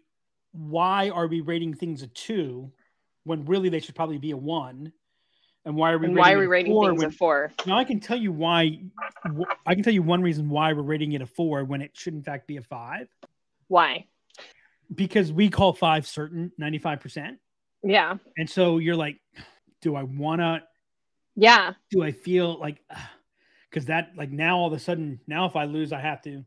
why 0.57 1.09
are 1.09 1.27
we 1.27 1.41
rating 1.41 1.73
things 1.73 2.01
a 2.01 2.07
two 2.07 2.71
when 3.23 3.45
really 3.45 3.69
they 3.69 3.79
should 3.79 3.95
probably 3.95 4.17
be 4.17 4.31
a 4.31 4.37
one? 4.37 4.91
And 5.65 5.75
why 5.75 5.91
are 5.91 5.97
we 5.97 6.07
And 6.07 6.15
why 6.15 6.31
rating 6.31 6.37
are 6.37 6.39
we 6.39 6.47
rating 6.47 6.71
four 6.73 6.89
things 6.89 6.99
when- 6.99 7.09
a 7.09 7.11
four? 7.11 7.51
Now 7.65 7.77
I 7.77 7.83
can 7.83 7.99
tell 7.99 8.17
you 8.17 8.31
why. 8.31 8.79
I 9.65 9.75
can 9.75 9.83
tell 9.83 9.93
you 9.93 10.01
one 10.01 10.21
reason 10.21 10.49
why 10.49 10.73
we're 10.73 10.81
rating 10.81 11.11
it 11.11 11.21
a 11.21 11.25
four 11.25 11.63
when 11.65 11.81
it 11.81 11.91
should 11.95 12.13
in 12.13 12.23
fact 12.23 12.47
be 12.47 12.57
a 12.57 12.61
five, 12.61 13.07
Why? 13.67 14.07
because 14.95 15.31
we 15.33 15.49
call 15.49 15.73
five 15.73 16.07
certain 16.07 16.51
ninety 16.57 16.77
five 16.79 17.01
percent, 17.01 17.39
Yeah. 17.83 18.17
and 18.37 18.49
so 18.49 18.77
you're 18.77 18.95
like, 18.95 19.19
do 19.81 19.95
I 19.95 20.03
want 20.03 20.39
to? 20.39 20.63
Yeah. 21.35 21.73
Do 21.91 22.01
I 22.01 22.11
feel 22.11 22.59
like? 22.59 22.81
Because 23.69 23.87
that 23.87 24.13
like 24.15 24.31
now 24.31 24.57
all 24.59 24.67
of 24.67 24.73
a 24.73 24.79
sudden 24.79 25.19
now 25.27 25.45
if 25.45 25.57
I 25.57 25.65
lose 25.65 25.91
I 25.91 25.99
have 25.99 26.21
to. 26.21 26.45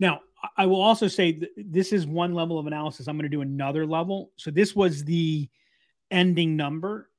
Now 0.00 0.20
I- 0.56 0.66
will 0.66 0.80
also 0.80 1.08
say 1.08 1.32
th- 1.32 1.50
this 1.56 1.92
is 1.92 2.06
one 2.06 2.32
level 2.34 2.58
of 2.58 2.66
analysis. 2.66 3.08
I'm 3.08 3.16
going 3.16 3.24
to 3.24 3.28
do 3.28 3.40
another 3.42 3.86
level. 3.86 4.30
So 4.36 4.50
this 4.50 4.74
was 4.76 5.04
the 5.04 5.48
ending 6.10 6.56
number. 6.56 7.10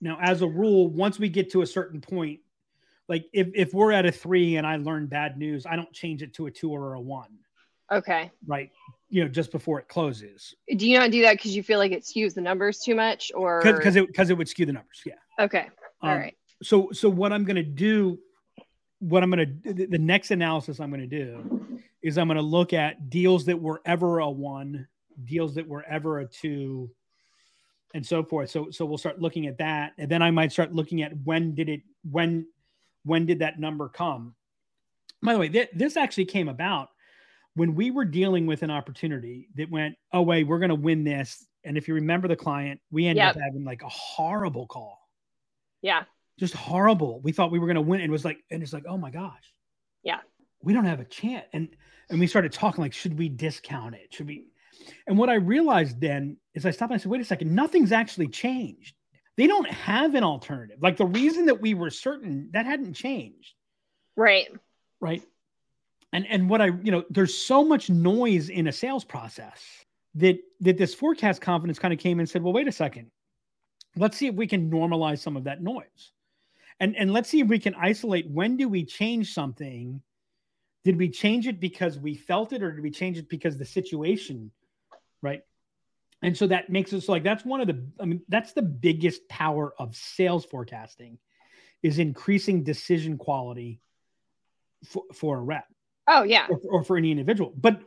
Now, 0.00 0.18
as 0.20 0.42
a 0.42 0.46
rule, 0.46 0.88
once 0.88 1.18
we 1.18 1.28
get 1.28 1.50
to 1.52 1.62
a 1.62 1.66
certain 1.66 2.00
point, 2.00 2.40
like 3.08 3.26
if, 3.32 3.48
if 3.54 3.72
we're 3.74 3.92
at 3.92 4.06
a 4.06 4.12
three 4.12 4.56
and 4.56 4.66
I 4.66 4.76
learn 4.76 5.06
bad 5.06 5.38
news, 5.38 5.66
I 5.66 5.76
don't 5.76 5.92
change 5.92 6.22
it 6.22 6.34
to 6.34 6.46
a 6.46 6.50
two 6.50 6.70
or 6.70 6.94
a 6.94 7.00
one, 7.00 7.38
Okay. 7.90 8.30
right? 8.46 8.70
You 9.08 9.24
know, 9.24 9.28
just 9.30 9.50
before 9.50 9.80
it 9.80 9.88
closes, 9.88 10.54
Do 10.76 10.86
you 10.88 10.98
not 10.98 11.10
do 11.10 11.22
that 11.22 11.32
because 11.32 11.56
you 11.56 11.62
feel 11.62 11.78
like 11.78 11.92
it 11.92 12.02
skews 12.04 12.34
the 12.34 12.42
numbers 12.42 12.78
too 12.80 12.94
much, 12.94 13.32
or 13.34 13.62
because 13.62 13.96
it 13.96 14.06
because 14.06 14.28
it 14.28 14.34
would 14.36 14.48
skew 14.48 14.66
the 14.66 14.72
numbers. 14.74 15.02
Yeah. 15.06 15.14
Okay. 15.40 15.68
All 16.02 16.10
Um, 16.10 16.18
right. 16.18 16.36
So 16.62 16.90
so 16.92 17.08
what 17.08 17.32
I'm 17.32 17.44
going 17.44 17.56
to 17.56 17.62
do, 17.62 18.18
what 18.98 19.22
I'm 19.22 19.30
going 19.30 19.60
to 19.64 19.72
the 19.72 19.98
next 19.98 20.30
analysis 20.30 20.78
I'm 20.78 20.90
going 20.90 21.00
to 21.00 21.06
do 21.06 21.80
is 22.02 22.18
I'm 22.18 22.28
going 22.28 22.36
to 22.36 22.42
look 22.42 22.72
at 22.72 23.10
deals 23.10 23.44
that 23.46 23.60
were 23.60 23.80
ever 23.84 24.18
a 24.20 24.30
one, 24.30 24.86
deals 25.24 25.54
that 25.56 25.66
were 25.66 25.84
ever 25.84 26.20
a 26.20 26.26
two, 26.26 26.90
and 27.94 28.04
so 28.04 28.22
forth. 28.22 28.50
So 28.50 28.70
so 28.70 28.84
we'll 28.84 28.98
start 28.98 29.20
looking 29.20 29.46
at 29.46 29.58
that, 29.58 29.92
and 29.98 30.10
then 30.10 30.22
I 30.22 30.30
might 30.30 30.52
start 30.52 30.74
looking 30.74 31.02
at 31.02 31.12
when 31.24 31.54
did 31.54 31.68
it 31.68 31.80
when 32.10 32.46
when 33.04 33.26
did 33.26 33.38
that 33.40 33.58
number 33.58 33.88
come. 33.88 34.34
By 35.22 35.32
the 35.32 35.38
way, 35.40 35.48
th- 35.48 35.70
this 35.74 35.96
actually 35.96 36.26
came 36.26 36.48
about 36.48 36.90
when 37.54 37.74
we 37.74 37.90
were 37.90 38.04
dealing 38.04 38.46
with 38.46 38.62
an 38.62 38.70
opportunity 38.70 39.48
that 39.56 39.70
went, 39.70 39.96
oh 40.12 40.22
wait, 40.22 40.44
we're 40.44 40.58
going 40.60 40.68
to 40.68 40.74
win 40.76 41.02
this. 41.02 41.44
And 41.64 41.76
if 41.76 41.88
you 41.88 41.94
remember 41.94 42.28
the 42.28 42.36
client, 42.36 42.80
we 42.92 43.06
ended 43.06 43.24
Yep. 43.24 43.36
up 43.36 43.42
having 43.42 43.64
like 43.64 43.82
a 43.82 43.88
horrible 43.88 44.66
call 44.68 45.00
Yeah. 45.82 46.04
just 46.38 46.54
horrible. 46.54 47.20
We 47.20 47.32
thought 47.32 47.50
we 47.50 47.58
were 47.58 47.66
going 47.66 47.74
to 47.74 47.80
win. 47.80 48.00
And 48.00 48.08
it 48.08 48.12
was 48.12 48.24
like, 48.24 48.38
and 48.50 48.62
it's 48.62 48.72
like, 48.72 48.84
oh 48.86 48.96
my 48.96 49.10
gosh. 49.10 49.52
Yeah. 50.04 50.20
We 50.62 50.72
don't 50.72 50.84
have 50.84 51.00
a 51.00 51.04
chance. 51.04 51.46
And, 51.52 51.68
and 52.10 52.20
we 52.20 52.26
started 52.26 52.52
talking 52.52 52.82
like, 52.82 52.92
should 52.92 53.18
we 53.18 53.28
discount 53.28 53.94
it? 53.94 54.12
Should 54.12 54.26
we? 54.26 54.46
And 55.06 55.18
what 55.18 55.28
I 55.28 55.34
realized 55.34 56.00
then 56.00 56.36
is 56.54 56.66
I 56.66 56.70
stopped 56.70 56.92
and 56.92 57.00
I 57.00 57.02
said, 57.02 57.10
wait 57.10 57.20
a 57.20 57.24
second, 57.24 57.54
nothing's 57.54 57.92
actually 57.92 58.28
changed. 58.28 58.94
They 59.36 59.46
don't 59.46 59.70
have 59.70 60.14
an 60.14 60.24
alternative. 60.24 60.78
Like 60.80 60.96
the 60.96 61.06
reason 61.06 61.46
that 61.46 61.60
we 61.60 61.74
were 61.74 61.90
certain 61.90 62.50
that 62.52 62.66
hadn't 62.66 62.94
changed. 62.94 63.54
Right. 64.16 64.48
Right. 65.00 65.22
And, 66.12 66.26
and 66.26 66.48
what 66.48 66.60
I, 66.60 66.66
you 66.66 66.90
know, 66.90 67.04
there's 67.10 67.36
so 67.36 67.64
much 67.64 67.90
noise 67.90 68.48
in 68.48 68.66
a 68.66 68.72
sales 68.72 69.04
process 69.04 69.62
that, 70.14 70.38
that 70.60 70.78
this 70.78 70.94
forecast 70.94 71.40
confidence 71.40 71.78
kind 71.78 71.92
of 71.92 72.00
came 72.00 72.18
and 72.18 72.28
said, 72.28 72.42
well, 72.42 72.52
wait 72.52 72.66
a 72.66 72.72
second. 72.72 73.10
Let's 73.96 74.16
see 74.16 74.26
if 74.26 74.34
we 74.34 74.46
can 74.46 74.70
normalize 74.70 75.18
some 75.18 75.36
of 75.36 75.44
that 75.44 75.62
noise 75.62 76.12
and 76.80 76.96
and 76.96 77.12
let's 77.12 77.28
see 77.28 77.40
if 77.40 77.48
we 77.48 77.58
can 77.58 77.74
isolate 77.74 78.28
when 78.30 78.56
do 78.56 78.68
we 78.68 78.84
change 78.84 79.32
something 79.32 80.00
did 80.84 80.96
we 80.96 81.08
change 81.08 81.46
it 81.46 81.60
because 81.60 81.98
we 81.98 82.14
felt 82.14 82.52
it 82.52 82.62
or 82.62 82.72
did 82.72 82.82
we 82.82 82.90
change 82.90 83.18
it 83.18 83.28
because 83.28 83.56
the 83.58 83.64
situation 83.64 84.50
right? 85.22 85.42
And 86.22 86.36
so 86.36 86.48
that 86.48 86.68
makes 86.68 86.92
us 86.92 87.08
like 87.08 87.22
that's 87.22 87.44
one 87.44 87.60
of 87.60 87.68
the 87.68 87.86
i 88.00 88.04
mean 88.04 88.22
that's 88.28 88.52
the 88.52 88.62
biggest 88.62 89.28
power 89.28 89.72
of 89.78 89.94
sales 89.94 90.44
forecasting 90.44 91.18
is 91.82 92.00
increasing 92.00 92.64
decision 92.64 93.16
quality 93.18 93.80
for, 94.84 95.04
for 95.14 95.38
a 95.38 95.40
rep. 95.40 95.64
Oh 96.08 96.24
yeah. 96.24 96.46
or, 96.50 96.58
or 96.70 96.84
for 96.84 96.96
any 96.96 97.12
individual. 97.12 97.52
But 97.56 97.82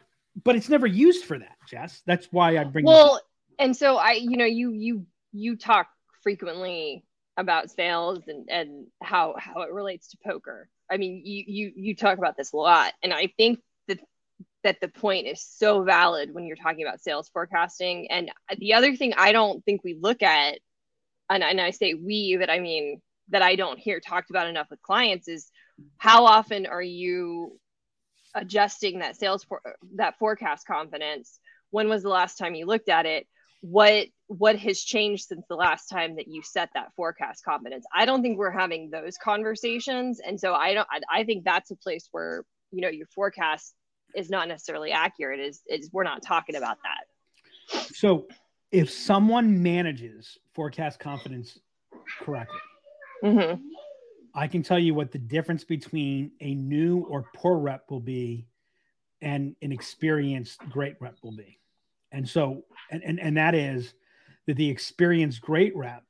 but 0.45 0.55
it's 0.55 0.69
never 0.69 0.87
used 0.87 1.25
for 1.25 1.37
that 1.37 1.57
jess. 1.67 2.01
That's 2.05 2.27
why 2.31 2.57
i 2.57 2.63
bring 2.63 2.85
Well, 2.85 3.19
and 3.59 3.75
so 3.75 3.97
I, 3.97 4.13
you 4.13 4.37
know, 4.37 4.45
you 4.45 4.71
you 4.71 5.05
you 5.33 5.57
talk 5.57 5.87
frequently 6.23 7.03
about 7.35 7.69
sales 7.69 8.19
and 8.27 8.47
and 8.49 8.87
how 9.01 9.35
how 9.37 9.61
it 9.61 9.73
relates 9.73 10.09
to 10.09 10.17
poker. 10.25 10.69
I 10.91 10.97
mean, 10.97 11.21
you 11.25 11.43
you 11.47 11.71
you 11.75 11.95
talk 11.95 12.17
about 12.17 12.35
this 12.37 12.53
a 12.53 12.57
lot, 12.57 12.93
and 13.01 13.13
I 13.13 13.27
think 13.37 13.59
that 13.87 13.99
that 14.63 14.81
the 14.81 14.89
point 14.89 15.27
is 15.27 15.41
so 15.41 15.83
valid 15.83 16.33
when 16.33 16.45
you're 16.45 16.55
talking 16.57 16.85
about 16.85 17.01
sales 17.01 17.29
forecasting. 17.29 18.11
And 18.11 18.31
the 18.57 18.73
other 18.73 18.95
thing 18.95 19.13
I 19.17 19.31
don't 19.31 19.63
think 19.63 19.83
we 19.83 19.97
look 19.99 20.21
at, 20.21 20.59
and, 21.29 21.43
and 21.43 21.61
I 21.61 21.71
say 21.71 21.93
we, 21.93 22.37
but 22.37 22.49
I 22.49 22.59
mean 22.59 23.01
that 23.29 23.41
I 23.41 23.55
don't 23.55 23.79
hear 23.79 23.99
talked 23.99 24.29
about 24.29 24.47
enough 24.47 24.67
with 24.69 24.81
clients 24.81 25.27
is 25.27 25.49
how 25.97 26.25
often 26.25 26.65
are 26.65 26.81
you 26.81 27.57
adjusting 28.35 28.99
that 28.99 29.17
sales 29.17 29.43
for 29.43 29.61
that 29.95 30.17
forecast 30.19 30.67
confidence 30.67 31.39
when 31.69 31.89
was 31.89 32.03
the 32.03 32.09
last 32.09 32.37
time 32.37 32.55
you 32.55 32.65
looked 32.65 32.89
at 32.89 33.05
it 33.05 33.27
what 33.61 34.07
what 34.37 34.57
has 34.57 34.81
changed 34.81 35.25
since 35.25 35.45
the 35.49 35.55
last 35.55 35.87
time 35.87 36.15
that 36.15 36.27
you 36.27 36.41
set 36.41 36.69
that 36.73 36.93
forecast 36.95 37.43
confidence 37.43 37.85
i 37.93 38.05
don't 38.05 38.21
think 38.21 38.37
we're 38.37 38.49
having 38.49 38.89
those 38.89 39.17
conversations 39.17 40.21
and 40.25 40.39
so 40.39 40.53
i 40.53 40.73
don't 40.73 40.87
i, 40.89 41.19
I 41.19 41.23
think 41.23 41.43
that's 41.43 41.71
a 41.71 41.75
place 41.75 42.07
where 42.11 42.45
you 42.71 42.81
know 42.81 42.87
your 42.87 43.07
forecast 43.07 43.73
is 44.15 44.29
not 44.29 44.47
necessarily 44.47 44.91
accurate 44.91 45.39
is 45.39 45.61
is 45.67 45.89
we're 45.91 46.03
not 46.03 46.23
talking 46.23 46.55
about 46.55 46.77
that 46.83 47.81
so 47.93 48.27
if 48.71 48.89
someone 48.89 49.61
manages 49.61 50.37
forecast 50.53 50.99
confidence 50.99 51.59
correctly 52.21 52.59
mm-hmm. 53.23 53.61
I 54.33 54.47
can 54.47 54.63
tell 54.63 54.79
you 54.79 54.93
what 54.93 55.11
the 55.11 55.19
difference 55.19 55.65
between 55.65 56.31
a 56.39 56.55
new 56.55 57.05
or 57.09 57.25
poor 57.35 57.57
rep 57.57 57.91
will 57.91 57.99
be 57.99 58.47
and 59.21 59.57
an 59.61 59.73
experienced 59.73 60.61
great 60.69 60.95
rep 61.01 61.17
will 61.21 61.35
be. 61.35 61.59
And 62.13 62.27
so, 62.27 62.63
and, 62.89 63.03
and, 63.03 63.19
and 63.19 63.35
that 63.35 63.55
is 63.55 63.93
that 64.51 64.57
the 64.57 64.69
experienced 64.69 65.39
great 65.39 65.73
rep 65.77 66.03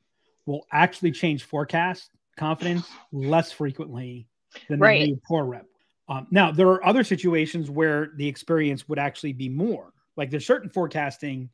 will 0.47 0.65
actually 0.71 1.11
change 1.11 1.43
forecast 1.43 2.09
confidence 2.37 2.89
less 3.11 3.51
frequently 3.51 4.27
than 4.67 4.79
the 4.79 4.83
Right. 4.83 5.09
new 5.09 5.21
poor 5.27 5.45
rep. 5.45 5.67
Um, 6.09 6.25
now, 6.31 6.51
there 6.51 6.67
are 6.69 6.83
other 6.83 7.03
situations 7.03 7.69
where 7.69 8.13
the 8.15 8.27
experience 8.27 8.89
would 8.89 8.97
actually 8.97 9.33
be 9.33 9.47
more. 9.47 9.93
Like 10.17 10.31
there's 10.31 10.47
certain 10.47 10.71
forecasting, 10.71 11.51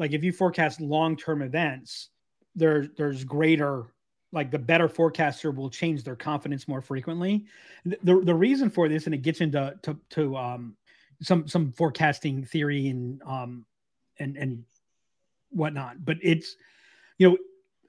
like 0.00 0.10
if 0.10 0.24
you 0.24 0.32
forecast 0.32 0.80
long 0.80 1.16
term 1.16 1.40
events, 1.40 2.08
there, 2.56 2.88
there's 2.96 3.22
greater 3.22 3.84
like 4.32 4.50
the 4.50 4.58
better 4.58 4.88
forecaster 4.88 5.52
will 5.52 5.70
change 5.70 6.02
their 6.02 6.16
confidence 6.16 6.66
more 6.66 6.82
frequently. 6.82 7.46
The, 7.84 7.98
the, 8.02 8.20
the 8.24 8.34
reason 8.34 8.70
for 8.70 8.88
this, 8.88 9.06
and 9.06 9.14
it 9.14 9.22
gets 9.22 9.40
into 9.40 9.72
to, 9.82 9.96
to 10.10 10.36
um, 10.36 10.76
some 11.22 11.46
some 11.46 11.70
forecasting 11.70 12.44
theory 12.44 12.88
and 12.88 13.22
um, 13.22 13.64
and 14.18 14.36
and 14.36 14.64
whatnot, 15.50 16.04
but 16.04 16.16
it's 16.22 16.56
you 17.18 17.30
know 17.30 17.38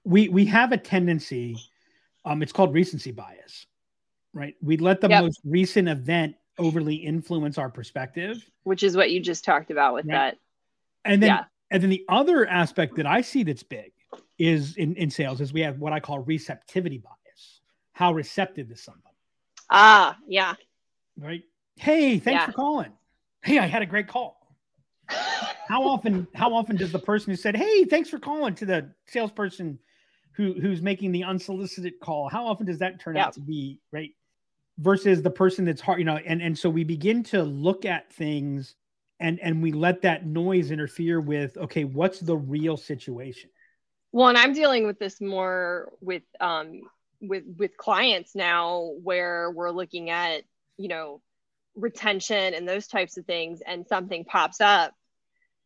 we 0.04 0.30
we 0.30 0.46
have 0.46 0.72
a 0.72 0.78
tendency, 0.78 1.58
um, 2.26 2.42
it's 2.42 2.52
called 2.52 2.74
recency 2.74 3.12
bias, 3.12 3.66
right? 4.34 4.56
We 4.62 4.78
let 4.78 5.02
the 5.02 5.10
Yep. 5.10 5.24
most 5.24 5.42
recent 5.44 5.88
event 5.88 6.36
overly 6.58 6.96
influence 6.96 7.58
our 7.58 7.70
perspective, 7.70 8.44
which 8.64 8.84
is 8.84 8.96
what 8.98 9.12
you 9.12 9.20
just 9.20 9.44
talked 9.46 9.72
about 9.72 9.94
with 9.94 10.06
Right. 10.06 10.16
that. 10.34 10.38
and 11.06 11.22
then 11.24 11.30
Yeah. 11.30 11.46
and 11.72 11.84
then 11.84 11.90
the 11.90 12.04
other 12.10 12.48
aspect 12.48 12.96
that 12.96 13.06
I 13.06 13.22
see 13.22 13.44
that's 13.44 13.64
big 13.64 13.92
is 14.40 14.76
in, 14.78 14.96
in 14.96 15.10
sales 15.10 15.40
is 15.42 15.54
we 15.54 15.62
have 15.62 15.80
what 15.80 15.94
I 15.94 16.00
call 16.00 16.20
receptivity 16.20 16.98
bias. 16.98 17.62
How 17.94 18.12
receptive 18.14 18.72
is 18.72 18.82
somebody, 18.82 19.16
Ah, 19.70 20.18
yeah. 20.28 20.56
right? 21.18 21.44
Hey, 21.76 22.18
thanks 22.20 22.42
Yeah. 22.42 22.46
for 22.48 22.52
calling. 22.54 22.92
Hey, 23.44 23.60
I 23.60 23.68
had 23.68 23.82
a 23.82 23.86
great 23.86 24.08
call. 24.08 24.39
How 25.10 25.84
often 25.84 26.28
how 26.34 26.54
often 26.54 26.78
does 26.78 26.92
the 26.92 27.00
person 27.00 27.32
who 27.32 27.36
said, 27.38 27.56
"Hey, 27.56 27.86
thanks 27.86 28.10
for 28.10 28.20
calling" 28.20 28.56
to 28.56 28.66
the 28.66 28.92
salesperson 29.06 29.80
who 30.34 30.54
who's 30.54 30.82
making 30.82 31.12
the 31.12 31.24
unsolicited 31.24 32.00
call, 32.00 32.30
how 32.30 32.46
often 32.48 32.66
does 32.66 32.80
that 32.80 33.00
turn 33.00 33.18
Yeah. 33.18 33.28
out 33.28 33.34
to 33.34 33.42
be, 33.42 33.80
right? 33.92 34.12
Versus 34.78 35.22
the 35.22 35.30
person 35.30 35.66
that's 35.66 35.82
hard, 35.82 36.00
you 36.00 36.06
know, 36.06 36.18
and 36.18 36.42
and 36.42 36.58
so 36.58 36.70
we 36.70 36.84
begin 36.84 37.24
to 37.24 37.44
look 37.44 37.86
at 37.86 38.12
things 38.12 38.76
and 39.20 39.40
and 39.42 39.62
we 39.62 39.72
let 39.72 40.02
that 40.04 40.26
noise 40.26 40.72
interfere 40.72 41.20
with 41.20 41.58
okay, 41.58 41.84
what's 41.84 42.20
the 42.20 42.38
real 42.38 42.78
situation? 42.78 43.50
Well, 44.12 44.30
and 44.30 44.38
I'm 44.38 44.54
dealing 44.54 44.88
with 44.88 44.98
this 44.98 45.22
more 45.22 45.92
with 46.02 46.24
um 46.40 46.82
with 47.22 47.44
with 47.58 47.78
clients 47.78 48.36
now 48.36 48.94
where 49.04 49.52
we're 49.52 49.72
looking 49.72 50.10
at, 50.10 50.44
you 50.78 50.88
know, 50.88 51.22
retention 51.76 52.54
and 52.54 52.68
those 52.68 52.88
types 52.88 53.18
of 53.18 53.26
things 53.26 53.62
and 53.66 53.86
something 53.88 54.26
pops 54.26 54.62
up. 54.62 54.94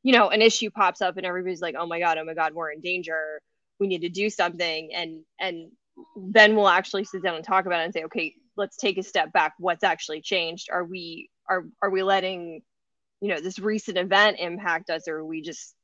You 0.04 0.14
know, 0.14 0.30
an 0.30 0.42
issue 0.42 0.70
pops 0.70 1.02
up 1.02 1.18
and 1.18 1.26
everybody's 1.26 1.62
like, 1.62 1.76
"Oh 1.78 1.88
my 1.88 2.00
god, 2.00 2.18
oh 2.18 2.26
my 2.26 2.34
god, 2.34 2.54
we're 2.54 2.72
in 2.72 2.82
danger. 2.82 3.42
We 3.80 3.88
need 3.88 4.02
to 4.02 4.10
do 4.10 4.30
something." 4.30 4.92
And 4.94 5.22
and 5.40 5.72
then 6.18 6.56
we'll 6.56 6.70
actually 6.70 7.06
sit 7.06 7.24
down 7.24 7.36
and 7.36 7.44
talk 7.44 7.66
about 7.66 7.82
it 7.82 7.86
and 7.86 7.94
say, 7.94 8.04
"Okay, 8.06 8.36
let's 8.58 8.78
take 8.78 8.98
a 8.98 9.04
step 9.04 9.32
back. 9.32 9.54
What's 9.60 9.84
actually 9.84 10.22
changed? 10.22 10.70
Are 10.72 10.84
we 10.84 11.30
are 11.50 11.66
are 11.82 11.90
we 11.90 12.04
letting 12.04 12.62
you 13.22 13.30
know 13.30 13.40
this 13.40 13.58
recent 13.60 13.98
event 13.98 14.38
impact 14.40 14.90
us 14.90 15.08
or 15.08 15.24
we 15.26 15.42
just 15.42 15.76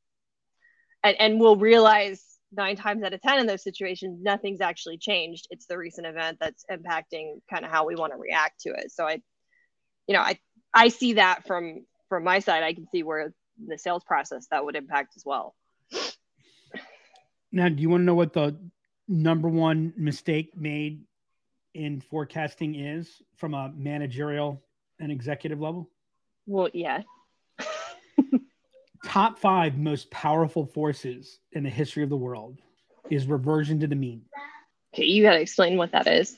and, 1.04 1.16
and 1.20 1.40
we'll 1.40 1.56
realize 1.56 2.22
nine 2.52 2.76
times 2.76 3.04
out 3.04 3.14
of 3.14 3.22
ten 3.22 3.40
in 3.40 3.48
those 3.48 3.64
situations 3.64 4.20
nothing's 4.22 4.60
actually 4.60 4.98
changed 4.98 5.48
it's 5.50 5.66
the 5.68 5.78
recent 5.78 6.06
event 6.06 6.38
that's 6.42 6.66
impacting 6.70 7.36
kind 7.50 7.64
of 7.64 7.72
how 7.72 7.86
we 7.86 7.96
want 7.96 8.12
to 8.12 8.18
react 8.18 8.60
to 8.60 8.70
it 8.72 8.92
so 8.92 9.06
i 9.06 9.22
you 10.08 10.14
know 10.14 10.20
i 10.20 10.38
i 10.74 10.90
see 10.90 11.14
that 11.14 11.46
from 11.48 11.86
from 12.10 12.26
my 12.26 12.40
side 12.40 12.64
i 12.64 12.74
can 12.74 12.88
see 12.92 13.04
where 13.04 13.34
the 13.68 13.78
sales 13.78 14.04
process 14.04 14.48
that 14.52 14.64
would 14.64 14.76
impact 14.76 15.14
as 15.16 15.24
well 15.26 15.56
Now, 17.52 17.68
do 17.70 17.82
you 17.82 17.90
want 17.90 18.02
to 18.02 18.06
know 18.06 18.16
what 18.16 18.34
the 18.34 18.56
number 19.08 19.50
one 19.50 19.92
mistake 19.98 20.56
made 20.56 21.02
in 21.74 22.00
forecasting 22.02 22.76
is 22.76 23.22
from 23.38 23.54
a 23.56 23.72
managerial 23.76 24.62
and 25.00 25.12
executive 25.12 25.60
level? 25.60 25.90
well 26.46 26.70
yeah 26.74 27.02
top 29.06 29.40
five 29.40 29.78
most 29.78 30.10
powerful 30.12 30.66
forces 30.66 31.40
in 31.54 31.64
the 31.64 31.70
history 31.70 32.04
of 32.04 32.10
the 32.10 32.18
world 32.18 32.60
is 33.10 33.26
reversion 33.28 33.80
to 33.80 33.88
the 33.88 33.96
mean. 33.96 34.22
okay 34.94 35.06
you 35.06 35.24
got 35.24 35.34
to 35.34 35.42
explain 35.42 35.78
what 35.78 35.92
that 35.92 36.08
is 36.08 36.38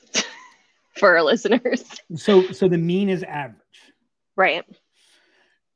for 0.98 1.16
our 1.16 1.22
listeners 1.22 1.84
So, 2.16 2.42
so 2.52 2.68
the 2.68 2.78
mean 2.78 3.08
is 3.08 3.22
average. 3.22 3.58
right 4.36 4.64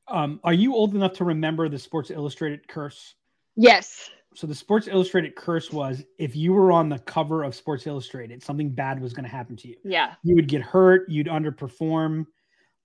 Um, 0.08 0.40
are 0.44 0.52
you 0.52 0.74
old 0.74 0.94
enough 0.94 1.12
to 1.14 1.24
remember 1.24 1.68
the 1.68 1.78
Sports 1.78 2.10
Illustrated 2.10 2.66
curse? 2.68 3.14
yes 3.56 4.10
So 4.34 4.46
the 4.46 4.54
Sports 4.54 4.86
Illustrated 4.86 5.34
curse 5.34 5.72
was 5.72 6.04
if 6.18 6.36
you 6.36 6.52
were 6.52 6.70
on 6.72 6.88
the 6.88 6.98
cover 7.00 7.42
of 7.42 7.54
Sports 7.54 7.86
Illustrated, 7.86 8.42
something 8.42 8.70
bad 8.70 9.00
was 9.00 9.12
going 9.12 9.24
to 9.24 9.30
happen 9.30 9.56
to 9.56 9.68
you. 9.68 9.76
yeah 9.84 10.14
You 10.22 10.34
would 10.36 10.46
get 10.48 10.62
hurt. 10.62 11.08
You'd 11.08 11.26
underperform. 11.26 12.26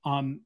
Um, 0.05 0.41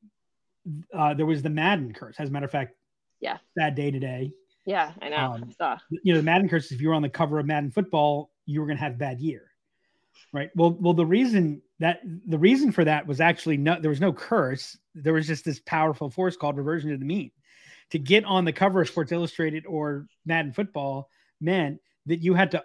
uh, 0.93 1.13
there 1.13 1.26
was 1.28 1.41
the 1.43 1.49
Madden 1.49 1.93
curse. 1.93 2.15
As 2.19 2.30
a 2.30 2.32
matter 2.32 2.45
of 2.45 2.51
fact, 2.51 2.76
Yeah. 3.21 3.38
Bad 3.55 3.76
day 3.76 3.91
today. 3.91 4.32
yeah 4.65 4.91
i 5.01 5.09
know 5.09 5.17
Um, 5.34 5.45
I 5.47 5.53
saw. 5.53 5.78
you 6.03 6.11
know 6.13 6.19
the 6.19 6.26
Madden 6.26 6.49
curse. 6.49 6.71
If 6.71 6.82
you 6.82 6.89
were 6.89 6.95
on 6.95 7.03
the 7.03 7.09
cover 7.09 7.39
of 7.39 7.45
Madden 7.45 7.71
football, 7.71 8.32
you 8.47 8.59
were 8.59 8.65
going 8.67 8.78
to 8.78 8.84
have 8.84 8.93
a 8.93 8.97
bad 8.97 9.19
year, 9.19 9.51
right? 10.34 10.49
Well, 10.55 10.72
well, 10.80 10.93
the 10.93 11.05
reason 11.05 11.61
that 11.80 12.01
the 12.03 12.38
reason 12.38 12.72
for 12.72 12.84
that 12.84 13.07
was 13.07 13.22
actually 13.22 13.57
no, 13.57 13.80
there 13.80 13.89
was 13.89 14.01
no 14.01 14.13
curse. 14.13 14.78
There 14.93 15.13
was 15.13 15.28
just 15.28 15.45
this 15.45 15.59
powerful 15.59 16.09
force 16.09 16.38
called 16.38 16.57
reversion 16.57 16.91
to 16.91 16.97
the 16.97 17.05
mean. 17.05 17.32
To 17.91 17.99
get 17.99 18.26
on 18.26 18.45
the 18.45 18.53
cover 18.53 18.82
of 18.82 18.89
Sports 18.89 19.11
Illustrated 19.11 19.66
or 19.66 20.07
Madden 20.26 20.53
football 20.53 21.09
meant 21.39 21.80
that 22.07 22.24
you 22.24 22.34
had 22.34 22.51
to 22.51 22.63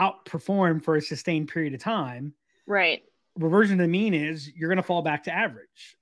outperform 0.00 0.82
for 0.82 0.96
a 0.96 1.02
sustained 1.02 1.48
period 1.48 1.74
of 1.74 1.80
time. 1.80 2.34
right 2.66 3.02
Reversion 3.36 3.78
to 3.78 3.84
the 3.84 3.88
mean 3.88 4.14
is 4.14 4.48
you're 4.54 4.68
going 4.68 4.76
to 4.76 4.82
fall 4.82 5.02
back 5.02 5.24
to 5.24 5.32
average, 5.32 5.96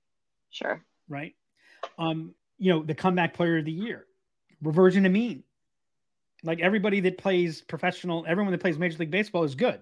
sure 0.51 0.83
right? 1.09 1.33
Um, 1.97 2.33
you 2.57 2.71
know, 2.71 2.83
the 2.83 2.95
comeback 2.95 3.33
player 3.33 3.57
of 3.57 3.65
the 3.65 3.71
year, 3.71 4.05
reversion 4.61 5.03
to 5.03 5.09
mean. 5.09 5.43
Like 6.43 6.59
everybody 6.59 6.99
that 7.01 7.17
plays 7.17 7.61
professional, 7.61 8.25
everyone 8.27 8.51
that 8.51 8.61
plays 8.61 8.77
Major 8.77 8.97
League 8.97 9.11
Baseball 9.11 9.43
is 9.43 9.55
good. 9.55 9.81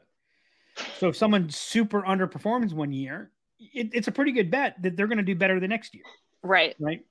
So 0.98 1.10
if 1.10 1.16
someone 1.16 1.50
super 1.50 2.02
underperforms 2.04 2.74
one 2.74 2.92
year, 2.94 3.32
it, 3.60 3.90
it's 3.94 4.08
a 4.08 4.12
pretty 4.12 4.32
good 4.32 4.50
bet 4.52 4.82
that 4.82 4.96
they're 4.96 5.08
going 5.08 5.18
to 5.18 5.24
do 5.24 5.36
better 5.36 5.60
the 5.60 5.68
next 5.68 5.94
year, 5.94 6.04
right 6.44 6.76
right? 6.80 7.02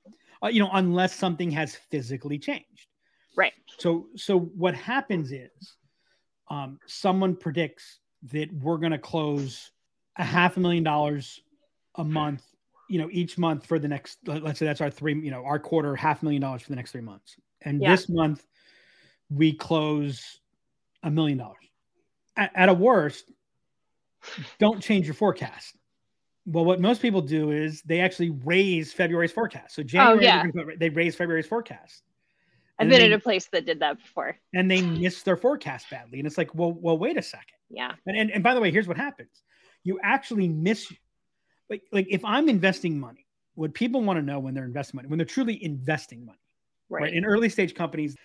Uh, 0.43 0.47
you 0.47 0.59
know, 0.59 0.69
unless 0.73 1.15
something 1.15 1.51
has 1.51 1.75
physically 1.75 2.39
changed. 2.39 2.87
right 3.37 3.53
So, 3.77 4.07
so 4.15 4.39
what 4.39 4.73
happens 4.75 5.31
is, 5.31 5.75
um, 6.49 6.79
someone 6.87 7.35
predicts 7.35 7.99
that 8.31 8.51
we're 8.53 8.77
going 8.77 8.91
to 8.91 8.97
close 8.97 9.71
a 10.17 10.23
half 10.23 10.57
a 10.57 10.59
million 10.59 10.83
dollars 10.83 11.39
a 11.95 12.03
month, 12.03 12.43
you 12.89 12.99
know, 12.99 13.07
each 13.11 13.37
month 13.37 13.65
for 13.65 13.79
the 13.79 13.87
next. 13.87 14.17
let- 14.25 14.43
Let's 14.43 14.59
say 14.59 14.65
that's 14.65 14.81
our 14.81 14.89
three, 14.91 15.13
you 15.13 15.31
know, 15.31 15.45
our 15.45 15.59
quarter, 15.59 15.95
half 15.95 16.21
a 16.21 16.25
million 16.25 16.41
dollars 16.41 16.61
for 16.63 16.69
the 16.69 16.75
next 16.75 16.91
three 16.91 17.01
months, 17.01 17.37
and 17.61 17.81
Yeah. 17.81 17.91
this 17.91 18.09
month 18.09 18.45
we 19.29 19.53
close 19.53 20.39
a 21.03 21.09
million 21.09 21.37
dollars. 21.37 21.57
At, 22.35 22.51
at 22.55 22.69
a 22.69 22.73
worst, 22.73 23.31
don't 24.59 24.81
change 24.81 25.05
your 25.05 25.15
forecast. 25.15 25.77
Well, 26.45 26.65
what 26.65 26.81
most 26.81 27.01
people 27.01 27.21
do 27.21 27.51
is 27.51 27.81
they 27.83 27.99
actually 27.99 28.31
raise 28.31 28.91
February's 28.93 29.31
forecast. 29.31 29.75
So 29.75 29.81
oh, 29.81 29.85
January, 29.85 30.51
they're 30.53 30.69
yeah. 30.71 30.75
they 30.79 30.89
raise 30.89 31.15
February's 31.15 31.45
forecast 31.45 32.03
i've 32.81 32.89
been 32.89 33.01
in 33.01 33.13
a 33.13 33.19
place 33.19 33.47
that 33.51 33.65
did 33.65 33.79
that 33.79 33.99
before 34.01 34.35
and 34.53 34.69
they 34.69 34.81
miss 34.81 35.23
their 35.23 35.37
forecast 35.37 35.89
badly. 35.89 36.19
And 36.19 36.27
it's 36.27 36.37
like, 36.37 36.53
well, 36.55 36.73
well, 36.73 36.97
wait 36.97 37.17
a 37.17 37.21
second. 37.21 37.57
yeah 37.69 37.93
And 38.05 38.17
and, 38.17 38.31
and 38.31 38.43
by 38.43 38.53
the 38.53 38.59
way, 38.59 38.71
here's 38.71 38.87
what 38.87 38.97
happens: 38.97 39.43
you 39.83 39.99
actually 40.03 40.47
miss, 40.47 40.91
like 41.69 41.83
like 41.91 42.07
if 42.09 42.23
I'm 42.25 42.49
investing 42.49 42.99
money, 42.99 43.25
what 43.55 43.73
people 43.73 44.01
want 44.01 44.17
to 44.17 44.23
know 44.23 44.39
when 44.39 44.53
they're 44.53 44.65
investing 44.65 44.97
money, 44.97 45.07
when 45.07 45.17
they're 45.17 45.25
truly 45.25 45.63
investing 45.63 46.25
money, 46.25 46.39
right, 46.89 47.03
right? 47.03 47.13
In 47.13 47.25
early 47.25 47.49
stage 47.49 47.75
companies, 47.75 48.15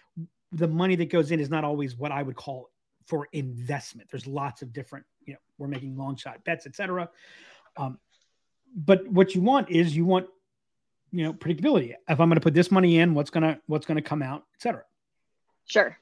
the 0.53 0.69
money 0.69 0.97
that 0.97 1.11
goes 1.11 1.31
in 1.31 1.41
is 1.41 1.51
not 1.51 1.65
always 1.65 1.97
what 1.97 2.13
I 2.13 2.23
would 2.23 2.37
call 2.37 2.71
for 3.07 3.29
investment. 3.33 4.09
There's 4.11 4.27
lots 4.27 4.63
of 4.63 4.73
different, 4.73 5.07
you 5.25 5.35
know, 5.35 5.39
we're 5.59 5.69
making 5.69 5.97
long 5.97 6.17
shot 6.17 6.45
bets, 6.45 6.67
etc. 6.67 7.09
Um, 7.77 7.99
but 8.75 9.07
what 9.09 9.35
you 9.35 9.41
want 9.41 9.71
is 9.71 9.97
you 9.97 10.05
want, 10.05 10.27
you 11.13 11.25
know, 11.25 11.33
predictability. 11.33 11.95
If 12.09 12.21
I'm 12.21 12.29
going 12.29 12.35
to 12.35 12.41
put 12.41 12.55
this 12.55 12.71
money 12.71 12.99
in, 12.99 13.15
what's 13.15 13.31
gonna 13.31 13.61
what's 13.67 13.87
going 13.87 13.97
to 13.97 14.03
come 14.03 14.23
out, 14.23 14.45
etc 14.57 14.83
sure 15.69 15.99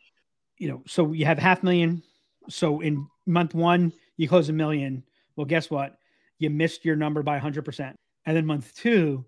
you 0.58 0.68
know, 0.68 0.82
so 0.86 1.12
you 1.12 1.26
have 1.26 1.38
half 1.38 1.62
million. 1.62 2.02
So 2.48 2.80
in 2.80 3.06
month 3.26 3.54
one, 3.54 3.92
you 4.16 4.28
close 4.28 4.48
a 4.48 4.52
million. 4.52 5.02
Well, 5.36 5.46
guess 5.46 5.70
what? 5.70 5.96
You 6.38 6.50
missed 6.50 6.84
your 6.84 6.96
number 6.96 7.22
by 7.22 7.38
100%. 7.38 7.94
And 8.26 8.36
then 8.36 8.46
month 8.46 8.74
two, 8.76 9.24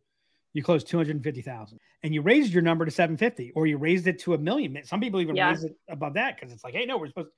you 0.53 0.63
close 0.63 0.85
250,000 0.85 1.79
and 2.03 2.15
you 2.15 2.23
raised 2.23 2.53
your 2.53 2.63
number 2.63 2.85
to 2.85 2.91
750 2.91 3.53
or 3.55 3.67
you 3.67 3.77
raised 3.77 4.07
it 4.07 4.19
to 4.21 4.35
a 4.35 4.39
million. 4.39 4.79
Some 4.85 5.01
people 5.01 5.21
even 5.21 5.37
Yeah. 5.37 5.51
raise 5.51 5.65
it 5.65 5.77
above 5.89 6.15
that 6.15 6.37
because 6.37 6.53
it's 6.53 6.65
like, 6.65 6.75
hey, 6.75 6.87
no, 6.87 6.97
we're 6.97 7.09
supposed 7.09 7.31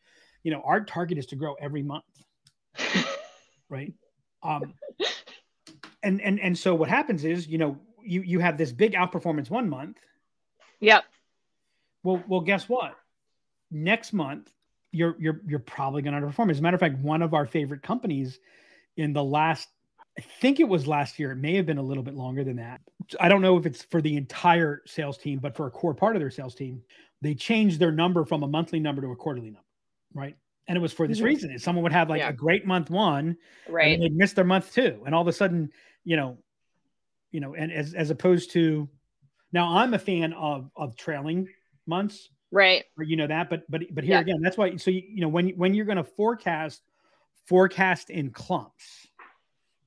you 0.43 0.51
know, 0.51 0.63
our 0.65 0.85
target 0.85 1.19
is 1.19 1.27
to 1.27 1.37
grow 1.37 1.55
every 1.55 1.83
month. 1.83 2.05
Right. 3.71 3.93
Um, 4.43 4.73
and, 6.03 6.23
and, 6.23 6.41
and 6.41 6.57
so 6.57 6.75
what 6.75 6.89
happens 6.89 7.23
is, 7.27 7.47
you 7.47 7.59
know, 7.59 7.77
you, 8.03 8.23
you 8.23 8.39
have 8.39 8.57
this 8.57 8.73
big 8.73 8.95
outperformance 8.95 9.51
one 9.51 9.69
month 9.69 9.99
yep 10.81 11.05
well, 12.03 12.23
well, 12.29 12.41
guess 12.41 12.69
what? 12.69 12.95
Next 13.71 14.13
month, 14.13 14.51
you're 14.93 15.17
you're 15.19 15.41
you're 15.47 15.59
probably 15.59 16.03
going 16.03 16.19
to 16.19 16.27
underperform. 16.27 16.51
As 16.51 16.59
a 16.59 16.63
matter 16.63 16.77
of 16.77 16.81
fact, 16.81 16.99
one 16.99 17.23
of 17.23 17.35
our 17.35 17.47
favorite 17.47 17.83
companies 17.83 18.39
in 18.97 19.13
the 19.13 19.23
last, 19.23 19.69
I 20.17 20.23
think 20.41 20.61
it 20.61 20.69
was 20.69 20.87
last 20.87 21.19
year. 21.19 21.33
It 21.33 21.37
may 21.37 21.55
have 21.57 21.67
been 21.67 21.79
a 21.79 21.83
little 21.83 22.03
bit 22.03 22.15
longer 22.15 22.45
than 22.45 22.57
that. 22.57 22.81
I 23.21 23.29
don't 23.29 23.43
know 23.43 23.59
if 23.59 23.67
it's 23.67 23.83
for 23.83 24.01
the 24.01 24.17
entire 24.17 24.83
sales 24.87 25.19
team, 25.19 25.39
but 25.39 25.55
for 25.55 25.67
a 25.67 25.71
core 25.71 25.95
part 25.95 26.17
of 26.17 26.21
their 26.21 26.31
sales 26.31 26.55
team, 26.55 26.83
they 27.21 27.35
changed 27.35 27.79
their 27.79 27.93
number 27.93 28.25
from 28.25 28.43
a 28.43 28.49
monthly 28.49 28.81
number 28.81 29.03
to 29.03 29.09
a 29.09 29.17
quarterly 29.17 29.51
number, 29.51 29.68
right? 30.19 30.37
And 30.67 30.77
it 30.77 30.81
was 30.81 30.93
for 30.93 31.07
this 31.09 31.21
Mhm. 31.21 31.25
reason. 31.25 31.59
Someone 31.59 31.83
would 31.85 31.93
have 31.93 32.11
like 32.11 32.19
Yeah. 32.19 32.29
a 32.29 32.33
great 32.33 32.67
month 32.67 32.91
one, 32.91 33.39
right 33.69 33.93
then 33.93 34.01
they'd 34.01 34.17
miss 34.17 34.33
their 34.35 34.45
month 34.45 34.73
two, 34.75 35.03
and 35.07 35.15
all 35.15 35.23
of 35.23 35.29
a 35.29 35.33
sudden, 35.33 35.71
you 36.05 36.17
know, 36.17 36.39
you 37.31 37.41
know, 37.41 37.55
and 37.55 37.73
as 37.73 37.95
as 37.95 38.11
opposed 38.11 38.51
to 38.53 38.89
now, 39.53 39.77
I'm 39.79 39.95
a 39.95 39.99
fan 39.99 40.33
of 40.35 40.71
of 40.77 40.97
trailing 40.97 41.49
months, 41.87 42.29
right 42.51 42.85
or 42.99 43.05
you 43.05 43.17
know 43.17 43.27
that, 43.27 43.49
but 43.49 43.63
but 43.71 43.83
but 43.95 44.05
here 44.05 44.15
Yeah. 44.15 44.21
again, 44.21 44.41
that's 44.43 44.59
why. 44.59 44.77
So 44.77 44.91
you, 44.91 45.03
you 45.09 45.21
know 45.23 45.29
when 45.29 45.51
when 45.51 45.73
you're 45.75 45.87
going 45.87 45.97
to 45.97 46.05
forecast, 46.05 46.83
forecast 47.47 48.11
in 48.11 48.31
clumps, 48.31 49.09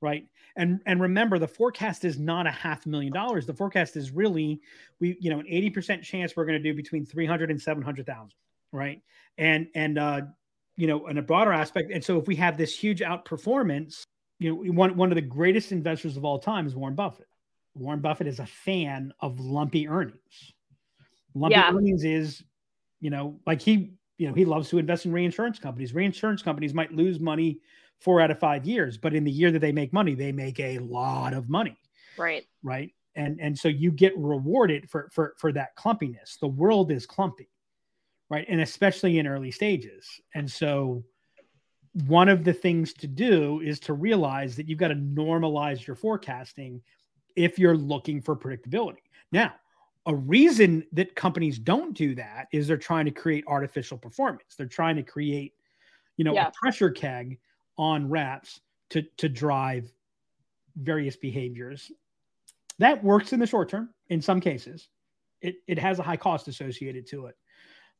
right? 0.00 0.26
And 0.56 0.80
and 0.86 1.00
remember, 1.00 1.38
the 1.38 1.48
forecast 1.48 2.04
is 2.04 2.18
not 2.18 2.46
a 2.46 2.50
half 2.50 2.86
million 2.86 3.12
dollars. 3.12 3.46
The 3.46 3.54
forecast 3.54 3.96
is 3.96 4.10
really 4.10 4.60
we 4.98 5.16
you 5.20 5.30
know 5.30 5.38
an 5.38 5.46
eighty 5.48 5.70
percent 5.70 6.02
chance 6.02 6.34
we're 6.34 6.44
going 6.46 6.60
to 6.60 6.70
do 6.70 6.74
between 6.76 7.06
three 7.06 7.26
hundred 7.26 7.50
and 7.50 7.60
seven 7.60 7.82
hundred 7.84 8.06
thousand, 8.06 8.34
right? 8.72 9.00
And 9.38 9.68
and 9.74 9.98
uh, 9.98 10.22
you 10.76 10.86
know, 10.86 11.06
in 11.08 11.18
a 11.18 11.22
broader 11.22 11.52
aspect, 11.52 11.90
and 11.92 12.02
so 12.02 12.18
if 12.18 12.26
we 12.26 12.36
have 12.36 12.56
this 12.56 12.76
huge 12.76 13.00
outperformance, 13.00 14.02
you 14.38 14.50
know, 14.50 14.72
one 14.72 14.96
one 14.96 15.10
of 15.10 15.16
the 15.16 15.22
greatest 15.22 15.72
investors 15.72 16.16
of 16.16 16.24
all 16.24 16.38
time 16.38 16.66
is 16.66 16.74
Warren 16.74 16.94
Buffett. 16.94 17.26
Warren 17.74 18.00
Buffett 18.00 18.26
is 18.26 18.38
a 18.38 18.46
fan 18.46 19.12
of 19.20 19.40
lumpy 19.40 19.88
earnings. 19.88 20.52
Lumpy 21.34 21.54
Yeah. 21.54 21.72
earnings 21.72 22.04
is, 22.04 22.44
you 23.00 23.08
know, 23.08 23.40
like 23.46 23.62
he, 23.62 23.94
you 24.18 24.28
know, 24.28 24.34
he 24.34 24.44
loves 24.44 24.68
to 24.68 24.78
invest 24.78 25.06
in 25.06 25.12
reinsurance 25.12 25.58
companies. 25.58 25.94
Reinsurance 25.94 26.42
companies 26.42 26.74
might 26.74 26.92
lose 26.92 27.18
money 27.18 27.60
four 28.00 28.20
out 28.20 28.30
of 28.30 28.38
five 28.38 28.66
years, 28.66 28.98
but 28.98 29.14
in 29.14 29.24
the 29.24 29.30
year 29.30 29.50
that 29.50 29.60
they 29.60 29.72
make 29.72 29.92
money, 29.92 30.14
they 30.14 30.32
make 30.32 30.60
a 30.60 30.78
lot 30.80 31.32
of 31.32 31.48
money, 31.48 31.78
right 32.16 32.44
right? 32.62 32.92
And 33.14 33.40
and 33.40 33.58
so 33.58 33.68
you 33.68 33.90
get 33.90 34.16
rewarded 34.16 34.90
for 34.90 35.08
for 35.12 35.34
for 35.38 35.52
that 35.52 35.76
clumpiness. 35.76 36.38
The 36.40 36.48
world 36.48 36.90
is 36.90 37.06
clumpy, 37.06 37.48
right? 38.32 38.46
And 38.48 38.62
especially 38.62 39.18
in 39.18 39.26
early 39.26 39.50
stages. 39.50 40.08
And 40.34 40.50
so 40.50 41.04
one 42.06 42.30
of 42.30 42.44
the 42.44 42.52
things 42.54 42.94
to 42.94 43.06
do 43.06 43.60
is 43.60 43.78
to 43.80 43.92
realize 43.92 44.56
that 44.56 44.66
you've 44.70 44.78
got 44.78 44.88
to 44.88 44.94
normalize 44.94 45.86
your 45.86 45.94
forecasting 45.96 46.80
if 47.36 47.58
you're 47.58 47.76
looking 47.76 48.22
for 48.22 48.34
predictability. 48.34 49.02
Now, 49.32 49.52
a 50.06 50.14
reason 50.14 50.82
that 50.92 51.14
companies 51.14 51.58
don't 51.58 51.92
do 51.94 52.14
that 52.14 52.48
is 52.52 52.66
they're 52.66 52.78
trying 52.78 53.04
to 53.04 53.10
create 53.10 53.44
artificial 53.46 53.98
performance. 53.98 54.54
They're 54.56 54.66
trying 54.66 54.96
to 54.96 55.02
create, 55.02 55.52
you 56.16 56.24
know, 56.24 56.32
Yeah. 56.32 56.48
a 56.48 56.52
pressure 56.52 56.90
keg 56.90 57.38
on 57.76 58.08
reps 58.08 58.62
to 58.88 59.02
to 59.18 59.28
drive 59.28 59.92
various 60.76 61.16
behaviors. 61.16 61.92
That 62.78 63.04
works 63.04 63.34
in 63.34 63.40
the 63.40 63.46
short 63.46 63.68
term 63.68 63.90
in 64.08 64.22
some 64.22 64.40
cases. 64.40 64.88
It 65.42 65.56
it 65.66 65.78
has 65.78 65.98
a 65.98 66.02
high 66.02 66.16
cost 66.16 66.48
associated 66.48 67.06
to 67.08 67.26
it. 67.26 67.36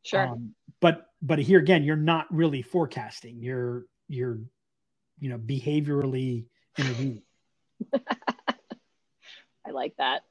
Sure 0.02 0.26
Um, 0.28 0.54
but 0.80 1.06
but 1.20 1.38
here 1.38 1.58
again, 1.60 1.84
you're 1.84 1.96
not 1.96 2.26
really 2.34 2.62
forecasting. 2.62 3.40
You're 3.42 3.86
you're 4.08 4.40
you 5.18 5.28
know 5.28 5.38
behaviorally 5.38 6.46
intervening. 6.78 7.22
i 9.66 9.70
like 9.70 9.94
that 9.96 10.22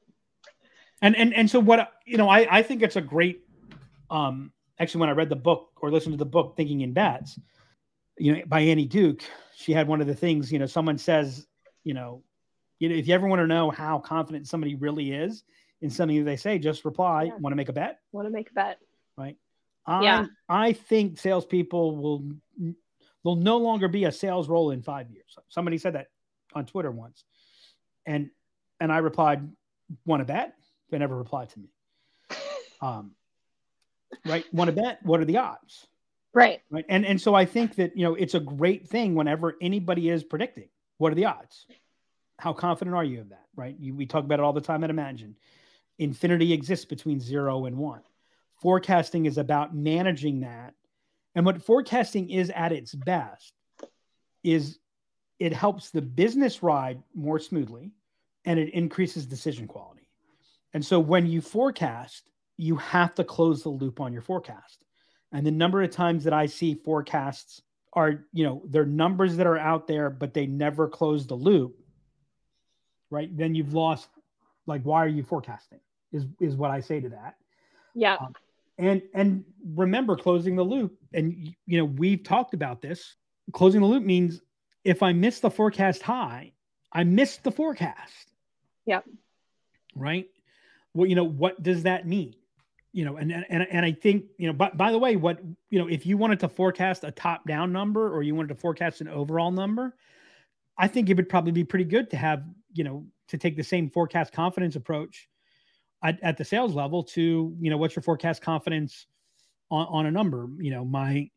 And 1.00 1.16
and 1.16 1.34
and 1.34 1.50
so 1.50 1.60
what 1.60 1.92
you 2.06 2.16
know, 2.16 2.28
I 2.28 2.58
I 2.58 2.62
think 2.62 2.82
it's 2.82 2.96
a 2.96 3.00
great. 3.00 3.40
Um, 4.10 4.52
actually, 4.78 5.00
when 5.00 5.08
I 5.08 5.12
read 5.12 5.30
the 5.30 5.36
book 5.36 5.70
or 5.80 5.90
listened 5.90 6.12
to 6.12 6.18
the 6.18 6.26
book, 6.26 6.54
Thinking 6.56 6.82
in 6.82 6.92
Bets, 6.92 7.38
you 8.18 8.36
know, 8.36 8.42
by 8.46 8.60
Annie 8.60 8.86
Duke, 8.86 9.22
she 9.56 9.72
had 9.72 9.88
one 9.88 10.00
of 10.02 10.06
the 10.06 10.14
things. 10.14 10.52
You 10.52 10.58
know, 10.58 10.66
someone 10.66 10.98
says, 10.98 11.46
you 11.82 11.94
know, 11.94 12.22
you 12.78 12.88
know, 12.90 12.94
if 12.94 13.08
you 13.08 13.14
ever 13.14 13.26
want 13.26 13.40
to 13.40 13.46
know 13.46 13.70
how 13.70 13.98
confident 13.98 14.46
somebody 14.46 14.74
really 14.74 15.12
is 15.12 15.44
in 15.80 15.90
something 15.90 16.18
that 16.18 16.24
they 16.24 16.36
say, 16.36 16.58
just 16.58 16.84
reply, 16.84 17.24
Yeah. 17.24 17.36
"Want 17.38 17.52
to 17.52 17.56
make 17.56 17.70
a 17.70 17.72
bet?" 17.72 18.00
want 18.12 18.26
to 18.28 18.32
make 18.32 18.50
a 18.50 18.54
bet 18.54 18.78
right? 19.16 19.36
I, 19.86 20.02
Yeah. 20.02 20.26
I 20.48 20.72
think 20.72 21.18
salespeople 21.18 21.96
will 21.96 22.32
will 23.24 23.36
no 23.36 23.58
longer 23.58 23.88
be 23.88 24.04
a 24.04 24.12
sales 24.12 24.48
role 24.48 24.70
in 24.70 24.82
five 24.82 25.10
years. 25.10 25.36
Somebody 25.48 25.78
said 25.78 25.94
that 25.94 26.08
on 26.54 26.66
Twitter 26.66 26.90
once, 26.90 27.24
and 28.06 28.30
and 28.80 28.92
I 28.92 28.98
replied, 28.98 29.48
"Want 30.04 30.20
to 30.20 30.24
bet?" 30.24 30.54
They 30.90 30.98
never 30.98 31.16
replied 31.16 31.50
to 31.50 31.58
me. 31.58 31.68
Um, 32.82 33.12
right? 34.26 34.44
Want 34.52 34.66
to 34.66 34.72
bet? 34.72 34.98
What 35.04 35.20
are 35.20 35.24
the 35.24 35.36
odds? 35.36 35.86
right 36.34 36.60
Right? 36.68 36.84
And 36.88 37.06
and 37.06 37.20
so 37.20 37.32
I 37.32 37.44
think 37.44 37.76
that 37.76 37.96
you 37.96 38.02
know 38.02 38.16
it's 38.16 38.34
a 38.34 38.40
great 38.40 38.88
thing 38.88 39.14
whenever 39.14 39.56
anybody 39.60 40.08
is 40.08 40.24
predicting. 40.24 40.68
What 40.98 41.12
are 41.12 41.14
the 41.14 41.26
odds? 41.26 41.66
How 42.40 42.52
confident 42.52 42.96
are 42.96 43.04
you 43.04 43.20
of 43.20 43.28
that? 43.28 43.46
Right? 43.54 43.76
You, 43.78 43.94
we 43.94 44.06
talk 44.06 44.24
about 44.24 44.40
it 44.40 44.42
all 44.42 44.52
the 44.52 44.60
time 44.60 44.82
at 44.82 44.90
Imagine. 44.90 45.36
Infinity 45.98 46.52
exists 46.52 46.84
between 46.84 47.20
zero 47.20 47.66
and 47.66 47.76
one. 47.76 48.00
Forecasting 48.62 49.26
is 49.26 49.38
about 49.38 49.74
managing 49.74 50.40
that. 50.40 50.74
And 51.34 51.44
what 51.44 51.62
forecasting 51.62 52.30
is 52.30 52.50
at 52.50 52.72
its 52.72 52.94
best 52.94 53.52
is 54.44 54.78
it 55.38 55.52
helps 55.52 55.90
the 55.90 56.02
business 56.02 56.62
ride 56.62 57.02
more 57.14 57.40
smoothly 57.40 57.90
and 58.44 58.58
it 58.58 58.72
increases 58.72 59.26
decision 59.26 59.66
quality. 59.66 60.08
And 60.74 60.84
so 60.84 61.00
when 61.00 61.26
you 61.26 61.40
forecast, 61.40 62.28
you 62.56 62.76
have 62.76 63.14
to 63.16 63.24
close 63.24 63.62
the 63.62 63.68
loop 63.68 64.00
on 64.00 64.12
your 64.12 64.22
forecast. 64.22 64.78
And 65.32 65.46
the 65.46 65.50
number 65.50 65.82
of 65.82 65.90
times 65.90 66.24
that 66.24 66.32
I 66.32 66.46
see 66.46 66.74
forecasts 66.74 67.62
are, 67.94 68.24
you 68.32 68.44
know, 68.44 68.62
they're 68.66 68.86
numbers 68.86 69.36
that 69.36 69.46
are 69.46 69.58
out 69.58 69.86
there, 69.86 70.10
but 70.10 70.34
they 70.34 70.46
never 70.46 70.88
close 70.88 71.26
the 71.26 71.34
loop, 71.34 71.76
right? 73.10 73.34
Then 73.36 73.54
you've 73.54 73.74
lost, 73.74 74.08
like, 74.66 74.82
why 74.82 75.04
are 75.04 75.08
you 75.08 75.22
forecasting? 75.22 75.80
Is 76.12 76.26
is 76.40 76.56
what 76.56 76.70
I 76.70 76.80
say 76.80 77.00
to 77.00 77.08
that. 77.08 77.36
yeah 77.94 78.14
um, 78.20 78.34
And 78.82 79.02
and 79.14 79.44
remember 79.74 80.16
closing 80.16 80.56
the 80.56 80.62
loop. 80.64 80.96
And 81.14 81.54
you 81.66 81.78
know, 81.78 81.84
we've 81.84 82.22
talked 82.22 82.52
about 82.52 82.82
this. 82.82 83.16
Closing 83.52 83.80
the 83.80 83.86
loop 83.86 84.02
means 84.02 84.40
if 84.84 85.02
I 85.02 85.12
miss 85.12 85.40
the 85.40 85.50
forecast 85.50 86.02
high, 86.02 86.52
I 86.92 87.04
missed 87.04 87.44
the 87.44 87.52
forecast. 87.52 88.32
Yep. 88.86 89.04
Right. 89.94 90.26
Well, 90.94 91.06
you 91.06 91.14
know, 91.14 91.24
what 91.24 91.62
does 91.62 91.84
that 91.84 92.06
mean? 92.06 92.34
You 92.92 93.04
know, 93.04 93.16
and 93.16 93.32
and 93.32 93.66
and 93.70 93.86
I 93.86 93.92
think, 93.92 94.24
you 94.36 94.48
know, 94.48 94.52
but 94.52 94.76
by 94.76 94.90
the 94.90 94.98
way, 94.98 95.16
what 95.16 95.40
you 95.70 95.78
know, 95.78 95.88
if 95.88 96.04
you 96.04 96.18
wanted 96.18 96.40
to 96.40 96.48
forecast 96.48 97.04
a 97.04 97.12
top-down 97.12 97.72
number 97.72 98.12
or 98.12 98.22
you 98.22 98.34
wanted 98.34 98.48
to 98.48 98.56
forecast 98.56 99.00
an 99.00 99.08
overall 99.08 99.52
number, 99.52 99.94
I 100.76 100.88
think 100.88 101.08
it 101.08 101.16
would 101.16 101.28
probably 101.28 101.52
be 101.52 101.64
pretty 101.64 101.84
good 101.84 102.10
to 102.10 102.16
have, 102.16 102.42
you 102.74 102.84
know, 102.84 103.06
to 103.28 103.38
take 103.38 103.56
the 103.56 103.62
same 103.62 103.88
forecast 103.88 104.32
confidence 104.32 104.76
approach 104.76 105.28
at, 106.02 106.22
at 106.22 106.36
the 106.36 106.44
sales 106.44 106.74
level 106.74 107.04
to, 107.04 107.56
you 107.60 107.70
know, 107.70 107.76
what's 107.76 107.94
your 107.96 108.02
forecast 108.02 108.42
confidence 108.42 109.06
on, 109.70 109.86
on 109.88 110.06
a 110.06 110.10
number? 110.10 110.48
You 110.58 110.70
know, 110.72 110.84
my 110.84 111.30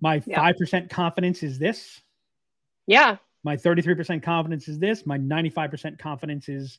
my 0.00 0.22
Yeah. 0.26 0.36
five 0.36 0.56
percent 0.56 0.90
confidence 0.90 1.42
is 1.42 1.58
this. 1.58 2.00
yeah 2.86 3.16
My 3.44 3.56
33% 3.56 4.22
confidence 4.22 4.68
is 4.68 4.78
this. 4.78 5.06
My 5.06 5.18
95% 5.18 5.98
confidence 5.98 6.48
is 6.48 6.78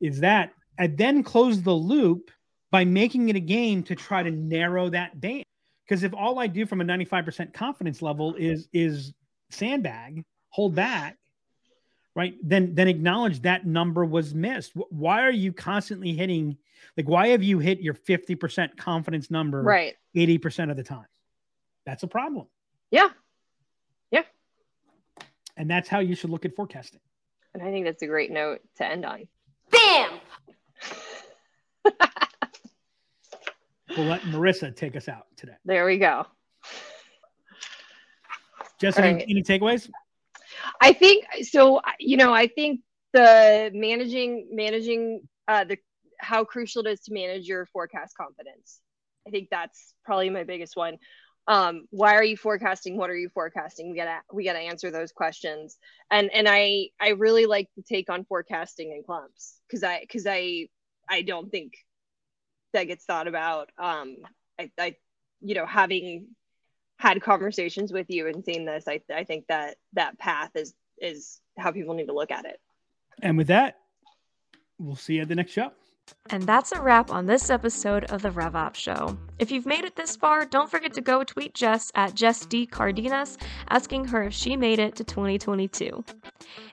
is 0.00 0.20
that. 0.20 0.52
And 0.78 0.96
then 0.96 1.22
close 1.22 1.62
the 1.62 1.72
loop 1.72 2.30
by 2.70 2.84
making 2.84 3.28
it 3.28 3.36
a 3.36 3.40
game 3.40 3.82
to 3.84 3.94
try 3.94 4.22
to 4.22 4.30
narrow 4.30 4.88
that 4.90 5.20
down. 5.20 5.42
Because 5.84 6.02
if 6.04 6.12
all 6.14 6.38
I 6.38 6.46
do 6.46 6.66
from 6.66 6.80
a 6.80 6.84
95% 6.84 7.52
confidence 7.52 8.02
level 8.02 8.34
is 8.36 8.68
is 8.72 9.12
sandbag, 9.50 10.24
hold 10.50 10.74
back, 10.74 11.16
right? 12.14 12.34
Then 12.42 12.74
then 12.74 12.88
acknowledge 12.88 13.40
that 13.42 13.66
number 13.66 14.04
was 14.04 14.34
missed. 14.34 14.72
Why 14.74 15.22
are 15.22 15.30
you 15.30 15.52
constantly 15.52 16.12
hitting 16.12 16.58
like 16.96 17.08
why 17.08 17.28
have 17.28 17.42
you 17.42 17.58
hit 17.58 17.80
your 17.80 17.94
50% 17.94 18.76
confidence 18.76 19.30
number 19.30 19.62
right 19.62 19.94
80% 20.16 20.70
of 20.70 20.76
the 20.76 20.82
time? 20.82 21.06
That's 21.86 22.02
a 22.02 22.06
problem. 22.08 22.46
yeah 22.90 23.08
Yeah. 24.10 24.22
And 25.56 25.70
that's 25.70 25.88
how 25.88 26.00
you 26.00 26.14
should 26.14 26.30
look 26.30 26.44
at 26.44 26.54
forecasting. 26.54 27.00
and 27.54 27.62
i 27.62 27.70
think 27.70 27.84
that's 27.86 28.02
a 28.02 28.06
great 28.06 28.30
note 28.30 28.60
to 28.76 28.86
end 28.86 29.04
on 29.04 29.26
Bam! 29.70 30.10
We'll 33.96 34.06
let 34.06 34.20
Marissa 34.20 34.76
take 34.76 34.96
us 34.96 35.08
out 35.08 35.26
today. 35.36 35.54
there 35.64 35.84
we 35.86 35.98
go 35.98 36.26
Jessica, 38.80 39.06
any, 39.06 39.14
right. 39.16 39.26
any 39.28 39.42
takeaways? 39.42 39.90
I 40.80 40.92
think 40.92 41.24
so. 41.42 41.80
You 41.98 42.16
know, 42.16 42.32
I 42.32 42.46
think 42.46 42.80
the 43.12 43.70
managing 43.74 44.48
managing 44.52 45.22
uh, 45.48 45.64
the 45.64 45.78
how 46.18 46.44
crucial 46.44 46.86
it 46.86 46.90
is 46.90 47.00
to 47.00 47.12
manage 47.12 47.46
your 47.46 47.66
forecast 47.66 48.16
confidence. 48.16 48.80
I 49.26 49.30
think 49.30 49.48
that's 49.50 49.94
probably 50.04 50.30
my 50.30 50.44
biggest 50.44 50.76
one. 50.76 50.98
Um, 51.46 51.86
why 51.90 52.14
are 52.14 52.24
you 52.24 52.36
forecasting? 52.36 52.96
What 52.96 53.10
are 53.10 53.16
you 53.16 53.30
forecasting? 53.30 53.90
We 53.90 53.96
gotta 53.96 54.20
we 54.32 54.44
gotta 54.44 54.58
answer 54.58 54.90
those 54.90 55.12
questions. 55.12 55.78
And 56.10 56.30
and 56.32 56.46
I 56.48 56.88
I 57.00 57.10
really 57.10 57.46
like 57.46 57.68
the 57.76 57.82
take 57.82 58.10
on 58.10 58.24
forecasting 58.24 58.92
in 58.92 59.02
clumps 59.02 59.56
because 59.66 59.82
I 59.82 60.00
because 60.00 60.26
I 60.26 60.68
I 61.08 61.22
don't 61.22 61.50
think 61.50 61.72
that 62.74 62.84
gets 62.84 63.04
thought 63.04 63.28
about. 63.28 63.70
Um, 63.78 64.16
I, 64.58 64.70
I 64.78 64.96
you 65.40 65.54
know 65.54 65.64
having 65.64 66.28
had 66.98 67.22
conversations 67.22 67.92
with 67.92 68.06
you 68.10 68.26
and 68.26 68.44
seen 68.44 68.64
this, 68.64 68.84
I, 68.88 69.00
I 69.14 69.24
think 69.24 69.46
that 69.48 69.76
that 69.94 70.18
path 70.18 70.50
is 70.54 70.74
is 71.00 71.40
how 71.56 71.70
people 71.70 71.94
need 71.94 72.06
to 72.06 72.14
look 72.14 72.30
at 72.30 72.44
it. 72.44 72.60
And 73.22 73.38
with 73.38 73.46
that, 73.46 73.78
we'll 74.78 74.96
see 74.96 75.14
you 75.14 75.22
at 75.22 75.28
the 75.28 75.34
next 75.34 75.52
show. 75.52 75.72
And 76.30 76.42
that's 76.42 76.72
a 76.72 76.80
wrap 76.80 77.10
on 77.10 77.26
this 77.26 77.48
episode 77.48 78.04
of 78.04 78.22
the 78.22 78.30
RevOps 78.30 78.74
Show. 78.74 79.16
If 79.38 79.50
you've 79.50 79.66
made 79.66 79.84
it 79.84 79.96
this 79.96 80.16
far, 80.16 80.44
don't 80.44 80.70
forget 80.70 80.92
to 80.94 81.00
go 81.00 81.24
tweet 81.24 81.54
Jess 81.54 81.90
at 81.94 82.14
Jess 82.14 82.44
D. 82.44 82.66
Cardenas, 82.66 83.38
asking 83.68 84.06
her 84.06 84.24
if 84.24 84.34
she 84.34 84.56
made 84.56 84.78
it 84.78 84.96
to 84.96 85.04
2022. 85.04 86.04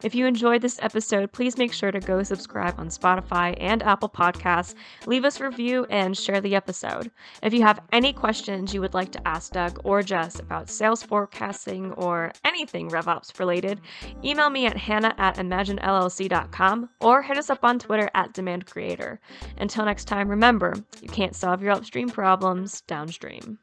If 0.03 0.13
you 0.13 0.25
enjoyed 0.25 0.61
this 0.61 0.79
episode, 0.81 1.31
please 1.31 1.57
make 1.57 1.73
sure 1.73 1.91
to 1.91 1.99
go 1.99 2.21
subscribe 2.23 2.75
on 2.77 2.89
Spotify 2.89 3.55
and 3.59 3.83
Apple 3.83 4.09
Podcasts, 4.09 4.73
leave 5.05 5.25
us 5.25 5.39
a 5.39 5.45
review, 5.45 5.85
and 5.89 6.17
share 6.17 6.41
the 6.41 6.55
episode. 6.55 7.11
If 7.41 7.53
you 7.53 7.61
have 7.61 7.81
any 7.91 8.13
questions 8.13 8.73
you 8.73 8.81
would 8.81 8.93
like 8.93 9.11
to 9.13 9.27
ask 9.27 9.53
Doug 9.53 9.79
or 9.83 10.01
Jess 10.01 10.39
about 10.39 10.69
sales 10.69 11.03
forecasting 11.03 11.93
or 11.93 12.31
anything 12.43 12.89
RevOps 12.89 13.37
related, 13.39 13.79
email 14.23 14.49
me 14.49 14.65
at 14.65 14.77
hannah 14.77 15.15
at 15.17 15.37
imaginellc.com 15.37 16.89
or 16.99 17.21
hit 17.21 17.37
us 17.37 17.49
up 17.49 17.63
on 17.63 17.79
Twitter 17.79 18.09
at 18.15 18.33
Demand 18.33 18.65
Creator. 18.65 19.19
Until 19.57 19.85
next 19.85 20.05
time, 20.05 20.29
remember, 20.29 20.73
you 21.01 21.09
can't 21.09 21.35
solve 21.35 21.61
your 21.61 21.71
upstream 21.71 22.09
problems 22.09 22.81
downstream. 22.81 23.59